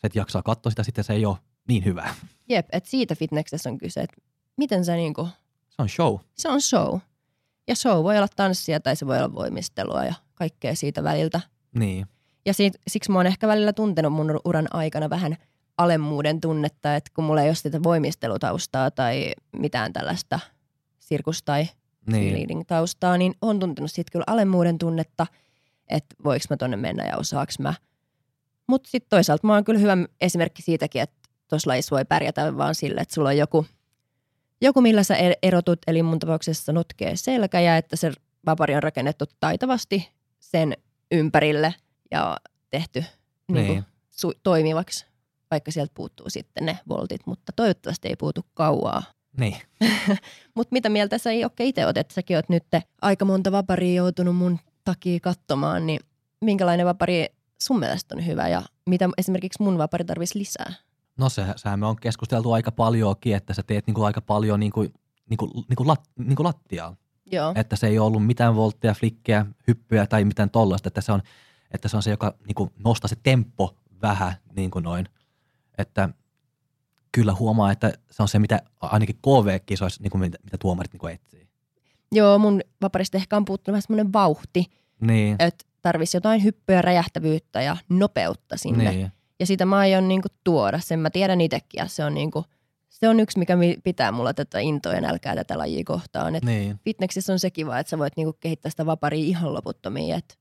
et 0.04 0.16
jaksaa 0.16 0.44
katsoa 0.44 0.70
sitä, 0.70 0.84
sitten 0.84 1.04
se 1.04 1.14
ei 1.14 1.26
ole 1.26 1.38
niin 1.68 1.86
hyvä. 1.86 2.14
Jep, 2.50 2.68
että 2.72 2.90
siitä 2.90 3.16
fitneksessä 3.16 3.70
on 3.70 3.78
kyse, 3.78 4.02
että 4.02 4.18
miten 4.58 4.86
sä 4.86 4.96
niinku, 4.96 5.28
Se 5.70 5.76
on 5.82 5.90
show. 5.90 6.16
se 6.36 6.50
on 6.50 6.62
show. 6.62 7.00
Ja 7.68 7.76
show 7.76 8.04
voi 8.04 8.18
olla 8.18 8.28
tanssia 8.36 8.80
tai 8.80 8.96
se 8.96 9.08
voi 9.08 9.18
olla 9.18 9.34
voimistelua 9.34 10.04
ja 10.06 10.14
kaikkea 10.36 10.76
siitä 10.76 11.04
väliltä. 11.04 11.42
Niin. 11.76 12.06
Ja 12.46 12.54
siitä, 12.54 12.80
siksi 12.88 13.12
mä 13.12 13.20
oon 13.20 13.28
ehkä 13.28 13.48
välillä 13.48 13.74
tuntenut 13.74 14.14
mun 14.14 14.40
uran 14.46 14.68
aikana 14.74 15.10
vähän 15.10 15.36
alemmuuden 15.78 16.42
tunnetta, 16.42 16.96
että 16.96 17.12
kun 17.16 17.24
mulla 17.24 17.42
ei 17.42 17.48
ole 17.50 17.56
sitä 17.56 17.84
voimistelutaustaa 17.84 18.92
tai 18.92 19.32
mitään 19.58 19.94
tällaista 19.94 20.40
sirkus- 21.00 21.44
tai 21.46 21.68
Niin. 22.12 22.34
leading-taustaa, 22.34 23.18
niin 23.18 23.36
on 23.42 23.60
tuntenut 23.60 23.92
siitä 23.92 24.12
kyllä 24.12 24.24
alemmuuden 24.28 24.78
tunnetta, 24.78 25.28
että 25.88 26.16
voiko 26.24 26.46
mä 26.50 26.58
tonne 26.58 26.78
mennä 26.78 27.06
ja 27.06 27.18
osaaks 27.18 27.60
mä. 27.60 27.74
Mutta 28.68 28.90
sitten 28.90 29.10
toisaalta 29.10 29.48
mä 29.48 29.54
oon 29.54 29.64
kyllä 29.64 29.80
hyvä 29.80 29.98
esimerkki 30.22 30.62
siitäkin, 30.62 31.02
että 31.02 31.16
tuossa 31.50 31.70
lajissa 31.70 31.96
voi 31.96 32.06
pärjätä 32.06 32.58
vaan 32.58 32.76
sille, 32.76 33.02
että 33.02 33.14
sulla 33.16 33.30
on 33.30 33.38
joku, 33.38 33.66
joku 34.66 34.82
millä 34.82 35.04
sä 35.04 35.16
er- 35.16 35.40
erotut, 35.44 35.80
eli 35.88 36.04
mun 36.04 36.20
tapauksessa 36.20 36.74
notkee 36.74 37.16
selkä 37.16 37.60
ja 37.60 37.78
että 37.78 37.96
se 37.96 38.12
vapari 38.46 38.76
on 38.76 38.84
rakennettu 38.84 39.26
taitavasti 39.40 40.10
sen 40.40 40.74
ympärille 41.12 41.74
ja 42.12 42.38
tehty 42.72 43.04
niin. 43.48 43.68
Niin. 43.68 43.84
su- 44.12 44.40
toimivaksi, 44.44 45.06
vaikka 45.52 45.72
sieltä 45.72 45.92
puuttuu 45.96 46.30
sitten 46.30 46.66
ne 46.66 46.80
voltit, 46.90 47.22
mutta 47.26 47.52
toivottavasti 47.56 48.08
ei 48.08 48.16
puutu 48.16 48.46
kauaa. 48.54 49.04
Niin. 49.38 49.58
Mutta 50.56 50.74
mitä 50.74 50.90
mieltä 50.90 51.18
sä 51.18 51.34
Jokke 51.34 51.64
itse 51.64 51.86
oot, 51.86 51.98
että 51.98 52.14
säkin 52.14 52.38
oot 52.38 52.50
nyt 52.50 52.64
aika 53.02 53.26
monta 53.26 53.52
vaparia 53.52 53.96
joutunut 53.96 54.36
mun 54.36 54.60
takia 54.84 55.20
katsomaan, 55.20 55.86
niin 55.88 56.00
minkälainen 56.42 56.86
vapari 56.86 57.26
sun 57.62 57.80
mielestä 57.80 58.16
on 58.16 58.26
hyvä 58.26 58.48
ja 58.48 58.62
mitä 58.86 59.10
esimerkiksi 59.18 59.64
mun 59.64 59.78
vapari 59.78 60.06
tarvitsisi 60.06 60.40
lisää? 60.40 60.74
No 61.18 61.30
se, 61.30 61.46
sehän 61.56 61.80
me 61.80 61.86
on 61.86 61.96
keskusteltu 61.96 62.52
aika 62.52 62.72
paljonkin, 62.72 63.36
että 63.36 63.54
sä 63.54 63.64
teet 63.64 63.88
niinku 63.88 64.04
aika 64.04 64.22
paljon 64.22 64.60
niinku, 64.60 64.86
niinku, 65.30 65.66
niinku, 65.70 65.88
lat, 65.88 66.02
niinku 66.18 66.44
lattiaa. 66.44 66.96
Joo. 67.32 67.54
Että 67.56 67.76
se 67.76 67.88
ei 67.88 68.00
ole 68.00 68.08
ollut 68.08 68.26
mitään 68.26 68.56
voltteja, 68.56 68.94
flikkejä, 68.94 69.46
hyppyjä 69.68 70.08
tai 70.08 70.26
mitään 70.26 70.50
tollasta, 70.50 70.88
että 70.88 71.02
se 71.02 71.12
on, 71.12 71.22
että 71.72 71.88
se, 71.88 71.98
on 71.98 72.04
se 72.04 72.12
joka 72.12 72.36
niinku 72.48 72.72
nostaa 72.86 73.08
se 73.08 73.16
tempo 73.24 73.76
vähän 74.02 74.34
niin 74.56 74.72
kuin 74.72 74.84
noin. 74.84 75.06
Että 75.78 76.10
kyllä 77.12 77.34
huomaa, 77.34 77.72
että 77.72 77.94
se 78.12 78.22
on 78.22 78.28
se, 78.28 78.40
mitä 78.40 78.62
ainakin 78.82 79.16
KV-kisoissa, 79.16 80.04
niin 80.04 80.12
kuin 80.12 80.22
mitä, 80.22 80.38
mitä 80.44 80.58
tuomarit 80.58 80.94
niin 80.94 81.00
kuin 81.00 81.14
etsii. 81.14 81.50
Joo, 82.12 82.38
mun 82.38 82.62
vaparista 82.82 83.18
ehkä 83.18 83.38
on 83.38 83.46
puuttunut 83.46 83.74
vähän 83.74 83.82
semmoinen 83.82 84.14
vauhti, 84.14 84.66
Niin, 85.02 85.36
että 85.40 85.66
tarvisi 85.82 86.18
jotain 86.18 86.44
hyppyä, 86.44 86.82
räjähtävyyttä 86.82 87.62
ja 87.62 87.78
nopeutta 87.90 88.58
sinne. 88.58 88.92
niin, 88.92 89.12
Ja 89.40 89.46
sitä 89.46 89.66
mä 89.66 89.78
aion 89.78 90.08
niinku 90.08 90.28
tuoda, 90.44 90.80
sen 90.80 91.00
mä 91.00 91.10
tiedän 91.10 91.42
itsekin 91.42 91.78
ja 91.80 91.88
se 91.88 92.06
on, 92.06 92.14
niinku, 92.14 92.46
se 92.90 93.10
on 93.10 93.20
yksi, 93.20 93.40
mikä 93.40 93.56
mi- 93.56 93.78
pitää 93.84 94.12
mulla 94.12 94.34
tätä 94.34 94.60
intoa 94.60 94.94
ja 94.94 95.02
nälkää 95.02 95.36
tätä 95.36 95.58
lajia 95.58 95.84
kohtaan. 95.86 96.36
Et 96.36 96.44
niin. 96.46 96.80
fitneksissä 96.84 97.34
on 97.34 97.40
se 97.40 97.50
kiva, 97.52 97.80
että 97.80 97.90
sä 97.90 97.98
voit 97.98 98.14
niinku 98.18 98.34
kehittää 98.40 98.70
sitä 98.70 98.86
vaparia 98.86 99.26
ihan 99.26 99.54
loputtomiin, 99.54 100.16
että 100.16 100.36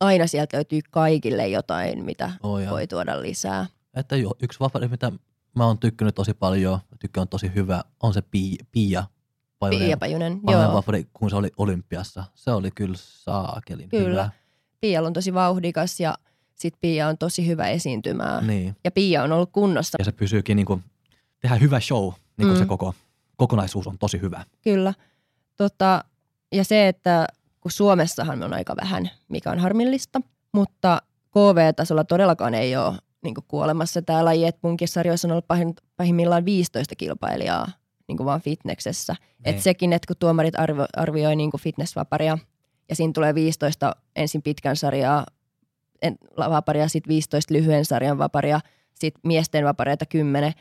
aina 0.00 0.26
sieltä 0.26 0.56
löytyy 0.56 0.80
kaikille 0.90 1.48
jotain, 1.48 2.04
mitä 2.04 2.30
Oh, 2.42 2.58
joo. 2.58 2.70
voi 2.70 2.86
tuoda 2.86 3.22
lisää. 3.22 3.66
Että 3.94 4.16
jo, 4.16 4.30
yksi 4.42 4.60
vapari, 4.60 4.88
mitä 4.88 5.12
mä 5.56 5.66
oon 5.66 5.78
tykkänyt 5.78 6.14
tosi 6.14 6.34
paljon, 6.34 6.78
tykkään 7.00 7.22
on 7.22 7.28
tosi 7.28 7.50
hyvä, 7.54 7.82
on 8.02 8.14
se 8.14 8.22
Pia, 8.22 8.64
Pia 8.72 9.04
Pajunen, 9.58 9.86
Pia 9.88 9.96
Pajunen, 9.96 10.40
joo. 10.46 10.72
vapari, 10.72 11.06
kun 11.12 11.30
se 11.30 11.36
oli 11.36 11.50
olympiassa. 11.56 12.24
Se 12.34 12.50
oli 12.50 12.70
kyllä 12.70 12.94
saakelin 12.98 13.88
Kyllä. 13.88 14.08
hyvä. 14.10 14.30
Pia 14.80 15.02
on 15.02 15.12
tosi 15.12 15.34
vauhdikas 15.34 16.00
ja 16.00 16.14
sit 16.58 16.74
Pia 16.80 17.08
on 17.08 17.18
tosi 17.18 17.46
hyvä 17.46 17.68
esiintymään. 17.68 18.46
Niin. 18.46 18.76
Ja 18.84 18.90
Pia 18.90 19.22
on 19.22 19.32
ollut 19.32 19.50
kunnossa, 19.52 19.96
Ja 19.98 20.04
se 20.04 20.12
pysyykin 20.12 20.56
niin 20.56 20.66
kuin, 20.66 20.84
tehdä 21.40 21.56
hyvä 21.56 21.80
show, 21.80 22.02
niin 22.36 22.48
kuin 22.48 22.52
Mm. 22.52 22.58
se 22.58 22.64
koko 22.66 22.94
kokonaisuus 23.36 23.86
on 23.86 23.98
tosi 23.98 24.20
hyvä. 24.20 24.44
kyllä. 24.62 24.94
Tota, 25.56 26.04
ja 26.52 26.64
se, 26.64 26.88
että 26.88 27.26
kun 27.60 27.70
Suomessahan 27.72 28.42
on 28.42 28.52
aika 28.54 28.74
vähän, 28.82 29.10
mikä 29.28 29.50
on 29.50 29.58
harmillista, 29.58 30.20
mutta 30.52 31.02
KV-tasolla 31.30 32.04
todellakaan 32.04 32.54
ei 32.54 32.76
ole 32.76 32.94
niin 33.24 33.34
kuolemassa 33.48 34.02
tämä 34.02 34.24
laji, 34.24 34.44
että 34.46 34.58
munkin 34.62 34.88
sarjoissa 34.88 35.28
on 35.28 35.32
ollut 35.32 35.46
pahin, 35.48 35.74
pahimmillaan 35.96 36.44
15 36.44 36.94
kilpailijaa 36.96 37.68
niin 38.08 38.16
kuin 38.16 38.24
vaan 38.24 38.40
fitneksessä. 38.40 39.16
Et 39.44 39.54
Niin. 39.54 39.62
sekin, 39.62 39.92
että 39.92 40.06
kun 40.06 40.16
tuomarit 40.18 40.58
arvio, 40.60 40.86
arvioi 40.96 41.36
niin 41.36 41.50
kuin 41.50 41.60
fitnessvaparia 41.60 42.38
ja 42.88 42.96
siinä 42.96 43.12
tulee 43.12 43.34
15 43.34 43.96
ensin 44.16 44.42
pitkän 44.42 44.76
sarjaa 44.76 45.26
vaparia, 46.38 46.88
sitten 46.88 47.08
15 47.08 47.54
lyhyen 47.54 47.84
sarjan 47.84 48.18
vaparia, 48.18 48.60
sitten 48.94 49.20
miesten 49.24 49.64
vapareita 49.64 50.06
10, 50.06 50.52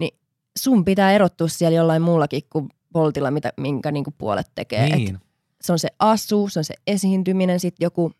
niin 0.00 0.18
sun 0.58 0.84
pitää 0.84 1.12
erottua 1.12 1.48
siellä 1.48 1.76
jollain 1.76 2.02
muullakin 2.02 2.42
kuin 2.50 2.68
voltilla, 2.94 3.30
mitä, 3.30 3.52
minkä 3.56 3.92
niin 3.92 4.04
kuin 4.04 4.14
puolet 4.18 4.46
tekee. 4.54 4.84
Et 4.86 4.92
Niin, 4.92 5.18
se 5.60 5.72
on 5.72 5.78
se 5.78 5.88
asu, 5.98 6.48
se 6.48 6.58
on 6.58 6.64
se 6.64 6.74
esiintyminen, 6.86 7.60
sitten 7.60 7.84
joku 7.84 8.12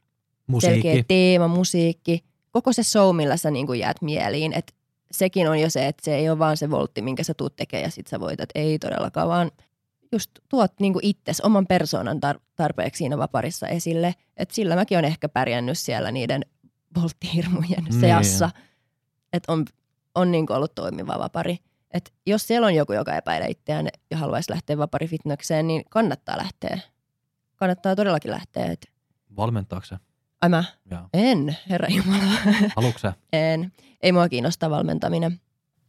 musiikki. 0.47 0.83
selkeä 0.83 1.05
teema, 1.09 1.49
musiikki, 1.49 2.25
koko 2.51 2.73
se 2.73 2.83
show, 2.83 3.17
millä 3.17 3.37
sä 3.37 3.51
niin 3.51 3.67
kuin 3.67 3.81
jäät 3.81 4.03
mieliin. 4.03 4.53
Et 4.53 4.75
sekin 5.11 5.49
on 5.49 5.61
jo 5.61 5.71
se, 5.71 5.87
että 5.87 6.05
se 6.05 6.15
ei 6.15 6.31
ole 6.31 6.39
vaan 6.39 6.57
se 6.57 6.71
voltti, 6.71 7.03
minkä 7.03 7.23
sä 7.25 7.35
tuut 7.35 7.57
tekemään 7.57 7.85
ja 7.85 7.91
sit 7.91 8.07
sä 8.07 8.21
voitat. 8.21 8.49
Ei 8.55 8.79
todellakaan, 8.79 9.29
vaan 9.29 9.51
just 10.13 10.31
tuot 10.49 10.73
niin 10.81 10.93
kuin 10.93 11.07
itses, 11.07 11.41
oman 11.41 11.67
persoonan 11.67 12.21
tar- 12.27 12.41
tarpeeksi 12.57 12.99
siinä 12.99 13.19
vaparissa 13.19 13.69
esille. 13.69 14.15
Et 14.37 14.51
sillä 14.51 14.77
mäkin 14.77 14.99
on 14.99 15.05
ehkä 15.05 15.29
pärjännyt 15.29 15.79
siellä 15.79 16.13
niiden 16.13 16.43
volttihirmujen 17.03 17.85
Niin. 17.85 18.01
seassa. 18.01 18.51
Että 19.33 19.53
on, 19.53 19.65
on 20.15 20.31
niin 20.31 20.53
ollut 20.53 20.75
toimiva 20.75 21.19
vapari. 21.19 21.57
Et 21.91 22.13
jos 22.27 22.47
siellä 22.47 22.67
on 22.67 22.75
joku, 22.75 22.93
joka 22.93 23.15
epäilee 23.17 23.49
itseään 23.49 23.89
ja 24.11 24.17
haluaisi 24.17 24.51
lähteä 24.53 24.79
vaparifitnekseen, 24.79 25.67
niin 25.67 25.83
kannattaa 25.91 26.39
lähteä. 26.39 26.79
Kannattaa 27.57 27.97
todellakin 27.97 28.31
lähteä. 28.31 28.67
Et, 28.67 28.87
Valmentaako 29.37 29.87
se? 29.87 29.97
ai 30.41 30.49
mä 30.49 30.65
Joo. 30.91 31.09
en, 31.13 31.57
herra 31.71 31.89
Jumala. 31.89 32.33
Haluatko 32.77 33.13
en. 33.33 33.73
Ei 34.03 34.13
mua 34.13 34.29
kiinnosta 34.29 34.71
valmentaminen. 34.71 35.41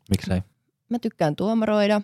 Miksei? 0.10 0.42
Mä 0.90 1.00
tykkään 1.00 1.36
tuomaroida 1.36 2.02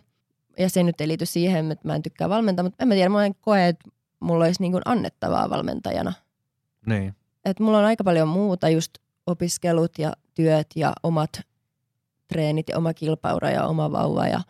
ja 0.60 0.70
se 0.70 0.84
nyt 0.84 1.02
ei 1.02 1.08
liity 1.08 1.26
siihen, 1.26 1.72
että 1.72 1.88
mä 1.88 1.96
en 1.96 2.04
tykkää 2.04 2.30
valmentaa, 2.30 2.64
mutta 2.64 2.76
en 2.84 2.88
mä 2.88 2.94
tiedä, 2.94 3.10
mä 3.10 3.26
en 3.26 3.36
koe, 3.36 3.68
että 3.68 3.90
mulla 4.20 4.46
olisi 4.46 4.62
niin 4.62 4.74
annettavaa 4.86 5.50
valmentajana. 5.50 6.14
Niin. 6.86 7.16
Et 7.46 7.60
mulla 7.60 7.78
on 7.80 7.86
aika 7.86 8.04
paljon 8.04 8.28
muuta, 8.28 8.70
just 8.70 8.92
opiskelut 9.28 9.98
ja 10.00 10.14
työt 10.34 10.68
ja 10.76 10.94
omat 11.04 11.42
treenit 12.28 12.70
ja 12.70 12.78
oma 12.78 12.94
kilpaura 12.94 13.50
ja 13.50 13.66
oma 13.66 13.92
vauva 13.92 14.28
ja 14.28 14.42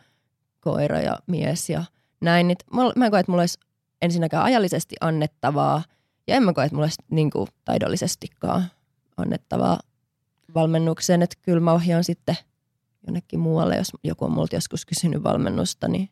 koira 0.60 1.00
ja 1.00 1.20
mies 1.28 1.70
ja 1.70 1.84
näin. 2.22 2.48
Niin 2.48 2.58
mulla- 2.74 2.94
mä 2.96 3.06
en 3.06 3.12
koe, 3.12 3.20
että 3.20 3.32
mulla 3.32 3.42
olisi 3.42 3.60
ensinnäkään 4.02 4.44
ajallisesti 4.44 4.96
annettavaa 5.02 5.84
ja 6.28 6.36
en 6.36 6.44
mä 6.44 6.54
koe, 6.54 6.66
että 6.66 6.76
mulla 6.76 6.86
olisi 6.86 7.02
niin 7.12 7.32
kuin 7.32 7.48
taidollisestikaan 7.66 8.66
annettavaa 9.18 9.80
valmennukseen. 10.56 11.22
Että 11.22 11.36
kyllä 11.42 11.60
mä 11.60 11.72
ohjaan 11.74 12.04
sitten 12.04 12.38
jonnekin 13.08 13.39
muualle, 13.39 13.76
jos 13.76 13.92
joku 14.04 14.26
on 14.26 14.32
multa 14.32 14.56
joskus 14.56 14.86
kysynyt 14.86 15.24
valmennusta, 15.24 15.88
niin 15.88 16.10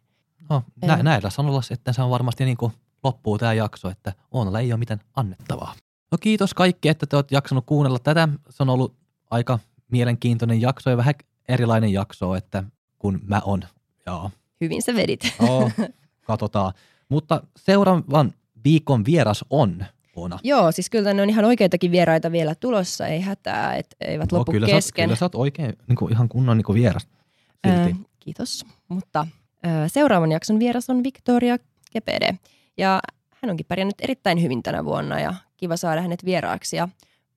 No, 0.50 0.64
nä- 0.82 1.04
näillä 1.04 1.30
sanoilla 1.30 1.62
sitten 1.62 1.94
se 1.94 2.02
on 2.02 2.10
varmasti 2.10 2.46
niin 2.46 2.58
kuin 2.58 2.72
loppuu 3.04 3.38
tämä 3.38 3.54
jakso, 3.54 3.90
että 3.90 4.14
Oonalla 4.32 4.60
ei 4.60 4.72
ole 4.74 4.80
mitään 4.80 5.00
annettavaa. 5.16 5.76
No 6.12 6.18
kiitos 6.22 6.54
kaikki, 6.54 6.90
että 6.90 7.06
te 7.06 7.16
olette 7.16 7.36
jaksanut 7.36 7.66
kuunnella 7.66 8.00
tätä. 8.00 8.28
Se 8.50 8.64
on 8.64 8.70
ollut 8.70 8.96
aika 9.32 9.60
mielenkiintoinen 9.92 10.62
jakso 10.62 10.90
ja 10.90 10.98
vähän 10.98 11.14
erilainen 11.50 11.94
jakso, 11.94 12.36
että 12.36 12.64
kun 13.00 13.20
mä 13.28 13.42
on. 13.46 13.62
Joo, 14.06 14.32
hyvin 14.62 14.82
sä 14.82 14.96
vedit. 14.96 15.20
oh, 15.40 15.72
katsotaan. 16.28 16.74
Mutta 17.10 17.44
seuraavan 17.58 18.34
viikon 18.64 19.06
vieras 19.06 19.46
on 19.50 19.86
Oona. 20.16 20.40
Joo, 20.44 20.72
siis 20.72 20.90
kyllä 20.90 21.14
ne 21.14 21.22
on 21.22 21.30
ihan 21.30 21.46
oikeitakin 21.46 21.92
vieraita 21.92 22.32
vielä 22.32 22.56
tulossa, 22.56 23.08
ei 23.08 23.22
hätää, 23.22 23.76
et 23.76 23.96
eivät 24.02 24.32
loppu 24.32 24.52
No, 24.52 24.54
kyllä, 24.54 24.68
sä, 24.68 24.72
oot- 24.72 24.76
kesken. 24.76 25.06
kyllä 25.06 25.16
sä 25.16 25.26
oot 25.26 25.36
oikein 25.36 25.74
niin 25.88 25.96
kuin, 25.96 26.12
ihan 26.14 26.30
kunnon 26.30 26.58
niin 26.58 26.66
kuin 26.66 26.76
vieras 26.82 27.08
silti. 27.68 27.96
Kiitos. 28.20 28.66
Mutta 28.88 29.28
ää, 29.64 29.88
seuraavan 29.88 30.32
jakson 30.32 30.60
vieras 30.60 30.90
on 30.90 31.04
Victoria 31.04 31.58
Kepede. 31.92 32.38
Ja 32.78 33.00
hän 33.42 33.50
onkin 33.50 33.66
pärjännyt 33.66 33.96
erittäin 34.02 34.42
hyvin 34.42 34.64
tänä 34.64 34.86
vuonna 34.86 35.20
ja 35.20 35.34
kiva 35.60 35.78
saada 35.78 36.02
hänet 36.02 36.26
vieraaksi. 36.26 36.76
Ja 36.76 36.88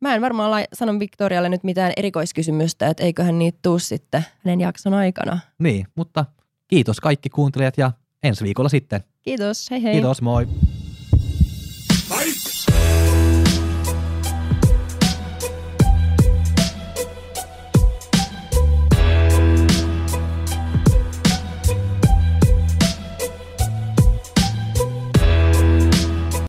mä 0.00 0.14
en 0.14 0.20
varmaan 0.22 0.50
lai- 0.50 0.64
sano 0.72 0.98
Victorialle 0.98 1.48
nyt 1.48 1.64
mitään 1.64 1.92
erikoiskysymystä, 1.96 2.86
että 2.86 3.04
eiköhän 3.04 3.38
niitä 3.38 3.58
tuu 3.62 3.78
sitten 3.78 4.24
hänen 4.44 4.60
jakson 4.60 4.94
aikana. 4.94 5.38
Niin, 5.58 5.86
mutta 5.94 6.24
kiitos 6.68 7.00
kaikki 7.00 7.28
kuuntelijat 7.30 7.78
ja 7.78 7.92
ensi 8.22 8.44
viikolla 8.44 8.68
sitten. 8.68 9.00
Kiitos, 9.22 9.70
hei 9.70 9.82
hei. 9.82 9.92
Kiitos, 9.92 10.22
moi. 10.22 10.46